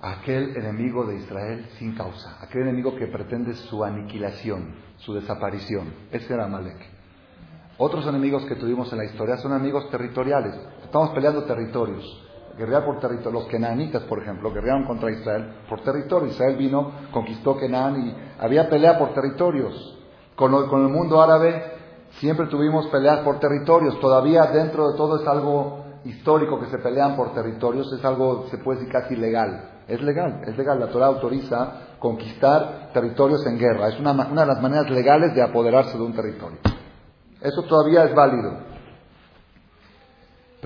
aquel 0.00 0.56
enemigo 0.56 1.04
de 1.04 1.16
Israel 1.16 1.66
sin 1.80 1.96
causa, 1.96 2.38
aquel 2.40 2.62
enemigo 2.62 2.94
que 2.94 3.08
pretende 3.08 3.54
su 3.54 3.82
aniquilación, 3.82 4.76
su 4.98 5.14
desaparición. 5.14 5.92
Ese 6.12 6.32
era 6.32 6.44
Amalek. 6.44 6.78
Otros 7.78 8.06
enemigos 8.06 8.44
que 8.46 8.54
tuvimos 8.54 8.92
en 8.92 8.98
la 8.98 9.04
historia 9.04 9.36
son 9.38 9.52
enemigos 9.52 9.90
territoriales. 9.90 10.54
Estamos 10.84 11.10
peleando 11.10 11.42
territorios 11.44 12.22
guerrear 12.56 12.84
por 12.84 12.98
territorio. 12.98 13.40
Los 13.40 13.48
kenanitas, 13.48 14.02
por 14.04 14.18
ejemplo, 14.20 14.52
guerrearon 14.52 14.84
contra 14.84 15.10
Israel 15.10 15.52
por 15.68 15.80
territorio. 15.82 16.28
Israel 16.28 16.56
vino, 16.56 16.92
conquistó 17.12 17.56
Kenan 17.56 18.06
y 18.06 18.16
había 18.38 18.68
pelea 18.68 18.98
por 18.98 19.14
territorios. 19.14 19.98
Con, 20.34 20.54
el 20.54 20.88
mundo 20.88 21.20
árabe 21.22 21.62
siempre 22.18 22.46
tuvimos 22.46 22.86
peleas 22.88 23.20
por 23.20 23.38
territorios. 23.38 23.98
Todavía 24.00 24.46
dentro 24.46 24.90
de 24.90 24.96
todo 24.96 25.20
es 25.20 25.26
algo 25.26 25.84
histórico 26.04 26.60
que 26.60 26.66
se 26.66 26.78
pelean 26.78 27.16
por 27.16 27.32
territorios. 27.32 27.92
Es 27.92 28.04
algo, 28.04 28.46
se 28.50 28.58
puede 28.58 28.80
decir, 28.80 28.92
casi 28.92 29.16
legal. 29.16 29.70
Es 29.88 30.02
legal, 30.02 30.42
es 30.46 30.56
legal. 30.56 30.80
La 30.80 30.88
Torah 30.88 31.06
autoriza 31.06 31.96
conquistar 31.98 32.90
territorios 32.92 33.46
en 33.46 33.58
guerra. 33.58 33.88
Es 33.88 33.98
una, 33.98 34.12
una 34.12 34.42
de 34.42 34.46
las 34.46 34.60
maneras 34.60 34.90
legales 34.90 35.34
de 35.34 35.42
apoderarse 35.42 35.96
de 35.96 36.02
un 36.02 36.12
territorio. 36.12 36.58
Eso 37.40 37.62
todavía 37.62 38.04
es 38.04 38.14
válido. 38.14 38.65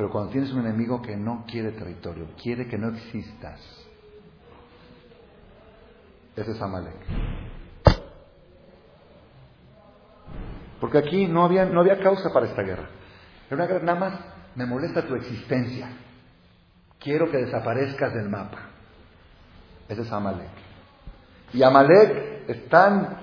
Pero 0.01 0.11
cuando 0.11 0.33
tienes 0.33 0.51
un 0.53 0.61
enemigo 0.61 1.03
que 1.03 1.15
no 1.15 1.45
quiere 1.47 1.73
territorio, 1.73 2.29
quiere 2.43 2.67
que 2.67 2.79
no 2.79 2.89
existas, 2.89 3.61
ese 6.35 6.53
es 6.53 6.63
Amalek. 6.63 6.97
Porque 10.81 10.97
aquí 10.97 11.27
no 11.27 11.45
había, 11.45 11.67
no 11.67 11.81
había 11.81 12.01
causa 12.01 12.33
para 12.33 12.47
esta 12.47 12.63
guerra. 12.63 12.89
Era 13.49 13.57
una 13.57 13.67
guerra, 13.67 13.85
nada 13.85 14.01
más 14.01 14.21
me 14.55 14.65
molesta 14.65 15.07
tu 15.07 15.15
existencia. 15.17 15.91
Quiero 16.99 17.31
que 17.31 17.37
desaparezcas 17.37 18.15
del 18.15 18.31
mapa. 18.31 18.71
Ese 19.87 20.01
es 20.01 20.11
Amalek. 20.11 20.49
Y 21.53 21.63
Amalek 21.63 22.49
es 22.49 22.69
tan 22.71 23.19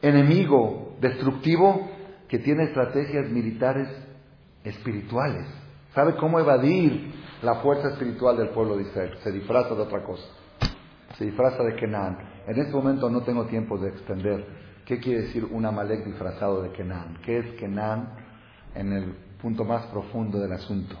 enemigo, 0.00 0.96
destructivo, 0.98 1.90
que 2.26 2.38
tiene 2.38 2.64
estrategias 2.64 3.28
militares 3.28 3.86
espirituales. 4.64 5.60
Sabe 5.94 6.16
cómo 6.16 6.40
evadir 6.40 7.12
la 7.42 7.56
fuerza 7.56 7.88
espiritual 7.88 8.38
del 8.38 8.48
pueblo 8.48 8.76
de 8.76 8.82
Israel. 8.84 9.14
Se 9.22 9.30
disfraza 9.30 9.74
de 9.74 9.82
otra 9.82 10.02
cosa. 10.02 10.26
Se 11.18 11.26
disfraza 11.26 11.62
de 11.62 11.76
Kenan. 11.76 12.16
En 12.46 12.58
este 12.58 12.72
momento 12.72 13.10
no 13.10 13.22
tengo 13.22 13.44
tiempo 13.44 13.76
de 13.76 13.90
extender 13.90 14.46
qué 14.86 14.98
quiere 14.98 15.22
decir 15.22 15.44
un 15.44 15.66
Amalek 15.66 16.04
disfrazado 16.06 16.62
de 16.62 16.70
Kenan. 16.70 17.18
¿Qué 17.22 17.38
es 17.38 17.46
Kenan 17.58 18.14
en 18.74 18.92
el 18.92 19.14
punto 19.40 19.64
más 19.64 19.84
profundo 19.88 20.38
del 20.38 20.52
asunto? 20.52 20.96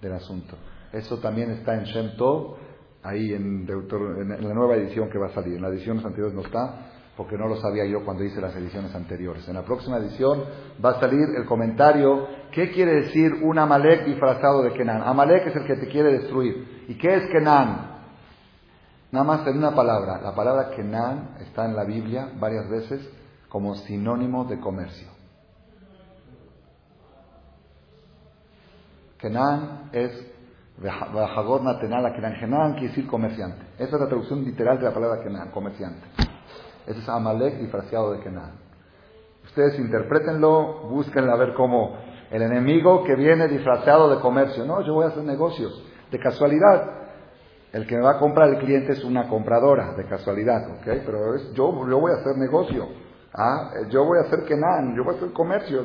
Del 0.00 0.12
asunto. 0.12 0.56
Eso 0.92 1.18
también 1.18 1.50
está 1.50 1.74
en 1.74 1.84
Shem 1.84 2.16
Tov, 2.16 2.56
ahí 3.02 3.32
en, 3.34 3.66
la 3.66 4.54
nueva 4.54 4.76
edición 4.76 5.10
que 5.10 5.18
va 5.18 5.26
a 5.26 5.34
salir. 5.34 5.56
En 5.56 5.62
las 5.62 5.72
ediciones 5.72 6.04
anteriores 6.04 6.34
no 6.34 6.42
está 6.42 6.92
porque 7.16 7.38
no 7.38 7.48
lo 7.48 7.56
sabía 7.56 7.86
yo 7.86 8.04
cuando 8.04 8.24
hice 8.24 8.40
las 8.40 8.54
ediciones 8.54 8.94
anteriores. 8.94 9.48
En 9.48 9.54
la 9.54 9.62
próxima 9.62 9.96
edición 9.96 10.44
va 10.84 10.90
a 10.90 11.00
salir 11.00 11.26
el 11.36 11.46
comentario, 11.46 12.28
¿qué 12.52 12.70
quiere 12.70 13.02
decir 13.02 13.32
un 13.42 13.58
Amalek 13.58 14.04
disfrazado 14.04 14.62
de 14.62 14.72
Kenan? 14.74 15.02
Amalek 15.02 15.46
es 15.46 15.56
el 15.56 15.64
que 15.64 15.76
te 15.76 15.88
quiere 15.88 16.12
destruir. 16.12 16.84
¿Y 16.88 16.98
qué 16.98 17.14
es 17.14 17.26
Kenan? 17.30 17.96
Nada 19.10 19.24
más 19.24 19.46
en 19.46 19.56
una 19.56 19.74
palabra. 19.74 20.20
La 20.20 20.34
palabra 20.34 20.70
Kenan 20.76 21.36
está 21.40 21.64
en 21.64 21.74
la 21.74 21.84
Biblia 21.84 22.32
varias 22.38 22.68
veces 22.68 23.08
como 23.48 23.74
sinónimo 23.76 24.44
de 24.44 24.60
comercio. 24.60 25.08
Kenan 29.18 29.88
es. 29.92 30.32
Kenan 30.78 32.72
quiere 32.74 32.88
decir 32.88 33.06
comerciante. 33.06 33.64
Esa 33.78 33.96
es 33.96 34.00
la 34.00 34.08
traducción 34.08 34.44
literal 34.44 34.78
de 34.78 34.84
la 34.84 34.92
palabra 34.92 35.22
Kenan, 35.22 35.50
comerciante. 35.50 36.25
Ese 36.86 37.00
es 37.00 37.08
Amalek 37.08 37.58
disfrazado 37.58 38.12
de 38.12 38.20
Kenan. 38.20 38.52
Ustedes 39.44 39.78
interpretenlo, 39.78 40.88
búsquenlo 40.88 41.32
a 41.32 41.36
ver 41.36 41.54
cómo 41.54 41.96
el 42.30 42.42
enemigo 42.42 43.04
que 43.04 43.14
viene 43.14 43.48
disfrazado 43.48 44.14
de 44.14 44.20
comercio. 44.20 44.64
No, 44.64 44.82
yo 44.82 44.94
voy 44.94 45.04
a 45.04 45.08
hacer 45.08 45.24
negocios. 45.24 45.84
De 46.10 46.18
casualidad, 46.18 46.90
el 47.72 47.86
que 47.86 47.96
me 47.96 48.02
va 48.02 48.12
a 48.12 48.18
comprar 48.18 48.48
el 48.50 48.58
cliente 48.58 48.92
es 48.92 49.04
una 49.04 49.28
compradora, 49.28 49.94
de 49.94 50.04
casualidad, 50.06 50.68
¿ok? 50.78 50.84
Pero 51.04 51.36
yo, 51.54 51.72
voy 51.72 52.12
a 52.12 52.20
hacer 52.20 52.36
negocio. 52.36 52.88
¿ah? 53.34 53.70
Yo 53.90 54.04
voy 54.04 54.18
a 54.18 54.22
hacer 54.22 54.44
Kenan, 54.44 54.96
yo 54.96 55.04
voy 55.04 55.14
a 55.14 55.16
hacer 55.18 55.32
comercio. 55.32 55.84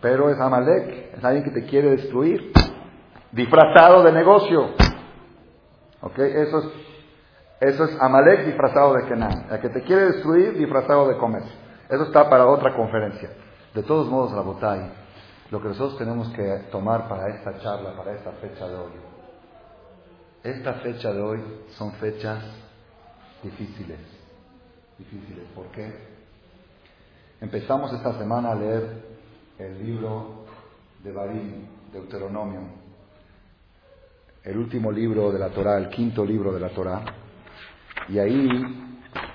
Pero 0.00 0.30
es 0.30 0.40
Amalek, 0.40 1.14
es 1.16 1.24
alguien 1.24 1.44
que 1.44 1.50
te 1.50 1.66
quiere 1.66 1.90
destruir. 1.90 2.52
Disfrazado 3.32 4.02
de 4.02 4.12
negocio. 4.12 4.70
¿Ok? 6.00 6.18
Eso 6.18 6.58
es 6.58 6.83
eso 7.68 7.84
es 7.84 8.00
Amalek 8.00 8.46
disfrazado 8.46 8.94
de 8.94 9.06
Kenan. 9.06 9.46
El 9.50 9.60
que 9.60 9.68
te 9.68 9.82
quiere 9.82 10.12
destruir 10.12 10.56
disfrazado 10.56 11.08
de 11.08 11.16
comercio. 11.16 11.52
Eso 11.88 12.04
está 12.04 12.28
para 12.28 12.46
otra 12.46 12.74
conferencia. 12.74 13.30
De 13.74 13.82
todos 13.82 14.08
modos, 14.08 14.32
la 14.32 14.40
botay, 14.40 14.90
lo 15.50 15.60
que 15.60 15.68
nosotros 15.68 15.98
tenemos 15.98 16.28
que 16.30 16.66
tomar 16.70 17.08
para 17.08 17.28
esta 17.28 17.58
charla, 17.60 17.96
para 17.96 18.12
esta 18.12 18.32
fecha 18.32 18.68
de 18.68 18.74
hoy. 18.76 18.92
Esta 20.42 20.74
fecha 20.74 21.12
de 21.12 21.22
hoy 21.22 21.42
son 21.76 21.92
fechas 21.92 22.42
difíciles. 23.42 23.98
Difíciles. 24.98 25.44
¿Por 25.54 25.66
qué? 25.66 25.92
Empezamos 27.40 27.92
esta 27.92 28.16
semana 28.18 28.52
a 28.52 28.54
leer 28.54 29.04
el 29.58 29.84
libro 29.84 30.44
de 31.02 31.12
Barín, 31.12 31.68
Deuteronomio, 31.92 32.60
el 34.42 34.58
último 34.58 34.92
libro 34.92 35.32
de 35.32 35.38
la 35.38 35.48
Torah, 35.48 35.78
el 35.78 35.88
quinto 35.88 36.24
libro 36.24 36.52
de 36.52 36.60
la 36.60 36.68
Torah. 36.70 37.04
Y 38.08 38.18
ahí 38.18 38.48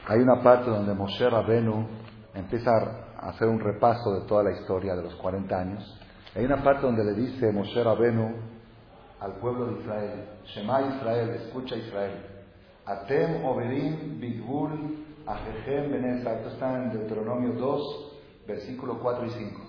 hay 0.07 0.19
una 0.19 0.41
parte 0.43 0.69
donde 0.69 0.93
Moshe 0.93 1.29
Rabenu 1.29 1.87
empieza 2.33 2.71
a 3.17 3.29
hacer 3.29 3.47
un 3.47 3.59
repaso 3.59 4.13
de 4.13 4.27
toda 4.27 4.43
la 4.43 4.51
historia 4.51 4.95
de 4.95 5.03
los 5.03 5.15
40 5.15 5.59
años. 5.59 5.99
Hay 6.35 6.45
una 6.45 6.63
parte 6.63 6.83
donde 6.83 7.03
le 7.03 7.13
dice 7.13 7.51
Moshe 7.51 7.83
Rabenu 7.83 8.35
al 9.19 9.33
pueblo 9.33 9.65
de 9.67 9.81
Israel, 9.81 10.25
Shema 10.45 10.81
Israel, 10.81 11.29
escucha 11.31 11.75
Israel, 11.75 12.25
Atem 12.85 13.43
Obedim 13.45 14.19
Bidgul 14.19 15.05
Ajejem 15.25 15.91
Benesa, 15.91 16.33
esto 16.33 16.49
está 16.49 16.75
en 16.75 16.91
Deuteronomio 16.91 17.53
2, 17.53 18.11
versículos 18.47 18.97
4 19.01 19.25
y 19.25 19.29
5. 19.29 19.61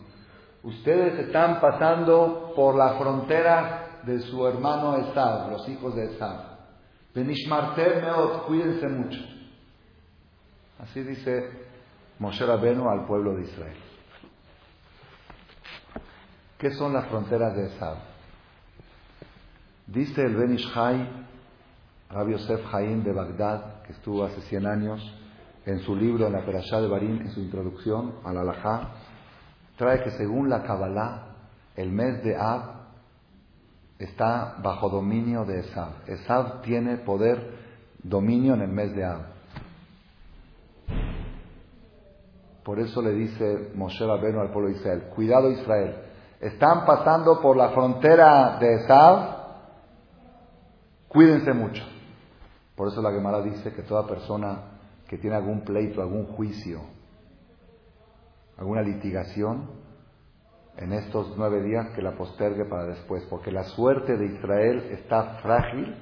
Ustedes 0.63 1.27
están 1.27 1.61
pasando 1.61 2.53
por 2.55 2.77
la 2.77 2.95
frontera 2.95 4.01
de 4.05 4.21
su 4.21 4.47
hermano 4.47 4.97
Esab, 4.97 5.51
los 5.51 5.69
hijos 5.69 5.95
de 5.97 6.05
Esab. 6.15 6.50
Benishmartem 7.15 8.03
meot, 8.03 8.47
cuídense 8.47 8.89
mucho. 8.89 9.19
Así 10.79 11.03
dice 11.03 11.51
Moshe 12.19 12.47
Rabenu 12.47 12.89
al 12.89 13.07
pueblo 13.07 13.35
de 13.35 13.43
Israel. 13.43 13.77
¿Qué 16.59 16.71
son 16.73 16.93
las 16.93 17.07
fronteras 17.07 17.57
de 17.57 17.67
Esab? 17.67 17.97
Dice 19.87 20.23
el 20.23 20.37
Ben 20.37 20.55
Ishai, 20.55 21.09
Rabbi 22.11 22.33
Yosef 22.33 22.75
Haim 22.75 23.03
de 23.03 23.13
Bagdad, 23.13 23.83
que 23.83 23.93
estuvo 23.93 24.25
hace 24.25 24.41
100 24.43 24.67
años, 24.67 25.15
en 25.67 25.81
su 25.81 25.97
libro, 25.97 26.27
en 26.27 26.33
la 26.33 26.45
Perashá 26.45 26.81
de 26.81 26.87
Barim, 26.87 27.21
en 27.21 27.31
su 27.33 27.41
introducción 27.41 28.15
al 28.25 28.39
Alajá, 28.39 28.91
trae 29.77 30.03
que 30.03 30.11
según 30.13 30.49
la 30.49 30.63
Kabbalah, 30.63 31.29
el 31.77 31.91
mes 31.91 32.23
de 32.23 32.37
Ab 32.37 32.80
está 34.01 34.57
bajo 34.63 34.89
dominio 34.89 35.45
de 35.45 35.61
Esab. 35.61 35.93
Esab 36.07 36.63
tiene 36.63 36.97
poder, 36.97 37.59
dominio 38.03 38.55
en 38.55 38.63
el 38.63 38.71
mes 38.71 38.97
de 38.97 39.05
Ab. 39.05 39.21
Por 42.65 42.81
eso 42.81 43.03
le 43.03 43.13
dice 43.13 43.73
Moshe 43.75 44.05
Rabbeinu 44.05 44.41
al 44.41 44.51
pueblo 44.51 44.71
de 44.71 44.77
Israel, 44.77 45.03
cuidado 45.15 45.51
Israel, 45.51 45.97
están 46.41 46.87
pasando 46.87 47.41
por 47.41 47.57
la 47.57 47.71
frontera 47.71 48.59
de 48.59 48.75
Esab, 48.77 49.37
cuídense 51.09 51.53
mucho. 51.53 51.83
Por 52.75 52.89
eso 52.89 53.03
la 53.03 53.13
Gemara 53.13 53.43
dice 53.43 53.73
que 53.75 53.83
toda 53.83 54.07
persona 54.07 54.79
que 55.07 55.19
tiene 55.19 55.37
algún 55.37 55.63
pleito, 55.63 56.01
algún 56.01 56.27
juicio, 56.27 56.81
alguna 58.57 58.81
litigación, 58.81 59.80
en 60.77 60.93
estos 60.93 61.35
nueve 61.37 61.63
días 61.63 61.89
que 61.95 62.03
la 62.03 62.13
postergue 62.13 62.65
para 62.65 62.85
después, 62.87 63.25
porque 63.29 63.51
la 63.51 63.65
suerte 63.65 64.17
de 64.17 64.27
Israel 64.27 64.89
está 64.93 65.39
frágil 65.43 65.95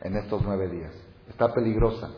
en 0.00 0.16
estos 0.16 0.42
nueve 0.42 0.68
días, 0.68 0.92
está 1.28 1.52
peligrosa. 1.52 2.10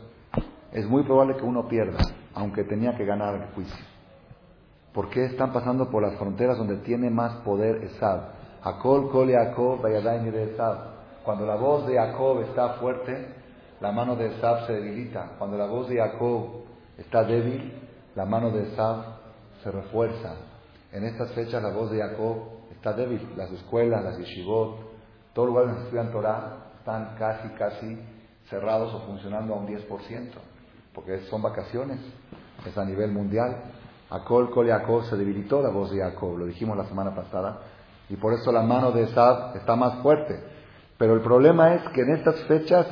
Es 0.73 0.87
muy 0.89 1.05
probable 1.05 1.37
que 1.37 1.45
uno 1.45 1.69
pierda, 1.69 1.99
aunque 2.35 2.65
tenía 2.65 2.97
que 2.97 3.05
ganar 3.05 3.35
el 3.37 3.55
juicio. 3.55 3.85
¿Por 4.93 5.11
qué 5.11 5.25
están 5.25 5.53
pasando 5.53 5.91
por 5.91 6.03
las 6.03 6.17
fronteras 6.19 6.57
donde 6.57 6.77
tiene 6.79 7.11
más 7.11 7.35
poder 7.43 7.83
Esab? 7.85 8.33
Akol, 8.63 9.11
Kol, 9.11 9.31
Jacob, 9.31 9.83
de 9.83 10.53
Esab. 10.53 10.79
Cuando 11.25 11.47
la 11.47 11.57
voz 11.57 11.87
de 11.87 11.97
Jacob 11.97 12.41
está 12.43 12.75
fuerte, 12.75 13.27
la 13.81 13.93
mano 13.93 14.17
de 14.17 14.27
Esab 14.27 14.67
se 14.67 14.73
debilita. 14.73 15.33
Cuando 15.39 15.59
la 15.59 15.67
voz 15.67 15.89
de 15.89 15.97
Jacob 15.97 16.65
está 16.97 17.25
débil, 17.25 17.73
la 18.15 18.25
mano 18.25 18.51
de 18.51 18.69
Esab 18.69 19.05
se 19.63 19.71
refuerza. 19.71 20.37
En 20.95 21.03
estas 21.03 21.33
fechas 21.33 21.61
la 21.61 21.71
voz 21.71 21.91
de 21.91 21.99
Jacob 21.99 22.37
está 22.71 22.93
débil. 22.93 23.21
Las 23.37 23.51
escuelas, 23.51 24.05
las 24.05 24.17
yeshivot, 24.17 24.79
todos 25.33 25.49
lugares 25.49 25.71
donde 25.71 25.85
estudian 25.87 26.13
Torah 26.13 26.57
están 26.79 27.17
casi, 27.19 27.49
casi 27.59 27.99
cerrados 28.49 28.95
o 28.95 29.01
funcionando 29.01 29.55
a 29.55 29.57
un 29.59 29.67
10%, 29.67 29.89
porque 30.95 31.19
son 31.23 31.43
vacaciones, 31.43 31.99
es 32.65 32.79
a 32.79 32.85
nivel 32.85 33.11
mundial. 33.11 33.57
Akol, 34.09 34.51
Kol 34.51 34.69
Jacob 34.69 35.03
se 35.07 35.17
debilitó 35.17 35.61
la 35.63 35.71
voz 35.71 35.91
de 35.91 35.99
Jacob, 35.99 36.39
lo 36.39 36.47
dijimos 36.47 36.77
la 36.77 36.85
semana 36.85 37.13
pasada, 37.13 37.59
y 38.09 38.15
por 38.15 38.33
eso 38.33 38.53
la 38.53 38.63
mano 38.63 38.93
de 38.93 39.03
Esab 39.03 39.57
está 39.57 39.75
más 39.75 40.01
fuerte. 40.01 40.45
Pero 40.97 41.15
el 41.15 41.23
problema 41.23 41.75
es 41.75 41.89
que 41.89 42.03
en 42.03 42.15
estas 42.15 42.41
fechas 42.45 42.87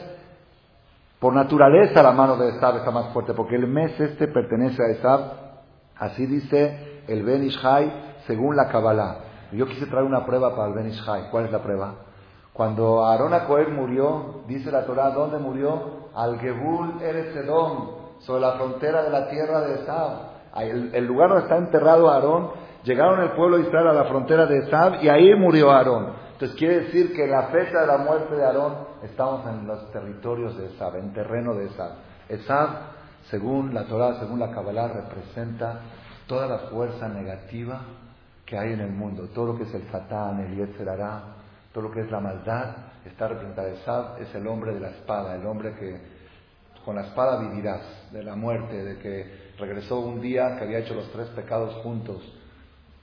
por 1.20 1.34
naturaleza 1.34 2.02
la 2.02 2.10
mano 2.10 2.36
de 2.36 2.48
Esab 2.48 2.78
está 2.78 2.90
más 2.90 3.12
fuerte, 3.12 3.32
porque 3.32 3.54
el 3.54 3.68
mes 3.68 4.00
este 4.00 4.26
pertenece 4.26 4.82
a 4.82 4.90
Esab. 4.90 5.20
Así 5.94 6.26
dice 6.26 6.91
el 7.08 7.22
Ben 7.22 7.44
Ishai 7.44 7.92
según 8.26 8.56
la 8.56 8.68
Kabbalah. 8.68 9.16
Yo 9.52 9.66
quise 9.66 9.86
traer 9.86 10.04
una 10.04 10.24
prueba 10.24 10.54
para 10.56 10.68
el 10.68 10.74
Ben 10.74 10.88
Ishai. 10.88 11.30
¿Cuál 11.30 11.46
es 11.46 11.52
la 11.52 11.62
prueba? 11.62 11.94
Cuando 12.52 13.04
Aarón 13.04 13.32
Cohen 13.46 13.74
murió, 13.74 14.42
dice 14.46 14.70
la 14.70 14.84
Torah, 14.84 15.10
¿dónde 15.10 15.38
murió? 15.38 16.10
Al 16.14 16.38
Gebul 16.38 17.00
Eretz 17.00 17.34
sobre 18.18 18.40
la 18.40 18.52
frontera 18.52 19.02
de 19.02 19.10
la 19.10 19.28
tierra 19.28 19.62
de 19.62 19.74
Esab. 19.74 20.32
El, 20.56 21.06
lugar 21.06 21.30
donde 21.30 21.44
está 21.44 21.56
enterrado 21.56 22.10
Aarón, 22.10 22.50
llegaron 22.84 23.20
el 23.20 23.30
pueblo 23.30 23.56
de 23.56 23.62
Israel 23.62 23.88
a 23.88 23.92
la 23.94 24.04
frontera 24.04 24.44
de 24.46 24.58
Esab 24.58 25.02
y 25.02 25.08
ahí 25.08 25.34
murió 25.34 25.70
Aarón. 25.70 26.12
Entonces 26.32 26.56
quiere 26.58 26.80
decir 26.80 27.14
que 27.14 27.26
la 27.26 27.44
fecha 27.44 27.80
de 27.80 27.86
la 27.86 27.98
muerte 27.98 28.34
de 28.34 28.44
Aarón 28.44 28.74
estamos 29.02 29.46
en 29.46 29.66
los 29.66 29.90
territorios 29.90 30.56
de 30.58 30.66
Esab, 30.66 30.96
en 30.96 31.12
terreno 31.14 31.54
de 31.54 31.66
Esab. 31.66 31.92
Esab, 32.28 32.68
según 33.30 33.72
la 33.72 33.84
Torah, 33.84 34.18
según 34.20 34.40
la 34.40 34.50
Kabbalah, 34.50 34.88
representa 34.88 35.80
toda 36.32 36.46
la 36.46 36.58
fuerza 36.70 37.10
negativa 37.10 37.82
que 38.46 38.56
hay 38.56 38.72
en 38.72 38.80
el 38.80 38.90
mundo. 38.90 39.28
Todo 39.34 39.52
lo 39.52 39.58
que 39.58 39.64
es 39.64 39.74
el 39.74 39.86
Satán, 39.90 40.40
el 40.40 40.56
Yetzerará, 40.56 41.24
todo 41.74 41.84
lo 41.84 41.90
que 41.90 42.00
es 42.00 42.10
la 42.10 42.20
maldad, 42.20 42.74
está 43.04 43.28
representada. 43.28 43.68
Esab 43.68 44.18
es 44.18 44.34
el 44.34 44.46
hombre 44.46 44.72
de 44.72 44.80
la 44.80 44.88
espada, 44.88 45.34
el 45.34 45.44
hombre 45.44 45.74
que 45.74 46.00
con 46.86 46.96
la 46.96 47.02
espada 47.02 47.38
vivirás, 47.38 47.82
de 48.12 48.22
la 48.22 48.34
muerte, 48.34 48.82
de 48.82 48.98
que 48.98 49.52
regresó 49.58 50.00
un 50.00 50.22
día 50.22 50.56
que 50.56 50.64
había 50.64 50.78
hecho 50.78 50.94
los 50.94 51.12
tres 51.12 51.28
pecados 51.28 51.74
juntos 51.82 52.22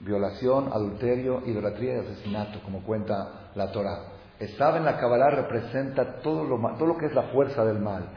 violación, 0.00 0.72
adulterio, 0.72 1.42
idolatría 1.46 1.94
y 1.94 1.98
asesinato, 1.98 2.60
como 2.64 2.82
cuenta 2.82 3.52
la 3.54 3.70
Torah. 3.70 4.06
Esab 4.40 4.76
en 4.76 4.84
la 4.84 4.96
Kabbalah 4.98 5.30
representa 5.30 6.20
todo 6.20 6.42
lo, 6.42 6.56
todo 6.76 6.86
lo 6.86 6.96
que 6.96 7.06
es 7.06 7.14
la 7.14 7.24
fuerza 7.24 7.64
del 7.64 7.78
mal. 7.78 8.08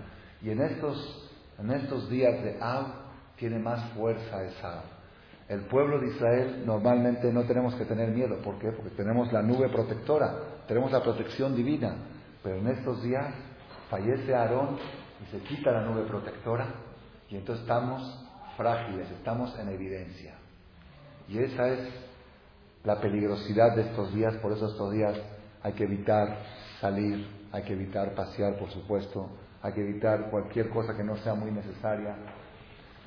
Y 0.42 0.50
en 0.50 0.62
estos, 0.62 1.30
en 1.60 1.70
estos 1.70 2.10
días 2.10 2.42
de 2.44 2.58
Ab 2.60 2.88
tiene 3.36 3.60
más 3.60 3.92
fuerza 3.92 4.44
Esab. 4.44 5.03
El 5.50 5.62
pueblo 5.62 6.00
de 6.00 6.08
Israel 6.08 6.64
normalmente 6.66 7.32
no 7.32 7.44
tenemos 7.44 7.76
que 7.76 7.86
tener 7.86 8.10
miedo. 8.10 8.38
¿Por 8.42 8.60
qué? 8.60 8.72
Porque 8.72 8.92
tenemos 8.92 9.32
la 9.34 9.42
nube 9.42 9.70
protectora, 9.70 10.36
tenemos 10.68 10.92
la 10.92 11.04
protección 11.04 11.56
divina. 11.56 11.96
Pero 12.42 12.58
en 12.58 12.68
estos 12.68 13.04
días 13.04 13.34
fallece 13.90 14.34
Aarón 14.34 14.78
y 15.22 15.32
se 15.32 15.40
quita 15.44 15.72
la 15.72 15.86
nube 15.86 16.04
protectora 16.04 16.68
y 17.30 17.38
entonces 17.38 17.64
estamos 17.64 18.02
frágiles, 18.58 19.10
estamos 19.12 19.58
en 19.60 19.70
evidencia. 19.70 20.36
Y 21.28 21.40
esa 21.40 21.68
es 21.68 21.80
la 22.84 23.00
peligrosidad 23.00 23.76
de 23.76 23.84
estos 23.84 24.14
días, 24.14 24.36
por 24.36 24.52
eso 24.52 24.68
estos 24.68 24.92
días 24.92 25.18
hay 25.64 25.74
que 25.74 25.86
evitar 25.86 26.38
salir, 26.80 27.28
hay 27.52 27.64
que 27.64 27.74
evitar 27.74 28.14
pasear, 28.14 28.58
por 28.58 28.70
supuesto, 28.70 29.30
hay 29.62 29.74
que 29.74 29.82
evitar 29.82 30.30
cualquier 30.30 30.70
cosa 30.70 30.96
que 30.96 31.04
no 31.04 31.16
sea 31.18 31.34
muy 31.34 31.50
necesaria. 31.52 32.16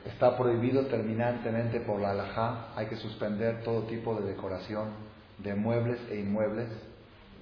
Está 0.06 0.36
prohibido 0.36 0.86
terminantemente 0.86 1.80
por 1.80 2.00
la 2.00 2.12
alajá, 2.12 2.68
hay 2.76 2.86
que 2.86 2.96
suspender 2.96 3.62
todo 3.62 3.82
tipo 3.82 4.14
de 4.20 4.28
decoración 4.28 4.88
de 5.38 5.54
muebles 5.54 6.00
e 6.10 6.20
inmuebles. 6.20 6.68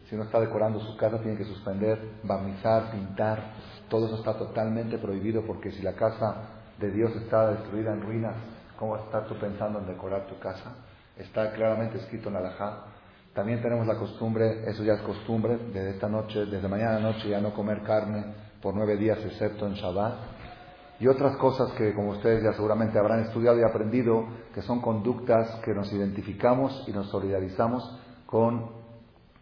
Si 0.08 0.14
uno 0.14 0.24
está 0.24 0.40
decorando 0.40 0.80
su 0.80 0.96
casa, 0.96 1.20
tiene 1.20 1.36
que 1.36 1.44
suspender, 1.44 1.98
barnizar, 2.22 2.90
pintar. 2.90 3.54
Todo 3.88 4.06
eso 4.06 4.16
está 4.16 4.36
totalmente 4.36 4.98
prohibido 4.98 5.42
porque 5.42 5.70
si 5.72 5.82
la 5.82 5.92
casa 5.92 6.36
de 6.78 6.90
Dios 6.90 7.14
está 7.16 7.50
destruida 7.52 7.92
en 7.92 8.02
ruinas, 8.02 8.34
¿Cómo 8.78 8.96
estar 8.96 9.26
tú 9.26 9.36
pensando 9.36 9.78
en 9.78 9.86
decorar 9.86 10.26
tu 10.26 10.38
casa? 10.38 10.74
Está 11.16 11.52
claramente 11.52 11.98
escrito 11.98 12.28
en 12.28 12.34
la 12.34 12.40
Alajá. 12.40 12.86
También 13.32 13.62
tenemos 13.62 13.86
la 13.86 13.96
costumbre, 13.96 14.68
eso 14.68 14.82
ya 14.82 14.94
es 14.94 15.00
costumbre, 15.02 15.58
desde 15.72 15.90
esta 15.90 16.08
noche, 16.08 16.46
desde 16.46 16.68
mañana 16.68 16.96
a 16.96 17.00
noche 17.00 17.28
ya 17.28 17.40
no 17.40 17.52
comer 17.54 17.82
carne 17.82 18.24
por 18.60 18.74
nueve 18.74 18.96
días 18.96 19.18
excepto 19.24 19.66
en 19.66 19.74
Shabbat. 19.74 20.14
Y 21.00 21.08
otras 21.08 21.36
cosas 21.38 21.72
que, 21.72 21.92
como 21.92 22.10
ustedes 22.10 22.42
ya 22.42 22.52
seguramente 22.52 22.98
habrán 22.98 23.20
estudiado 23.20 23.58
y 23.58 23.64
aprendido, 23.64 24.26
que 24.54 24.62
son 24.62 24.80
conductas 24.80 25.60
que 25.64 25.74
nos 25.74 25.92
identificamos 25.92 26.84
y 26.86 26.92
nos 26.92 27.08
solidarizamos 27.08 27.98
con 28.26 28.70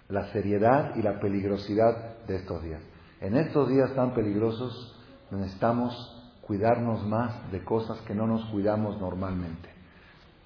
la 0.08 0.26
seriedad 0.32 0.96
y 0.96 1.02
la 1.02 1.20
peligrosidad 1.20 2.24
de 2.26 2.36
estos 2.36 2.62
días. 2.62 2.82
En 3.20 3.36
estos 3.36 3.68
días 3.68 3.94
tan 3.94 4.14
peligrosos 4.14 4.98
necesitamos 5.30 6.18
cuidarnos 6.42 7.06
más 7.06 7.50
de 7.52 7.62
cosas 7.64 8.00
que 8.02 8.14
no 8.14 8.26
nos 8.26 8.44
cuidamos 8.46 9.00
normalmente. 9.00 9.68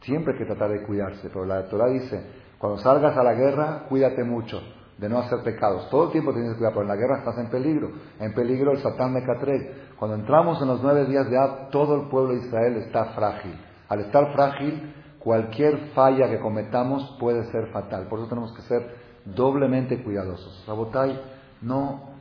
Siempre 0.03 0.35
hay 0.35 0.39
que 0.41 0.45
tratar 0.45 0.71
de 0.71 0.85
cuidarse, 0.85 1.29
pero 1.29 1.45
la 1.47 1.69
Torah 1.69 1.89
dice, 1.89 2.23
cuando 2.59 2.79
salgas 2.79 3.17
a 3.17 3.23
la 3.23 3.35
guerra, 3.35 3.87
cuídate 3.89 4.23
mucho 4.25 4.61
de 4.99 5.09
no 5.09 5.19
hacer 5.19 5.43
pecados. 5.43 5.89
Todo 5.91 6.07
el 6.07 6.13
tiempo 6.13 6.33
tienes 6.33 6.53
que 6.53 6.59
cuidar, 6.59 6.73
pero 6.73 6.83
en 6.83 6.89
la 6.89 6.97
guerra 6.97 7.19
estás 7.19 7.39
en 7.39 7.51
peligro. 7.51 7.91
En 8.19 8.35
peligro 8.35 8.73
el 8.73 8.79
Satán 8.79 9.13
Mecatrel. 9.13 9.71
Cuando 9.99 10.17
entramos 10.17 10.61
en 10.63 10.69
los 10.69 10.83
nueve 10.83 11.05
días 11.07 11.29
de 11.29 11.39
Ab, 11.39 11.71
todo 11.71 11.97
el 11.97 12.09
pueblo 12.09 12.33
de 12.33 12.47
Israel 12.47 12.77
está 12.77 13.07
frágil. 13.07 13.55
Al 13.89 14.01
estar 14.01 14.33
frágil, 14.33 14.95
cualquier 15.19 15.91
falla 15.95 16.31
que 16.31 16.41
cometamos 16.41 17.17
puede 17.21 17.45
ser 17.51 17.69
fatal. 17.69 18.07
Por 18.09 18.21
eso 18.21 18.29
tenemos 18.29 18.53
que 18.55 18.63
ser 18.63 18.97
doblemente 19.25 20.03
cuidadosos. 20.03 20.65
Rabotai, 20.67 21.21
no 21.63 22.17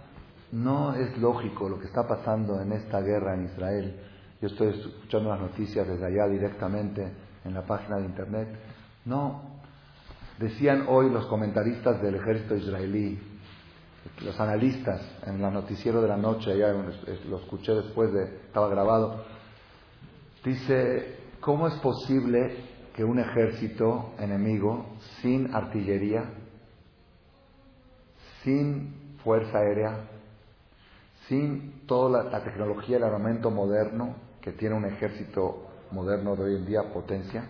no 0.52 0.94
es 0.94 1.18
lógico 1.18 1.68
lo 1.68 1.80
que 1.80 1.88
está 1.88 2.08
pasando 2.08 2.62
en 2.62 2.72
esta 2.72 3.02
guerra 3.02 3.34
en 3.34 3.46
Israel. 3.46 4.00
Yo 4.42 4.48
estoy 4.48 4.70
escuchando 4.70 5.30
las 5.30 5.42
noticias 5.42 5.88
desde 5.88 6.06
allá 6.06 6.28
directamente 6.28 7.12
en 7.44 7.54
la 7.54 7.64
página 7.64 7.98
de 7.98 8.06
internet. 8.06 8.48
No, 9.06 9.55
decían 10.40 10.86
hoy 10.88 11.10
los 11.10 11.26
comentaristas 11.28 12.02
del 12.02 12.16
ejército 12.16 12.56
israelí, 12.56 13.20
los 14.24 14.40
analistas 14.40 15.02
en 15.26 15.44
el 15.44 15.54
noticiero 15.54 16.02
de 16.02 16.08
la 16.08 16.18
noche, 16.18 16.52
allá 16.52 16.74
lo 17.30 17.38
escuché 17.38 17.74
después 17.74 18.12
de, 18.14 18.24
estaba 18.24 18.70
grabado, 18.70 19.24
dice, 20.44 21.18
¿cómo 21.40 21.68
es 21.68 21.74
posible 21.76 22.56
que 22.96 23.04
un 23.04 23.20
ejército 23.20 24.14
enemigo 24.20 24.86
sin 25.22 25.54
artillería, 25.54 26.24
sin 28.44 29.18
fuerza 29.24 29.58
aérea, 29.58 30.08
sin 31.28 31.86
toda 31.88 32.24
la, 32.24 32.44
tecnología, 32.44 32.98
el 32.98 33.04
armamento 33.04 33.52
moderno 33.52 34.16
que 34.42 34.52
tiene 34.52 34.76
un 34.76 34.86
ejército 34.86 35.68
moderno 35.92 36.36
de 36.36 36.44
hoy 36.44 36.56
en 36.56 36.66
día, 36.66 36.84
potencia, 36.94 37.50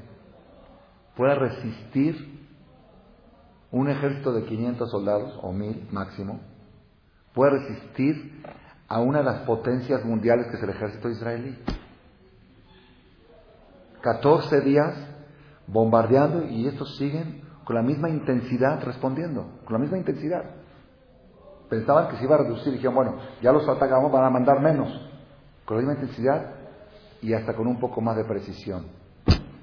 pueda 1.15 1.35
resistir 1.35 2.34
un 3.75 3.89
ejército 3.89 4.31
de 4.31 4.45
500 4.45 4.89
soldados, 4.89 5.37
o 5.41 5.51
1000 5.51 5.89
máximo, 5.91 6.39
puede 7.33 7.59
resistir 7.59 8.41
a 8.87 9.01
una 9.01 9.17
de 9.17 9.25
las 9.25 9.41
potencias 9.41 10.05
mundiales 10.05 10.47
que 10.47 10.55
es 10.55 10.63
el 10.63 10.69
ejército 10.69 11.09
israelí. 11.09 11.59
14 14.01 14.61
días 14.61 14.95
bombardeando 15.67 16.45
y 16.45 16.67
estos 16.67 16.95
siguen 16.95 17.41
con 17.65 17.75
la 17.75 17.81
misma 17.81 18.07
intensidad 18.07 18.81
respondiendo, 18.81 19.59
con 19.65 19.73
la 19.73 19.79
misma 19.79 19.97
intensidad. 19.97 20.55
Pensaban 21.69 22.07
que 22.07 22.15
se 22.15 22.23
iba 22.23 22.35
a 22.35 22.43
reducir 22.43 22.69
y 22.69 22.77
dijeron, 22.77 22.95
bueno, 22.95 23.15
ya 23.41 23.51
los 23.51 23.67
atacamos, 23.67 24.09
van 24.09 24.23
a 24.23 24.29
mandar 24.29 24.61
menos, 24.61 24.89
con 25.65 25.75
la 25.75 25.83
misma 25.83 25.95
intensidad 25.95 26.53
y 27.21 27.33
hasta 27.33 27.53
con 27.53 27.67
un 27.67 27.77
poco 27.77 27.99
más 27.99 28.15
de 28.15 28.23
precisión. 28.23 28.85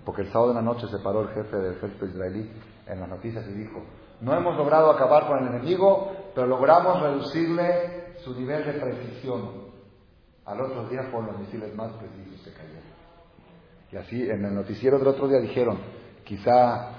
Porque 0.05 0.21
el 0.21 0.29
sábado 0.29 0.51
de 0.51 0.57
la 0.57 0.63
noche 0.63 0.87
se 0.89 0.99
paró 0.99 1.23
el 1.23 1.29
jefe 1.29 1.57
del 1.57 1.77
ejército 1.77 2.05
israelí 2.05 2.51
en 2.87 3.01
las 3.01 3.09
noticias 3.09 3.47
y 3.49 3.53
dijo, 3.53 3.83
no 4.23 4.35
hemos 4.35 4.57
logrado 4.57 4.91
acabar 4.91 5.27
con 5.27 5.39
el 5.39 5.55
enemigo, 5.55 6.13
pero 6.33 6.47
logramos 6.47 7.03
reducirle 7.03 8.15
su 8.25 8.33
nivel 8.39 8.65
de 8.65 8.73
precisión. 8.75 9.63
Al 10.45 10.61
otro 10.61 10.89
día 10.89 11.09
fueron 11.11 11.33
los 11.33 11.41
misiles 11.41 11.75
más 11.75 11.91
precisos 11.93 12.41
que 12.45 12.53
cayeron. 12.53 12.83
Y 13.91 13.97
así 13.97 14.23
en 14.23 14.45
el 14.45 14.55
noticiero 14.55 14.99
del 14.99 15.09
otro 15.09 15.27
día 15.27 15.41
dijeron, 15.41 15.79
quizá 16.25 16.91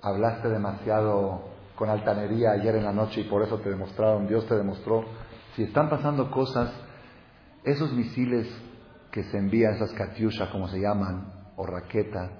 hablaste 0.00 0.48
demasiado 0.48 1.48
con 1.74 1.90
altanería 1.90 2.52
ayer 2.52 2.76
en 2.76 2.84
la 2.84 2.92
noche 2.92 3.22
y 3.22 3.24
por 3.24 3.42
eso 3.42 3.58
te 3.58 3.70
demostraron, 3.70 4.28
Dios 4.28 4.46
te 4.46 4.54
demostró. 4.54 5.04
Si 5.56 5.64
están 5.64 5.90
pasando 5.90 6.30
cosas, 6.30 6.72
esos 7.64 7.92
misiles 7.92 8.46
que 9.10 9.24
se 9.24 9.36
envían, 9.36 9.74
esas 9.74 9.92
Katyusha 9.92 10.50
como 10.52 10.68
se 10.68 10.78
llaman, 10.78 11.50
o 11.56 11.66
raquetas, 11.66 12.30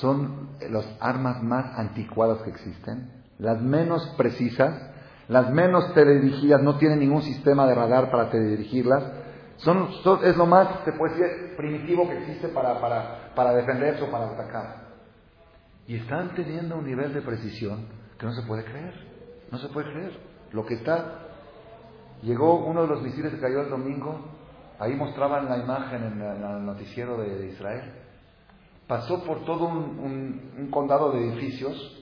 son 0.00 0.48
las 0.70 0.86
armas 1.00 1.42
más 1.42 1.78
anticuadas 1.78 2.42
que 2.42 2.50
existen, 2.50 3.10
las 3.38 3.60
menos 3.60 4.06
precisas, 4.16 4.90
las 5.28 5.50
menos 5.50 5.92
teledirigidas, 5.94 6.62
no 6.62 6.76
tienen 6.76 7.00
ningún 7.00 7.22
sistema 7.22 7.66
de 7.66 7.74
radar 7.74 8.10
para 8.10 8.30
teledirigirlas, 8.30 9.04
son, 9.56 9.88
es 10.24 10.36
lo 10.36 10.46
más, 10.46 10.68
se 10.84 10.92
puede 10.92 11.14
decir, 11.14 11.56
primitivo 11.56 12.08
que 12.08 12.18
existe 12.18 12.48
para, 12.48 12.80
para, 12.80 13.32
para 13.34 13.54
defenderse 13.54 14.02
o 14.02 14.10
para 14.10 14.30
atacar. 14.30 14.82
Y 15.86 15.96
están 15.96 16.34
teniendo 16.34 16.76
un 16.76 16.84
nivel 16.84 17.12
de 17.12 17.22
precisión 17.22 17.86
que 18.18 18.26
no 18.26 18.32
se 18.32 18.42
puede 18.42 18.64
creer. 18.64 18.94
No 19.50 19.58
se 19.58 19.68
puede 19.68 19.90
creer. 19.92 20.18
Lo 20.52 20.64
que 20.64 20.74
está. 20.74 21.18
Llegó 22.22 22.64
uno 22.64 22.82
de 22.82 22.88
los 22.88 23.02
misiles 23.02 23.32
que 23.32 23.40
cayó 23.40 23.62
el 23.62 23.70
domingo. 23.70 24.20
Ahí 24.78 24.94
mostraban 24.94 25.48
la 25.48 25.58
imagen 25.58 26.04
en, 26.04 26.20
el 26.20 26.64
noticiero 26.64 27.18
de, 27.18 27.48
Israel. 27.48 28.01
Pasó 28.86 29.22
por 29.24 29.44
todo 29.44 29.66
un, 29.66 30.68
condado 30.70 31.12
de 31.12 31.28
edificios 31.28 31.98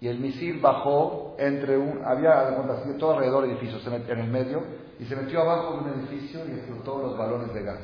y 0.00 0.08
el 0.08 0.18
misil 0.18 0.60
bajó 0.60 1.36
entre 1.38 1.76
un. 1.78 2.04
Había 2.04 2.66
todo 2.98 3.12
alrededor 3.12 3.46
de 3.46 3.52
edificios 3.52 3.86
en 3.86 4.18
el 4.18 4.30
medio 4.30 4.62
y 4.98 5.04
se 5.04 5.16
metió 5.16 5.40
abajo 5.40 5.74
de 5.74 5.80
un 5.80 5.98
edificio 6.00 6.40
y 6.46 6.52
explotó 6.52 6.98
los 6.98 7.18
balones 7.18 7.52
de 7.54 7.62
gas. 7.62 7.80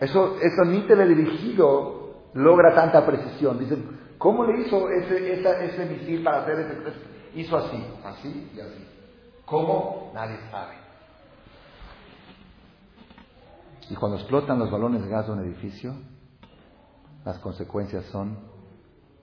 Eso, 0.00 0.36
eso 0.40 0.64
ni 0.64 0.80
teledirigido 0.80 2.02
logra 2.34 2.74
tanta 2.74 3.06
precisión. 3.06 3.58
Dicen, 3.58 4.00
¿cómo 4.18 4.44
le 4.44 4.62
hizo 4.62 4.90
ese, 4.90 5.32
ese 5.64 5.86
misil 5.86 6.22
para 6.24 6.42
hacer 6.42 6.58
ese? 6.58 6.92
Hizo 7.34 7.56
así, 7.56 7.84
así 8.04 8.50
y 8.54 8.60
así. 8.60 8.88
¿Cómo? 9.44 10.10
Nadie 10.14 10.36
sabe. 10.50 10.81
Y 13.90 13.94
cuando 13.94 14.18
explotan 14.18 14.58
los 14.58 14.70
balones 14.70 15.02
de 15.02 15.08
gas 15.08 15.26
de 15.26 15.32
un 15.32 15.40
edificio, 15.40 15.94
las 17.24 17.38
consecuencias 17.38 18.04
son 18.06 18.38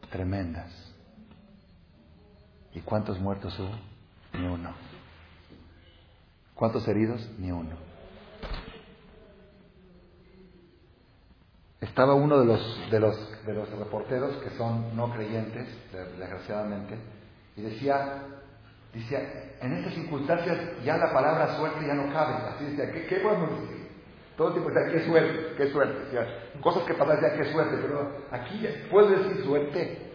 tremendas. 0.10 0.72
¿Y 2.74 2.82
cuántos 2.82 3.20
muertos 3.20 3.57
hubo? 3.60 3.72
Ni 4.39 4.47
uno. 4.47 4.72
¿Cuántos 6.53 6.88
heridos? 6.88 7.28
Ni 7.38 7.51
uno. 7.51 7.76
Estaba 11.82 12.14
uno 12.14 12.39
de 12.39 12.45
los, 12.45 12.91
de 12.91 12.99
los, 12.99 13.45
de 13.45 13.53
los 13.53 13.70
reporteros 13.72 14.36
que 14.43 14.49
son 14.51 14.95
no 14.95 15.12
creyentes, 15.14 15.68
desgraciadamente, 15.93 16.97
y 17.55 17.62
decía, 17.62 18.24
decía, 18.93 19.55
en 19.62 19.74
estas 19.74 19.93
circunstancias 19.93 20.84
ya 20.84 20.97
la 20.97 21.14
palabra 21.14 21.55
suerte 21.57 21.88
ya 21.88 21.93
no 21.93 22.12
cabe. 22.12 22.34
Así 22.49 22.66
decía, 22.66 22.91
¿qué, 22.91 23.05
qué 23.07 23.20
podemos 23.22 23.62
decir? 23.62 23.79
Todo 24.40 24.54
tiempo 24.54 24.70
decía, 24.70 24.94
qué 24.94 25.06
suerte, 25.06 25.54
qué 25.58 25.68
suerte. 25.68 25.98
Cosas 26.62 26.84
que 26.84 26.94
pasan 26.94 27.20
decía, 27.20 27.36
qué 27.36 27.52
suerte, 27.52 27.76
pero 27.82 28.10
aquí 28.32 28.66
puedes 28.90 29.20
decir 29.20 29.44
suerte. 29.44 30.14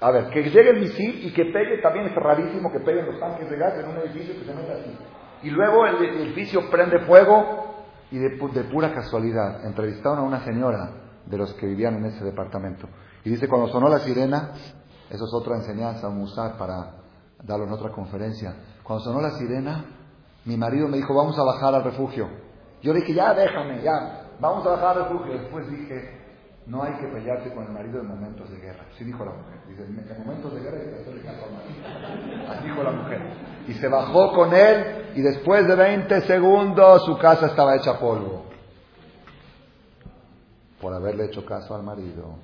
A 0.00 0.12
ver, 0.12 0.30
que 0.30 0.44
llegue 0.44 0.70
el 0.70 0.78
misil 0.78 1.26
y 1.26 1.34
que 1.34 1.46
pegue, 1.46 1.82
también 1.82 2.06
es 2.06 2.14
rarísimo 2.14 2.70
que 2.70 2.78
peguen 2.78 3.04
los 3.04 3.18
tanques 3.18 3.50
de 3.50 3.56
gas 3.56 3.74
en 3.80 3.88
un 3.90 3.96
edificio 3.96 4.34
que 4.38 4.44
se 4.44 4.54
meta 4.54 4.74
así. 4.74 4.96
Y 5.42 5.50
luego 5.50 5.84
el, 5.86 6.20
edificio 6.20 6.70
prende 6.70 7.00
fuego 7.00 7.84
y 8.12 8.18
de, 8.18 8.30
pura 8.70 8.94
casualidad 8.94 9.66
entrevistaron 9.66 10.20
a 10.20 10.22
una 10.22 10.44
señora 10.44 10.92
de 11.26 11.36
los 11.36 11.52
que 11.54 11.66
vivían 11.66 11.96
en 11.96 12.04
ese 12.04 12.24
departamento. 12.24 12.88
Y 13.24 13.30
dice, 13.30 13.48
cuando 13.48 13.66
sonó 13.72 13.88
la 13.88 13.98
sirena, 13.98 14.52
eso 15.10 15.24
es 15.24 15.34
otra 15.34 15.56
enseñanza, 15.56 16.08
un 16.08 16.20
usar 16.20 16.56
para 16.56 16.92
darlo 17.42 17.64
en 17.64 17.72
otra 17.72 17.90
conferencia. 17.90 18.54
Cuando 18.84 19.02
sonó 19.02 19.20
la 19.20 19.30
sirena, 19.30 19.84
mi 20.44 20.56
marido 20.56 20.86
me 20.86 20.98
dijo, 20.98 21.12
vamos 21.12 21.36
a 21.40 21.42
bajar 21.42 21.74
al 21.74 21.82
refugio. 21.82 22.41
Yo 22.82 22.92
dije, 22.92 23.14
ya 23.14 23.32
déjame, 23.32 23.82
ya, 23.82 24.28
vamos 24.40 24.66
a 24.66 24.70
bajar 24.70 24.98
al 24.98 25.04
refugio. 25.04 25.32
Después 25.34 25.70
dije, 25.70 26.22
no 26.66 26.82
hay 26.82 26.94
que 26.94 27.06
pelearse 27.06 27.52
con 27.54 27.64
el 27.64 27.72
marido 27.72 28.00
en 28.00 28.08
momentos 28.08 28.50
de 28.50 28.58
guerra. 28.58 28.84
Así 28.92 29.04
dijo 29.04 29.24
la 29.24 29.32
mujer. 29.32 29.60
Dice, 29.68 29.84
en 29.84 30.18
momentos 30.26 30.54
de 30.54 30.60
guerra 30.60 30.78
hay 30.78 30.88
que 30.88 31.00
hacerle 31.00 31.22
caso 31.22 31.44
al 31.44 31.52
marido. 31.52 32.50
Así 32.50 32.64
dijo 32.64 32.82
la 32.82 32.92
mujer. 32.92 33.20
Y 33.68 33.74
se 33.74 33.88
bajó 33.88 34.32
con 34.32 34.54
él 34.54 35.12
y 35.14 35.22
después 35.22 35.66
de 35.66 35.76
20 35.76 36.20
segundos 36.22 37.04
su 37.04 37.16
casa 37.18 37.46
estaba 37.46 37.76
hecha 37.76 37.98
polvo. 37.98 38.46
Por 40.80 40.92
haberle 40.92 41.26
hecho 41.26 41.44
caso 41.44 41.74
al 41.74 41.84
marido. 41.84 42.38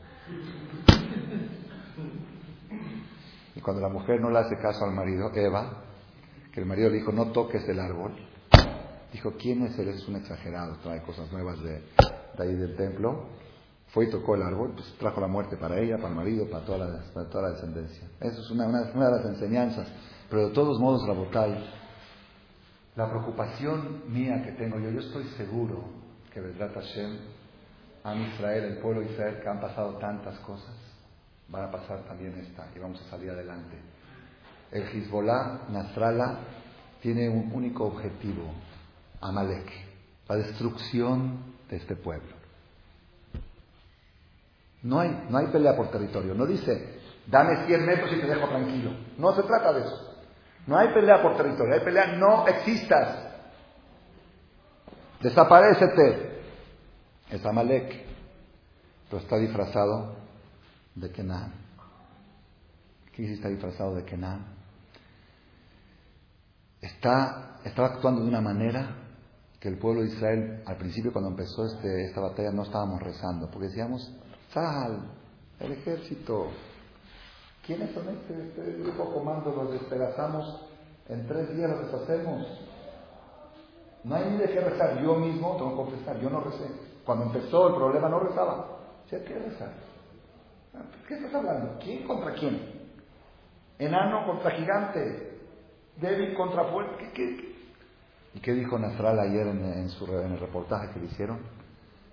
Y 3.57 3.61
cuando 3.61 3.83
la 3.83 3.89
mujer 3.89 4.21
no 4.21 4.31
le 4.31 4.39
hace 4.39 4.57
caso 4.57 4.85
al 4.85 4.93
marido, 4.93 5.33
Eva, 5.35 5.83
que 6.53 6.61
el 6.61 6.67
marido 6.67 6.91
le 6.91 6.99
dijo, 6.99 7.11
no 7.11 7.33
toques 7.33 7.69
el 7.69 7.81
árbol, 7.81 8.15
dijo, 9.13 9.35
¿quién 9.39 9.65
es 9.65 9.79
él? 9.79 9.89
Es 9.89 10.07
un 10.09 10.17
exagerado, 10.17 10.77
trae 10.83 11.03
cosas 11.03 11.31
nuevas 11.33 11.61
de, 11.63 11.83
de 12.37 12.43
ahí 12.43 12.55
del 12.55 12.77
templo. 12.77 13.27
Fue 13.89 14.05
y 14.05 14.11
tocó 14.11 14.35
el 14.35 14.43
árbol, 14.43 14.73
pues 14.75 14.93
trajo 14.99 15.21
la 15.21 15.29
muerte 15.29 15.57
para 15.57 15.81
ella, 15.81 15.97
para 15.97 16.11
el 16.11 16.15
marido, 16.15 16.51
para 16.51 16.65
toda 16.65 16.79
la, 16.79 17.05
para 17.15 17.29
toda 17.31 17.45
la 17.45 17.55
descendencia. 17.55 18.07
Eso 18.21 18.43
es 18.43 18.51
una, 18.51 18.67
una, 18.67 18.83
de 18.83 19.17
las 19.17 19.25
enseñanzas. 19.25 19.89
Pero 20.29 20.49
de 20.49 20.55
todos 20.55 20.79
modos, 20.79 21.07
Rabotai, 21.07 21.59
la 22.97 23.09
preocupación 23.09 24.03
mía 24.13 24.43
que 24.45 24.53
tengo 24.53 24.79
yo, 24.79 24.91
yo 24.91 25.01
estoy 25.01 25.25
seguro 25.39 25.85
que 26.33 26.41
Vedrat 26.41 26.75
Hashem, 26.75 27.19
a 28.05 28.15
Israel, 28.15 28.65
el 28.65 28.79
pueblo 28.79 29.03
Israel, 29.03 29.41
que 29.43 29.49
han 29.49 29.61
pasado 29.61 29.95
tantas 29.99 30.39
cosas, 30.41 30.75
van 31.49 31.65
a 31.65 31.71
pasar 31.71 32.05
también 32.05 32.35
esta 32.39 32.67
y 32.77 32.79
vamos 32.79 33.01
a 33.01 33.11
salir 33.11 33.31
adelante. 33.31 33.77
El 34.71 34.83
Hezbollah, 34.83 35.69
Nasrallah, 35.71 36.41
tiene 37.01 37.29
un 37.29 37.51
único 37.53 37.87
objetivo, 37.87 38.53
Amalek, 39.21 39.71
la 40.29 40.37
destrucción 40.37 41.55
de 41.69 41.77
este 41.77 41.97
pueblo. 41.97 42.37
No 44.83 45.01
hay, 45.01 45.27
no 45.29 45.39
hay 45.39 45.47
pelea 45.49 45.77
por 45.77 45.91
territorio. 45.91 46.35
No 46.35 46.47
dice, 46.47 47.01
dame 47.27 47.67
100 47.67 47.87
metros 47.87 48.13
y 48.13 48.21
te 48.21 48.27
dejo 48.27 48.49
tranquilo. 48.49 48.93
No 49.17 49.35
se 49.35 49.43
trata 49.43 49.73
de 49.73 49.81
eso. 49.81 50.15
No 50.67 50.77
hay 50.79 50.89
pelea 50.93 51.23
por 51.23 51.37
territorio. 51.37 51.75
Hay 51.75 51.81
pelea, 51.81 52.07
no 52.17 52.47
existas. 52.47 53.29
Desaparecete. 55.21 56.43
Es 57.31 57.45
Amalek. 57.45 58.07
Pero 59.11 59.23
está 59.23 59.37
disfrazado 59.39 60.17
de 60.95 61.11
Kenan. 61.11 61.53
¿Qué 63.13 63.33
está 63.33 63.49
disfrazado 63.49 63.95
de 63.95 64.05
Kenan? 64.05 64.59
Está, 66.81 67.59
actuando 67.65 68.23
de 68.23 68.29
una 68.29 68.41
manera 68.41 69.08
que 69.61 69.69
el 69.69 69.79
pueblo 69.79 70.03
de 70.03 70.09
Israel, 70.09 70.63
al 70.67 70.77
principio 70.77 71.13
cuando 71.13 71.31
empezó 71.31 71.67
este, 71.67 72.05
esta 72.05 72.21
batalla, 72.21 72.53
no 72.53 72.63
estábamos 72.63 73.03
rezando, 73.03 73.51
porque 73.51 73.69
decíamos, 73.69 74.15
Sal, 74.53 75.11
el 75.61 75.73
ejército. 75.73 76.49
¿Quiénes 77.67 77.93
son 77.93 78.09
este, 78.09 78.49
este 78.49 78.83
grupo 78.83 79.13
comando? 79.13 79.53
Los 79.55 79.73
despedazamos, 79.73 80.67
en 81.09 81.27
tres 81.27 81.55
días 81.55 81.71
los 81.71 81.87
deshacemos. 81.87 82.47
No 84.05 84.15
hay 84.15 84.31
ni 84.31 84.37
de 84.39 84.49
qué 84.49 84.61
rezar. 84.61 85.03
Yo 85.03 85.17
mismo 85.17 85.57
tengo 85.57 85.71
que 85.71 85.77
confesar, 85.77 86.21
yo 86.21 86.31
no 86.31 86.41
recé. 86.41 86.65
Cuando 87.05 87.27
empezó 87.27 87.69
el 87.69 87.75
problema 87.75 88.09
no 88.09 88.21
rezaba. 88.21 88.79
¿qué 89.11 89.19
rezar? 89.19 89.73
¿Qué 91.07 91.15
estás 91.15 91.35
hablando? 91.35 91.79
¿Quién 91.83 92.07
contra 92.07 92.33
quién? 92.35 92.91
Enano 93.79 94.27
contra 94.27 94.53
gigante. 94.53 95.41
Débil 95.97 96.35
contra 96.35 96.65
fuerte. 96.65 97.11
¿Qué, 97.13 97.48
y 98.39 98.41
qué 98.41 98.53
dijo 98.53 98.79
Nasral 98.79 99.19
ayer 99.19 99.49
en, 99.49 99.89
su, 99.89 100.07
en 100.07 100.31
el 100.31 100.39
reportaje 100.39 100.91
que 100.93 101.01
le 101.01 101.07
hicieron? 101.07 101.41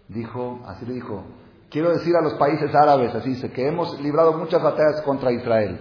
Dijo, 0.08 0.60
así 0.66 0.84
le 0.84 0.96
dijo, 0.96 1.24
quiero 1.70 1.92
decir 1.92 2.16
a 2.16 2.22
los 2.22 2.34
países 2.34 2.74
árabes, 2.74 3.14
así 3.14 3.30
dice, 3.30 3.52
que 3.52 3.68
hemos 3.68 4.02
librado 4.02 4.34
muchas 4.34 4.62
batallas 4.62 5.04
contra 5.04 5.32
Israel. 5.32 5.80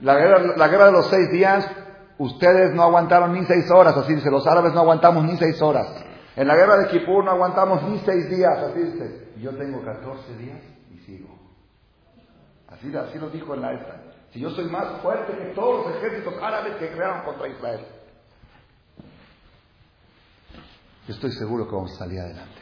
La 0.00 0.16
guerra, 0.16 0.86
de 0.86 0.92
los 0.92 1.06
seis 1.06 1.30
días, 1.30 1.64
ustedes 2.18 2.74
no 2.74 2.82
aguantaron 2.82 3.34
ni 3.34 3.44
seis 3.44 3.70
horas, 3.70 3.96
así 3.96 4.16
dice, 4.16 4.32
los 4.32 4.44
árabes 4.48 4.74
no 4.74 4.80
aguantamos 4.80 5.22
ni 5.22 5.36
seis 5.36 5.62
horas. 5.62 6.04
En 6.34 6.48
la 6.48 6.56
guerra 6.56 6.76
de 6.78 6.88
Kippur 6.88 7.24
no 7.24 7.30
aguantamos 7.30 7.84
ni 7.84 8.00
seis 8.00 8.28
días, 8.28 8.58
así 8.58 8.80
dice. 8.80 9.28
Yo 9.36 9.54
tengo 9.56 9.80
14 9.84 10.36
días 10.38 10.60
y 10.92 10.98
sigo. 11.06 11.28
Así, 12.66 12.94
así 12.96 13.18
lo 13.20 13.30
dijo 13.30 13.54
en 13.54 13.60
la 13.60 13.74
esta. 13.74 14.02
Si 14.32 14.40
yo 14.40 14.50
soy 14.50 14.64
más 14.64 15.00
fuerte 15.02 15.32
que 15.38 15.54
todos 15.54 15.86
los 15.86 15.96
ejércitos 15.96 16.34
árabes 16.42 16.74
que 16.78 16.90
crearon 16.90 17.22
contra 17.24 17.46
Israel. 17.46 17.80
Yo 21.06 21.14
estoy 21.14 21.30
seguro 21.32 21.68
que 21.68 21.74
vamos 21.74 21.92
a 21.92 21.98
salir 21.98 22.18
adelante. 22.18 22.60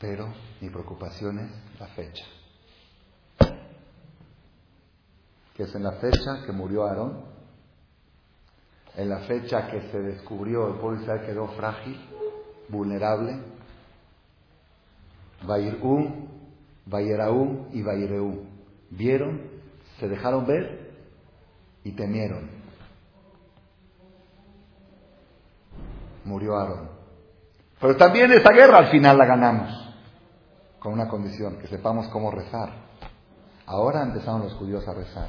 Pero 0.00 0.32
mi 0.60 0.68
preocupación 0.70 1.38
es 1.38 1.80
la 1.80 1.86
fecha. 1.88 2.24
Que 5.54 5.62
es 5.62 5.74
en 5.74 5.84
la 5.84 5.92
fecha 5.92 6.44
que 6.44 6.52
murió 6.52 6.86
Aarón, 6.86 7.24
en 8.96 9.08
la 9.08 9.20
fecha 9.20 9.68
que 9.68 9.82
se 9.92 9.98
descubrió 10.00 10.66
el 10.66 10.80
pueblo 10.80 11.00
Israel 11.00 11.26
quedó 11.26 11.48
frágil, 11.48 11.96
vulnerable. 12.68 13.40
Vairú, 15.46 16.28
Vayeraú 16.86 17.68
y 17.72 17.82
Vaireú. 17.82 18.46
Vieron, 18.90 19.42
se 20.00 20.08
dejaron 20.08 20.44
ver 20.44 20.90
y 21.84 21.92
temieron. 21.92 22.59
Murió 26.24 26.56
Aarón. 26.56 26.90
Pero 27.80 27.96
también 27.96 28.30
esa 28.32 28.52
guerra 28.52 28.78
al 28.78 28.90
final 28.90 29.16
la 29.16 29.26
ganamos. 29.26 29.94
Con 30.78 30.92
una 30.92 31.08
condición, 31.08 31.58
que 31.58 31.66
sepamos 31.66 32.08
cómo 32.08 32.30
rezar. 32.30 32.70
Ahora 33.66 34.02
empezaron 34.02 34.42
los 34.42 34.54
judíos 34.54 34.86
a 34.88 34.94
rezar. 34.94 35.28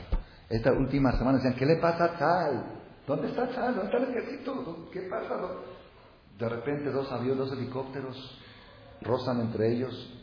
Esta 0.49 0.71
última 0.71 1.11
semana 1.13 1.37
decían, 1.37 1.55
¿qué 1.55 1.65
le 1.65 1.77
pasa 1.77 2.05
a 2.05 2.17
tal? 2.17 2.65
¿Dónde 3.07 3.29
está 3.29 3.47
tal? 3.49 3.75
¿Dónde 3.75 3.85
está 3.85 3.97
el 3.97 4.09
ejército? 4.09 4.89
¿Qué 4.91 5.01
pasa? 5.01 5.37
De 6.37 6.49
repente 6.49 6.89
dos 6.91 7.11
aviones, 7.11 7.37
dos 7.37 7.51
helicópteros 7.53 8.39
rozan 9.01 9.41
entre 9.41 9.71
ellos 9.71 10.13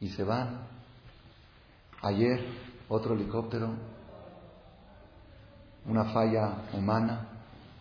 y 0.00 0.08
se 0.10 0.24
van. 0.24 0.66
Ayer 2.02 2.40
otro 2.88 3.14
helicóptero, 3.14 3.74
una 5.86 6.04
falla 6.12 6.64
humana, 6.72 7.28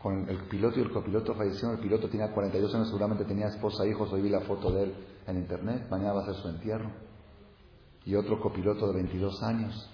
con 0.02 0.30
el 0.30 0.38
piloto 0.48 0.80
y 0.80 0.84
el 0.84 0.92
copiloto 0.92 1.36
fallecieron. 1.36 1.76
El 1.76 1.82
piloto 1.82 2.10
tenía 2.10 2.32
42 2.32 2.74
años, 2.74 2.88
seguramente 2.88 3.26
tenía 3.26 3.48
esposa, 3.48 3.86
hijos. 3.86 4.12
Hoy 4.12 4.22
vi 4.22 4.30
la 4.30 4.42
foto 4.42 4.72
de 4.72 4.84
él 4.84 4.94
en 5.28 5.38
internet. 5.38 5.88
Mañana 5.90 6.14
va 6.14 6.22
a 6.22 6.26
ser 6.26 6.36
su 6.36 6.48
entierro. 6.48 6.90
Y 8.06 8.16
otro 8.16 8.40
copiloto 8.40 8.88
de 8.88 8.94
22 8.94 9.44
años. 9.44 9.90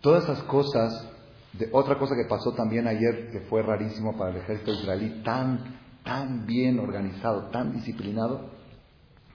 Todas 0.00 0.24
esas 0.24 0.42
cosas. 0.44 1.10
De, 1.52 1.68
otra 1.72 1.98
cosa 1.98 2.14
que 2.16 2.28
pasó 2.28 2.52
también 2.52 2.86
ayer, 2.86 3.30
que 3.30 3.40
fue 3.42 3.62
rarísimo 3.62 4.16
para 4.16 4.30
el 4.30 4.36
ejército 4.38 4.72
israelí, 4.72 5.22
tan, 5.22 5.78
tan 6.04 6.46
bien 6.46 6.80
organizado, 6.80 7.50
tan 7.50 7.72
disciplinado, 7.72 8.50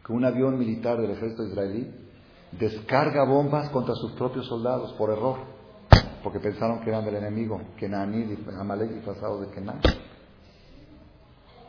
que 0.06 0.12
un 0.12 0.26
avión 0.26 0.58
militar 0.58 1.00
del 1.00 1.12
ejército 1.12 1.44
israelí 1.44 1.90
descarga 2.52 3.24
bombas 3.26 3.70
contra 3.70 3.96
sus 3.96 4.14
propios 4.14 4.48
soldados 4.48 4.94
por 4.94 5.12
error, 5.12 5.59
porque 6.24 6.40
pensaron 6.40 6.82
que 6.82 6.90
eran 6.90 7.06
del 7.06 7.16
enemigo, 7.16 7.62
Kenaní, 7.78 8.38
Amalek 8.60 8.90
disfrazados 8.92 9.42
de 9.42 9.54
Kenan. 9.54 9.80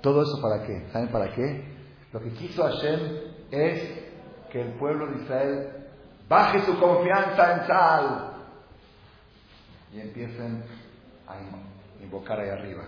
¿Todo 0.01 0.23
eso 0.23 0.41
para 0.41 0.63
qué? 0.63 0.89
¿Saben 0.93 1.09
para 1.09 1.33
qué? 1.35 1.65
Lo 2.13 2.21
que 2.21 2.31
quiso 2.31 2.63
Hashem 2.65 3.01
es 3.51 4.01
que 4.51 4.61
el 4.61 4.73
pueblo 4.79 5.07
de 5.09 5.23
Israel 5.23 5.69
baje 6.29 6.63
su 6.63 6.79
confianza 6.79 7.53
en 7.53 7.67
Sal 7.67 8.33
y 9.93 10.01
empiecen 10.01 10.65
a 11.27 12.03
invocar 12.03 12.41
ahí 12.41 12.49
arriba. 12.49 12.85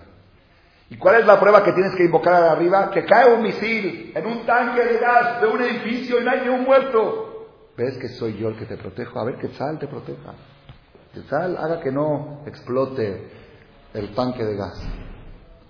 ¿Y 0.89 0.97
cuál 0.97 1.21
es 1.21 1.27
la 1.27 1.41
prueba 1.41 1.65
que 1.65 1.73
tienes 1.73 1.95
que 1.95 2.05
invocar 2.05 2.35
ahí 2.35 2.49
arriba? 2.51 2.91
Que 2.91 3.05
cae 3.05 3.35
un 3.35 3.43
misil 3.43 4.13
en 4.15 4.27
un 4.27 4.45
tanque 4.45 4.85
de 4.85 4.99
gas 4.99 5.41
de 5.41 5.47
un 5.47 5.63
edificio 5.63 6.21
y 6.21 6.25
no 6.25 6.31
hay 6.31 6.49
un 6.49 6.65
muerto. 6.65 7.49
¿Ves 7.77 7.97
que 7.99 8.09
soy 8.09 8.37
yo 8.37 8.49
el 8.49 8.59
que 8.59 8.67
te 8.67 8.77
protejo? 8.77 9.19
A 9.19 9.25
ver, 9.25 9.37
que 9.37 9.49
Sal 9.49 9.79
te 9.79 9.87
proteja. 9.87 10.35
Que 11.13 11.23
Sal 11.25 11.57
haga 11.59 11.81
que 11.81 11.93
no 11.93 12.41
explote 12.47 13.31
el 13.93 14.15
tanque 14.15 14.45
de 14.45 14.57
gas. 14.57 14.83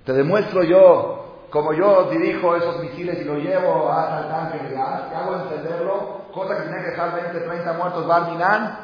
Te 0.04 0.12
demuestro 0.12 0.62
yo, 0.62 1.48
como 1.50 1.72
yo 1.72 2.10
dirijo 2.10 2.54
esos 2.54 2.80
misiles 2.80 3.20
y 3.20 3.24
lo 3.24 3.36
llevo 3.36 3.92
al 3.92 4.28
tanque 4.28 4.68
de 4.68 4.74
gas, 4.74 5.08
que 5.08 5.14
hago 5.16 5.34
encenderlo, 5.42 6.32
cosa 6.32 6.56
que 6.56 6.62
tenía 6.62 6.82
que 6.82 6.90
dejar 6.90 7.32
20, 7.32 7.40
30 7.40 7.72
muertos 7.72 8.06
Barminan, 8.06 8.78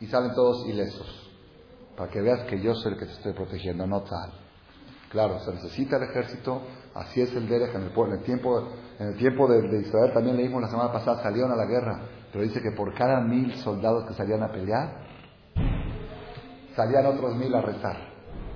y 0.00 0.06
salen 0.06 0.34
todos 0.34 0.66
ilesos. 0.66 1.30
Para 1.96 2.10
que 2.10 2.22
veas 2.22 2.40
que 2.46 2.60
yo 2.60 2.74
soy 2.74 2.92
el 2.92 2.98
que 2.98 3.06
te 3.06 3.12
estoy 3.12 3.32
protegiendo, 3.34 3.86
no 3.86 4.06
Sal. 4.06 4.32
Claro, 5.10 5.40
se 5.40 5.52
necesita 5.52 5.96
el 5.96 6.04
ejército, 6.04 6.62
así 6.94 7.20
es 7.20 7.34
el 7.34 7.48
Derech 7.48 7.74
en 7.74 7.82
el, 7.82 7.92
en 7.92 8.12
el 8.12 8.22
tiempo, 8.22 8.68
en 8.98 9.08
el 9.08 9.16
tiempo 9.16 9.46
de, 9.48 9.62
de 9.62 9.80
Israel, 9.80 10.12
también 10.12 10.36
leímos 10.36 10.62
la 10.62 10.68
semana 10.68 10.92
pasada, 10.92 11.22
salieron 11.22 11.50
a 11.52 11.56
la 11.56 11.64
guerra, 11.64 12.00
pero 12.30 12.44
dice 12.44 12.60
que 12.60 12.72
por 12.72 12.94
cada 12.94 13.20
mil 13.20 13.54
soldados 13.56 14.04
que 14.06 14.14
salían 14.14 14.42
a 14.42 14.52
pelear, 14.52 15.07
salían 16.78 17.06
otros 17.06 17.34
mil 17.34 17.52
a 17.56 17.60
rezar. 17.60 17.96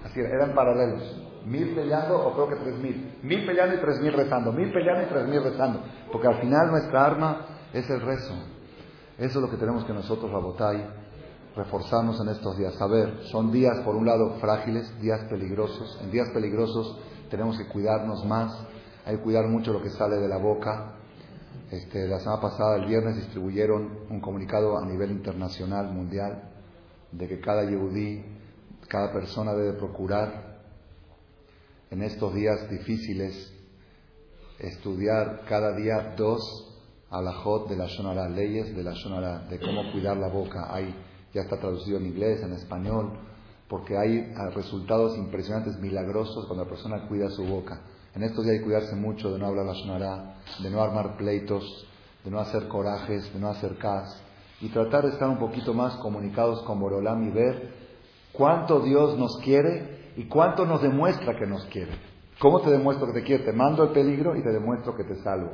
Así 0.05 0.21
eran 0.21 0.55
paralelos. 0.55 1.03
Mil 1.45 1.75
peleando 1.75 2.25
o 2.25 2.33
creo 2.35 2.49
que 2.51 2.65
tres 2.65 2.79
mil. 2.79 3.19
Mil 3.21 3.45
peleando 3.45 3.75
y 3.75 3.81
tres 3.81 4.01
mil 4.01 4.13
rezando. 4.13 4.53
Mil 4.53 4.73
peleando 4.73 5.03
y 5.03 5.07
tres 5.07 5.27
mil 5.27 5.43
rezando. 5.43 5.81
Porque 6.13 6.29
al 6.29 6.41
final 6.41 6.71
nuestra 6.71 7.05
arma 7.05 7.47
es 7.73 7.91
el 7.91 8.01
rezo. 8.01 8.35
Eso 9.19 9.39
es 9.39 9.43
lo 9.45 9.51
que 9.51 9.57
tenemos 9.57 9.85
que 9.85 9.93
nosotros, 9.93 10.31
Rabotai, 10.31 10.87
reforzarnos 11.57 12.21
en 12.21 12.29
estos 12.29 12.57
días. 12.57 12.81
A 12.81 12.87
ver, 12.87 13.25
son 13.25 13.51
días 13.51 13.81
por 13.81 13.97
un 13.97 14.07
lado 14.07 14.37
frágiles, 14.41 15.01
días 15.01 15.25
peligrosos. 15.29 15.99
En 16.01 16.13
días 16.13 16.29
peligrosos 16.33 17.01
tenemos 17.29 17.59
que 17.59 17.67
cuidarnos 17.67 18.25
más. 18.25 18.53
Hay 19.05 19.17
que 19.17 19.23
cuidar 19.23 19.49
mucho 19.49 19.73
lo 19.73 19.83
que 19.83 19.91
sale 19.91 20.15
de 20.19 20.29
la 20.29 20.37
boca. 20.37 20.93
Este, 21.73 22.07
la 22.07 22.21
semana 22.21 22.41
pasada, 22.41 22.77
el 22.77 22.87
viernes, 22.87 23.17
distribuyeron 23.17 24.07
un 24.11 24.21
comunicado 24.21 24.79
a 24.79 24.87
nivel 24.87 25.11
internacional, 25.11 25.93
mundial, 25.93 26.52
de 27.13 27.29
que 27.29 27.41
cada 27.41 27.65
yehudí, 27.65 28.25
cada 28.89 29.13
persona 29.13 29.55
debe 29.55 29.79
procurar 29.79 30.61
en 31.91 32.03
estos 32.03 32.35
días 32.35 32.71
difíciles 32.71 33.53
estudiar 34.59 35.45
cada 35.47 35.77
día 35.77 36.15
dos 36.17 36.41
alajot 37.11 37.69
de 37.69 37.77
la 37.77 37.87
Shonara, 37.87 38.29
leyes 38.29 38.75
de 38.75 38.83
la 38.83 38.93
Shonara, 38.93 39.41
de 39.49 39.61
cómo 39.61 39.93
cuidar 39.93 40.17
la 40.17 40.29
boca. 40.29 40.75
Hay, 40.75 40.95
ya 41.35 41.43
está 41.43 41.59
traducido 41.59 41.99
en 41.99 42.07
inglés, 42.07 42.43
en 42.43 42.55
español, 42.55 43.13
porque 43.69 43.97
hay 43.97 44.33
resultados 44.55 45.17
impresionantes, 45.19 45.79
milagrosos 45.79 46.47
cuando 46.47 46.65
la 46.65 46.71
persona 46.71 47.07
cuida 47.09 47.29
su 47.31 47.45
boca. 47.45 47.83
En 48.15 48.23
estos 48.23 48.45
días 48.45 48.55
hay 48.55 48.59
que 48.61 48.65
cuidarse 48.65 48.97
mucho 48.97 49.31
de 49.31 49.39
no 49.39 49.47
hablar 49.47 49.67
la 49.67 49.75
Shonara, 49.75 50.35
de 50.63 50.71
no 50.71 50.83
armar 50.83 51.17
pleitos, 51.17 51.87
de 52.25 52.31
no 52.31 52.41
hacer 52.41 52.69
corajes, 52.69 53.33
de 53.33 53.41
no 53.41 53.49
hacer 53.49 53.77
cas, 53.77 54.23
y 54.63 54.69
tratar 54.69 55.03
de 55.05 55.11
estar 55.11 55.29
un 55.29 55.39
poquito 55.39 55.75
más 55.75 55.97
comunicados 55.97 56.63
con 56.63 56.79
Borolam 56.79 57.29
y 57.29 57.33
ver 57.33 57.75
cuánto 58.33 58.79
Dios 58.81 59.19
nos 59.19 59.39
quiere 59.39 60.13
y 60.17 60.29
cuánto 60.29 60.65
nos 60.65 60.81
demuestra 60.81 61.37
que 61.37 61.47
nos 61.47 61.65
quiere. 61.67 61.91
¿Cómo 62.39 62.61
te 62.61 62.71
demuestro 62.71 63.09
que 63.09 63.21
te 63.21 63.23
quiere? 63.25 63.45
Te 63.45 63.53
mando 63.53 63.83
el 63.83 63.91
peligro 63.91 64.37
y 64.37 64.43
te 64.43 64.53
demuestro 64.53 64.95
que 64.97 65.03
te 65.03 65.17
salvo. 65.17 65.51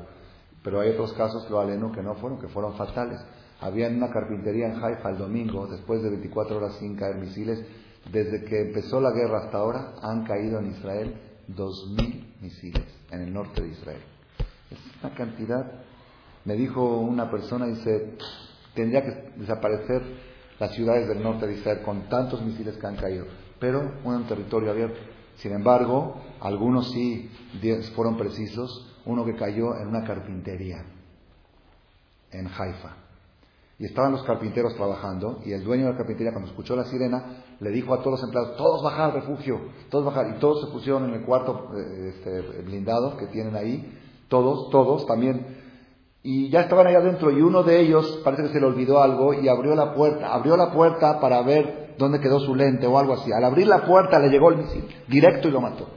Pero 0.63 0.81
hay 0.81 0.91
otros 0.91 1.15
casos, 1.15 1.49
lo 1.51 1.59
aleno, 1.59 1.91
que 1.91 2.03
no 2.03 2.17
fueron, 2.17 2.39
que 2.39 2.49
fueron 2.49 2.75
fatales. 2.75 3.19
Había 3.61 3.87
en 3.87 3.97
una 3.97 4.11
carpintería 4.11 4.67
en 4.67 4.85
Haifa 4.85 5.09
el 5.11 5.19
domingo, 5.19 5.67
después 5.67 6.03
de 6.03 6.11
24 6.11 6.59
horas 6.59 6.77
sin 6.79 6.95
caer 6.95 7.17
misiles, 7.17 7.65
desde 8.13 8.45
que 8.45 8.61
empezó 8.61 9.01
la 9.01 9.11
guerra 9.11 9.45
hasta 9.45 9.57
ahora, 9.57 9.95
han 10.03 10.25
caído 10.25 10.59
en 10.59 10.71
Israel 10.71 11.19
2.000 11.49 12.43
misiles 12.43 12.85
en 13.11 13.23
el 13.23 13.33
norte 13.33 13.63
de 13.63 13.69
Israel. 13.69 14.03
Es 14.71 14.79
una 15.03 15.15
cantidad. 15.15 15.73
Me 16.45 16.55
dijo 16.55 16.99
una 16.99 17.31
persona, 17.31 17.67
dice, 17.67 18.17
tendría 18.79 19.03
que 19.03 19.33
desaparecer 19.37 20.03
las 20.61 20.73
ciudades 20.73 21.09
del 21.09 21.21
norte 21.21 21.49
de 21.49 21.55
Israel 21.55 21.81
con 21.85 22.09
tantos 22.09 22.41
misiles 22.43 22.77
que 22.77 22.87
han 22.87 22.95
caído, 22.95 23.27
pero 23.59 23.95
un 24.05 24.25
territorio 24.29 24.71
abierto. 24.71 25.01
Sin 25.37 25.53
embargo, 25.53 26.21
algunos 26.41 26.93
sí 26.93 27.29
fueron 27.95 28.17
precisos. 28.17 28.95
Uno 29.05 29.25
que 29.25 29.35
cayó 29.35 29.75
en 29.77 29.89
una 29.89 30.05
carpintería 30.05 30.85
en 32.31 32.47
Haifa. 32.47 32.97
Y 33.79 33.87
estaban 33.87 34.13
los 34.13 34.23
carpinteros 34.25 34.75
trabajando 34.75 35.41
y 35.45 35.53
el 35.53 35.65
dueño 35.65 35.87
de 35.87 35.93
la 35.93 35.97
carpintería 35.97 36.33
cuando 36.33 36.51
escuchó 36.51 36.77
la 36.77 36.85
sirena 36.85 37.45
le 37.61 37.71
dijo 37.71 37.95
a 37.95 37.99
todos 37.99 38.21
los 38.21 38.23
empleados, 38.25 38.57
todos 38.57 38.83
bajar 38.83 39.11
al 39.11 39.13
refugio, 39.15 39.61
todos 39.89 40.05
bajar. 40.05 40.37
Y 40.37 40.41
todos 40.41 40.67
se 40.67 40.73
pusieron 40.73 41.05
en 41.07 41.15
el 41.15 41.23
cuarto 41.23 41.71
eh, 41.75 42.15
este, 42.15 42.63
blindado 42.63 43.17
que 43.17 43.27
tienen 43.27 43.57
ahí, 43.57 43.99
todos, 44.29 44.71
todos 44.71 45.07
también. 45.07 45.58
Y 46.23 46.51
ya 46.51 46.63
estaban 46.63 46.87
ahí 46.87 46.95
adentro 46.95 47.31
y 47.31 47.41
uno 47.41 47.63
de 47.63 47.81
ellos 47.81 48.21
parece 48.25 48.45
que 48.45 48.49
se 48.49 48.61
le 48.61 48.67
olvidó 48.67 49.03
algo 49.03 49.35
y 49.35 49.49
abrió 49.49 49.75
la 49.75 49.95
puerta, 49.95 50.35
abrió 50.35 50.57
la 50.57 50.73
puerta 50.73 51.21
para 51.21 51.43
ver 51.43 51.95
dónde 51.97 52.21
quedó 52.21 52.41
su 52.41 52.55
lente 52.55 52.87
o 52.87 52.99
algo 52.99 53.15
así. 53.15 53.33
Al 53.33 53.45
abrir 53.45 53.67
la 53.67 53.87
puerta 53.87 54.19
le 54.19 54.29
llegó 54.29 54.51
el 54.51 54.59
misil, 54.59 54.85
directo 55.07 55.49
y 55.49 55.51
lo 55.53 55.61
mató. 55.61 55.89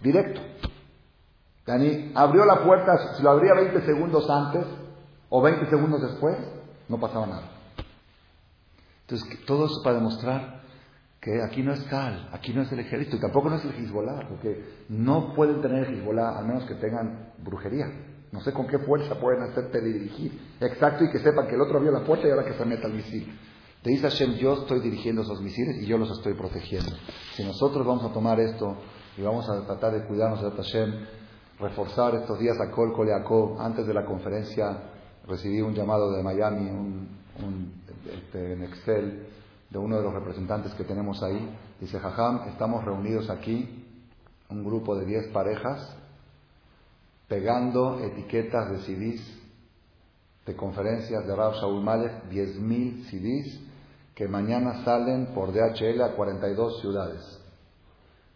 Directo. 0.00 0.40
Dani 1.66 2.12
abrió 2.14 2.44
la 2.44 2.64
puerta, 2.64 3.14
si 3.14 3.22
lo 3.22 3.30
abría 3.30 3.54
20 3.54 3.82
segundos 3.82 4.28
antes, 4.30 4.64
O 5.30 5.42
20 5.42 5.66
segundos 5.66 6.00
después, 6.00 6.38
no 6.88 6.98
pasaba 6.98 7.26
nada. 7.26 7.50
Entonces, 9.02 9.44
todo 9.44 9.66
eso 9.66 9.82
para 9.84 9.96
demostrar 9.96 10.62
que 11.20 11.42
aquí 11.42 11.62
no 11.62 11.72
es 11.72 11.84
tal, 11.88 12.30
aquí 12.32 12.54
no 12.54 12.62
es 12.62 12.72
el 12.72 12.80
ejército 12.80 13.16
y 13.16 13.20
tampoco 13.20 13.50
no 13.50 13.56
es 13.56 13.64
el 13.64 13.72
Hezbollah, 13.72 14.28
porque 14.28 14.84
no 14.88 15.34
pueden 15.34 15.60
tener 15.60 15.88
el 15.88 16.18
a 16.18 16.40
menos 16.42 16.64
que 16.64 16.76
tengan 16.76 17.32
brujería. 17.38 17.86
No 18.32 18.40
sé 18.40 18.52
con 18.52 18.66
qué 18.66 18.78
fuerza 18.78 19.14
pueden 19.18 19.42
hacerte 19.42 19.80
dirigir. 19.80 20.38
Exacto, 20.60 21.04
y 21.04 21.10
que 21.10 21.18
sepan 21.18 21.46
que 21.46 21.54
el 21.54 21.60
otro 21.60 21.78
abrió 21.78 21.92
la 21.92 22.04
puerta 22.04 22.26
y 22.26 22.30
ahora 22.30 22.44
que 22.44 22.54
se 22.54 22.64
meta 22.64 22.86
el 22.86 22.94
misil. 22.94 23.38
Te 23.82 23.90
dice 23.90 24.02
Hashem, 24.02 24.34
yo 24.34 24.54
estoy 24.54 24.80
dirigiendo 24.80 25.22
esos 25.22 25.40
misiles 25.40 25.82
y 25.82 25.86
yo 25.86 25.98
los 25.98 26.10
estoy 26.10 26.34
protegiendo. 26.34 26.90
Si 27.34 27.44
nosotros 27.44 27.86
vamos 27.86 28.04
a 28.04 28.12
tomar 28.12 28.38
esto 28.40 28.76
y 29.16 29.22
vamos 29.22 29.48
a 29.48 29.64
tratar 29.64 29.92
de 29.92 30.04
cuidarnos 30.04 30.42
de 30.42 30.50
Hashem, 30.50 31.06
reforzar 31.60 32.14
estos 32.16 32.38
días 32.38 32.56
a 32.60 32.70
Kol 32.70 32.92
antes 33.58 33.86
de 33.86 33.94
la 33.94 34.04
conferencia 34.04 34.94
recibí 35.28 35.60
un 35.60 35.74
llamado 35.74 36.10
de 36.12 36.22
Miami, 36.22 36.70
un, 36.70 37.08
este, 38.10 38.54
en 38.54 38.62
Excel, 38.64 39.26
de 39.68 39.78
uno 39.78 39.98
de 39.98 40.02
los 40.02 40.14
representantes 40.14 40.72
que 40.74 40.84
tenemos 40.84 41.22
ahí. 41.22 41.54
Dice, 41.78 42.00
Jajam, 42.00 42.48
estamos 42.48 42.84
reunidos 42.84 43.28
aquí, 43.28 43.84
un 44.48 44.64
grupo 44.64 44.96
de 44.96 45.04
10 45.04 45.28
parejas, 45.28 45.96
pegando 47.28 48.00
etiquetas 48.00 48.70
de 48.70 48.78
CDs, 48.78 49.38
de 50.46 50.56
conferencias 50.56 51.26
de 51.26 51.36
Rav 51.36 51.54
Shaul 51.54 51.82
Malek, 51.82 52.24
10.000 52.30 53.04
CDs, 53.10 53.60
que 54.14 54.26
mañana 54.26 54.82
salen 54.82 55.26
por 55.34 55.52
DHL 55.52 56.00
a 56.02 56.16
42 56.16 56.80
ciudades. 56.80 57.38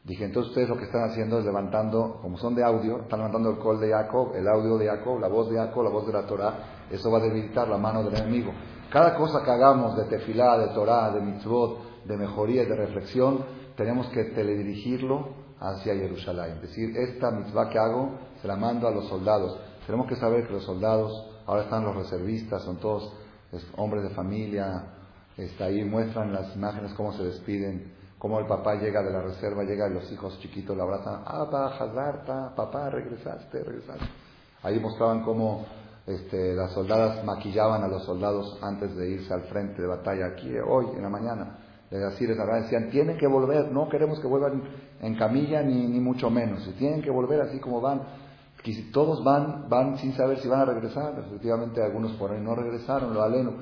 Dije, 0.04 0.24
entonces 0.24 0.50
ustedes 0.50 0.68
lo 0.68 0.76
que 0.76 0.84
están 0.84 1.04
haciendo 1.04 1.38
es 1.38 1.44
levantando, 1.44 2.18
como 2.20 2.36
son 2.36 2.54
de 2.54 2.64
audio, 2.64 3.02
están 3.02 3.20
levantando 3.20 3.50
el 3.50 3.58
call 3.58 3.80
de 3.80 3.90
Jacob, 3.90 4.34
el 4.34 4.46
audio 4.46 4.76
de 4.76 4.88
Jacob, 4.88 5.20
la 5.20 5.28
voz 5.28 5.48
de 5.48 5.56
Jacob, 5.56 5.84
la 5.84 5.90
voz 5.90 6.06
de 6.06 6.12
la 6.12 6.26
Torah, 6.26 6.54
eso 6.90 7.10
va 7.10 7.18
a 7.18 7.22
debilitar 7.22 7.68
la 7.68 7.78
mano 7.78 8.02
del 8.02 8.16
enemigo. 8.16 8.52
Cada 8.90 9.14
cosa 9.14 9.42
que 9.42 9.50
hagamos 9.50 9.96
de 9.96 10.04
tefilá, 10.04 10.58
de 10.58 10.74
Torah, 10.74 11.10
de 11.12 11.20
mitzvot, 11.20 12.04
de 12.04 12.16
mejoría, 12.16 12.64
de 12.64 12.76
reflexión, 12.76 13.44
tenemos 13.76 14.08
que 14.08 14.24
teledirigirlo 14.24 15.28
hacia 15.60 15.94
Jerusalén. 15.94 16.56
Es 16.56 16.62
decir, 16.62 16.96
esta 16.96 17.30
mitzvah 17.30 17.70
que 17.70 17.78
hago 17.78 18.18
se 18.42 18.48
la 18.48 18.56
mando 18.56 18.88
a 18.88 18.90
los 18.90 19.08
soldados. 19.08 19.58
Tenemos 19.86 20.06
que 20.08 20.16
saber 20.16 20.46
que 20.46 20.52
los 20.52 20.64
soldados, 20.64 21.30
ahora 21.46 21.62
están 21.62 21.84
los 21.84 21.96
reservistas, 21.96 22.62
son 22.62 22.76
todos 22.76 23.12
hombres 23.76 24.02
de 24.02 24.10
familia, 24.10 24.84
está 25.36 25.66
ahí, 25.66 25.84
muestran 25.84 26.32
las 26.32 26.54
imágenes, 26.54 26.92
cómo 26.94 27.12
se 27.14 27.22
despiden 27.22 28.02
como 28.22 28.38
el 28.38 28.46
papá 28.46 28.76
llega 28.76 29.02
de 29.02 29.10
la 29.10 29.20
reserva, 29.20 29.64
llega 29.64 29.88
y 29.88 29.94
los 29.94 30.12
hijos 30.12 30.38
chiquitos 30.38 30.76
la 30.76 30.84
abrazan, 30.84 31.22
ah, 31.26 31.76
Hazarta, 31.76 32.54
papá, 32.54 32.88
regresaste, 32.88 33.64
regresaste. 33.64 34.04
Ahí 34.62 34.78
mostraban 34.78 35.24
cómo 35.24 35.66
este, 36.06 36.54
las 36.54 36.70
soldadas 36.70 37.24
maquillaban 37.24 37.82
a 37.82 37.88
los 37.88 38.04
soldados 38.04 38.58
antes 38.62 38.94
de 38.94 39.10
irse 39.10 39.34
al 39.34 39.42
frente 39.42 39.82
de 39.82 39.88
batalla, 39.88 40.26
aquí 40.26 40.48
hoy, 40.56 40.86
en 40.94 41.02
la 41.02 41.08
mañana. 41.08 41.58
Les 41.90 42.00
decían, 42.00 42.90
tienen 42.90 43.18
que 43.18 43.26
volver, 43.26 43.72
no 43.72 43.88
queremos 43.88 44.20
que 44.20 44.28
vuelvan 44.28 44.62
en 45.00 45.16
camilla 45.16 45.60
ni, 45.62 45.88
ni 45.88 45.98
mucho 45.98 46.30
menos, 46.30 46.62
si 46.62 46.70
tienen 46.74 47.02
que 47.02 47.10
volver 47.10 47.40
así 47.40 47.58
como 47.58 47.80
van. 47.80 48.02
Que 48.62 48.74
si 48.74 48.90
todos 48.92 49.24
van, 49.24 49.68
van 49.68 49.98
sin 49.98 50.14
saber 50.14 50.38
si 50.38 50.48
van 50.48 50.60
a 50.60 50.64
regresar, 50.64 51.18
efectivamente 51.18 51.82
algunos 51.82 52.12
por 52.12 52.30
ahí 52.30 52.40
no 52.40 52.54
regresaron, 52.54 53.12
lo 53.12 53.22
aleno. 53.22 53.54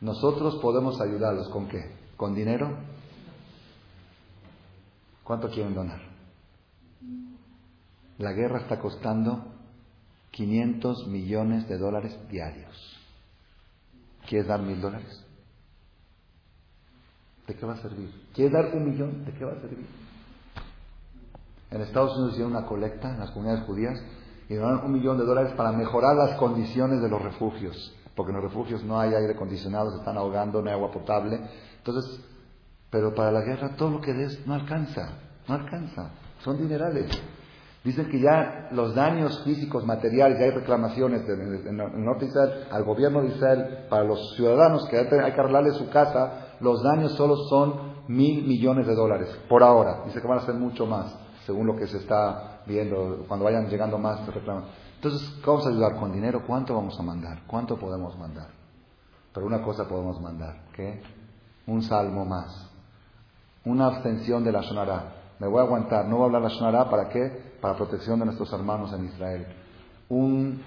Nosotros 0.00 0.56
podemos 0.56 1.00
ayudarlos, 1.00 1.48
¿con 1.48 1.68
qué? 1.68 1.90
¿Con 2.16 2.34
dinero? 2.34 2.76
¿Cuánto 5.24 5.48
quieren 5.48 5.74
donar? 5.74 6.00
La 8.18 8.32
guerra 8.32 8.58
está 8.60 8.78
costando 8.78 9.44
500 10.32 11.06
millones 11.06 11.68
de 11.68 11.78
dólares 11.78 12.18
diarios. 12.30 12.98
¿Quieres 14.28 14.48
dar 14.48 14.60
mil 14.62 14.80
dólares? 14.80 15.24
¿De 17.46 17.54
qué 17.54 17.66
va 17.66 17.74
a 17.74 17.82
servir? 17.82 18.10
¿Quieres 18.34 18.52
dar 18.52 18.74
un 18.74 18.90
millón? 18.90 19.24
¿De 19.24 19.32
qué 19.32 19.44
va 19.44 19.52
a 19.52 19.60
servir? 19.60 19.86
En 21.70 21.80
Estados 21.80 22.12
Unidos 22.12 22.32
hicieron 22.32 22.52
una 22.54 22.66
colecta 22.66 23.12
en 23.12 23.20
las 23.20 23.30
comunidades 23.30 23.64
judías 23.64 24.00
y 24.52 24.56
donaron 24.56 24.84
un 24.84 24.92
millón 24.92 25.16
de 25.16 25.24
dólares 25.24 25.54
para 25.56 25.72
mejorar 25.72 26.14
las 26.14 26.36
condiciones 26.36 27.00
de 27.00 27.08
los 27.08 27.22
refugios. 27.22 27.96
Porque 28.14 28.32
en 28.32 28.36
los 28.36 28.44
refugios 28.44 28.84
no 28.84 29.00
hay 29.00 29.14
aire 29.14 29.32
acondicionado, 29.32 29.90
se 29.92 29.96
están 29.96 30.18
ahogando, 30.18 30.60
no 30.60 30.68
hay 30.68 30.74
agua 30.74 30.90
potable. 30.90 31.40
Entonces, 31.78 32.20
pero 32.90 33.14
para 33.14 33.32
la 33.32 33.40
guerra 33.40 33.74
todo 33.76 33.88
lo 33.88 34.00
que 34.02 34.12
des 34.12 34.46
no 34.46 34.52
alcanza, 34.52 35.08
no 35.48 35.54
alcanza, 35.54 36.10
son 36.40 36.58
dinerales. 36.58 37.10
Dicen 37.82 38.10
que 38.10 38.20
ya 38.20 38.68
los 38.72 38.94
daños 38.94 39.42
físicos, 39.42 39.86
materiales, 39.86 40.38
ya 40.38 40.44
hay 40.44 40.50
reclamaciones 40.50 41.26
en 41.26 41.80
el 41.80 42.04
norte 42.04 42.26
de 42.26 42.30
Israel, 42.30 42.52
al 42.70 42.84
gobierno 42.84 43.22
de 43.22 43.28
Israel, 43.28 43.86
para 43.88 44.04
los 44.04 44.34
ciudadanos 44.36 44.86
que 44.90 44.98
hay 44.98 45.08
que 45.08 45.16
arreglarle 45.16 45.70
su 45.72 45.88
casa, 45.88 46.56
los 46.60 46.82
daños 46.82 47.12
solo 47.12 47.36
son 47.48 48.04
mil 48.08 48.46
millones 48.46 48.86
de 48.86 48.94
dólares, 48.94 49.34
por 49.48 49.62
ahora. 49.62 50.02
Dice 50.04 50.20
que 50.20 50.28
van 50.28 50.38
a 50.38 50.42
ser 50.42 50.56
mucho 50.56 50.84
más, 50.84 51.18
según 51.46 51.66
lo 51.66 51.74
que 51.74 51.86
se 51.86 51.96
está 51.96 52.51
viendo, 52.66 53.24
cuando 53.28 53.44
vayan 53.44 53.68
llegando 53.68 53.98
más 53.98 54.24
se 54.24 54.30
reclaman. 54.30 54.64
Entonces, 54.96 55.40
vamos 55.44 55.66
a 55.66 55.70
ayudar 55.70 55.96
con 55.96 56.12
dinero? 56.12 56.44
¿Cuánto 56.46 56.74
vamos 56.74 56.98
a 56.98 57.02
mandar? 57.02 57.42
¿Cuánto 57.46 57.76
podemos 57.76 58.16
mandar? 58.18 58.48
Pero 59.32 59.46
una 59.46 59.62
cosa 59.62 59.88
podemos 59.88 60.20
mandar, 60.20 60.66
¿qué? 60.72 61.02
Un 61.66 61.82
salmo 61.82 62.24
más 62.24 62.72
una 63.64 63.86
abstención 63.86 64.44
de 64.44 64.52
la 64.52 64.62
Shonara. 64.62 65.14
Me 65.38 65.46
voy 65.46 65.60
a 65.60 65.62
aguantar, 65.62 66.06
no 66.06 66.16
voy 66.16 66.22
a 66.22 66.26
hablar 66.26 66.42
la 66.42 66.48
Shonara, 66.48 66.90
¿para 66.90 67.08
qué? 67.08 67.56
Para 67.60 67.76
protección 67.76 68.18
de 68.18 68.26
nuestros 68.26 68.52
hermanos 68.52 68.92
en 68.92 69.06
Israel. 69.06 69.46
Un, 70.08 70.62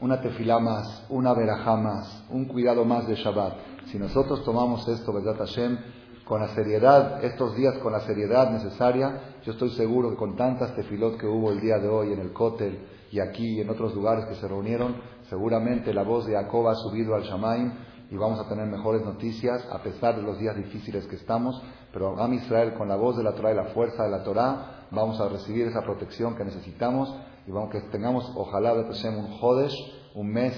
una 0.00 0.20
tefilá 0.20 0.58
más, 0.58 1.06
una 1.08 1.32
verajá 1.34 1.76
más, 1.76 2.24
un 2.30 2.46
cuidado 2.46 2.84
más 2.84 3.06
de 3.06 3.14
Shabbat. 3.14 3.54
Si 3.86 3.98
nosotros 3.98 4.44
tomamos 4.44 4.86
esto, 4.88 5.12
¿verdad 5.12 5.36
Hashem? 5.38 5.78
Con 6.26 6.40
la 6.40 6.48
seriedad, 6.48 7.24
estos 7.24 7.56
días 7.56 7.78
con 7.78 7.92
la 7.92 8.00
seriedad 8.00 8.50
necesaria, 8.50 9.38
yo 9.44 9.52
estoy 9.52 9.70
seguro 9.70 10.10
que 10.10 10.16
con 10.16 10.36
tantas 10.36 10.74
tefilot 10.76 11.18
que 11.18 11.26
hubo 11.26 11.50
el 11.50 11.60
día 11.60 11.78
de 11.78 11.88
hoy 11.88 12.12
en 12.12 12.20
el 12.20 12.32
Kotel 12.32 12.86
y 13.10 13.18
aquí 13.18 13.56
y 13.56 13.60
en 13.60 13.68
otros 13.68 13.94
lugares 13.94 14.26
que 14.26 14.36
se 14.36 14.46
reunieron, 14.46 14.96
seguramente 15.28 15.92
la 15.92 16.04
voz 16.04 16.26
de 16.26 16.34
Jacob 16.34 16.68
ha 16.68 16.76
subido 16.76 17.16
al 17.16 17.22
Shamaim 17.22 17.72
y 18.08 18.16
vamos 18.16 18.38
a 18.38 18.48
tener 18.48 18.66
mejores 18.66 19.02
noticias 19.02 19.66
a 19.72 19.82
pesar 19.82 20.14
de 20.16 20.22
los 20.22 20.38
días 20.38 20.54
difíciles 20.56 21.06
que 21.06 21.16
estamos. 21.16 21.60
Pero 21.92 22.16
Am 22.22 22.32
Israel, 22.34 22.74
con 22.74 22.88
la 22.88 22.96
voz 22.96 23.16
de 23.16 23.24
la 23.24 23.32
Torah 23.32 23.52
y 23.52 23.56
la 23.56 23.66
fuerza 23.66 24.04
de 24.04 24.10
la 24.10 24.22
Torah, 24.22 24.86
vamos 24.90 25.20
a 25.20 25.28
recibir 25.28 25.66
esa 25.66 25.82
protección 25.82 26.36
que 26.36 26.44
necesitamos 26.44 27.14
y 27.46 27.50
vamos 27.50 27.70
que 27.70 27.80
tengamos, 27.90 28.30
ojalá, 28.36 28.74
un 28.74 29.38
Jodesh, 29.38 29.74
un 30.14 30.28
mes, 30.28 30.54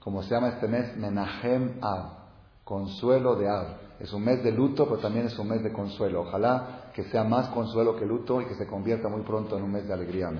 como 0.00 0.22
se 0.22 0.30
llama 0.30 0.48
este 0.48 0.68
mes, 0.68 0.96
Menahem 0.96 1.78
Ab, 1.80 2.10
consuelo 2.64 3.36
de 3.36 3.48
Ab. 3.48 3.87
Es 4.00 4.12
un 4.12 4.24
mes 4.24 4.42
de 4.44 4.52
luto, 4.52 4.86
pero 4.88 4.98
también 4.98 5.26
es 5.26 5.38
un 5.38 5.48
mes 5.48 5.62
de 5.62 5.72
consuelo. 5.72 6.22
Ojalá 6.22 6.90
que 6.94 7.04
sea 7.04 7.24
más 7.24 7.48
consuelo 7.48 7.96
que 7.96 8.06
luto 8.06 8.40
y 8.40 8.46
que 8.46 8.54
se 8.54 8.66
convierta 8.66 9.08
muy 9.08 9.22
pronto 9.22 9.56
en 9.56 9.64
un 9.64 9.72
mes 9.72 9.86
de 9.86 9.92
alegría. 9.92 10.30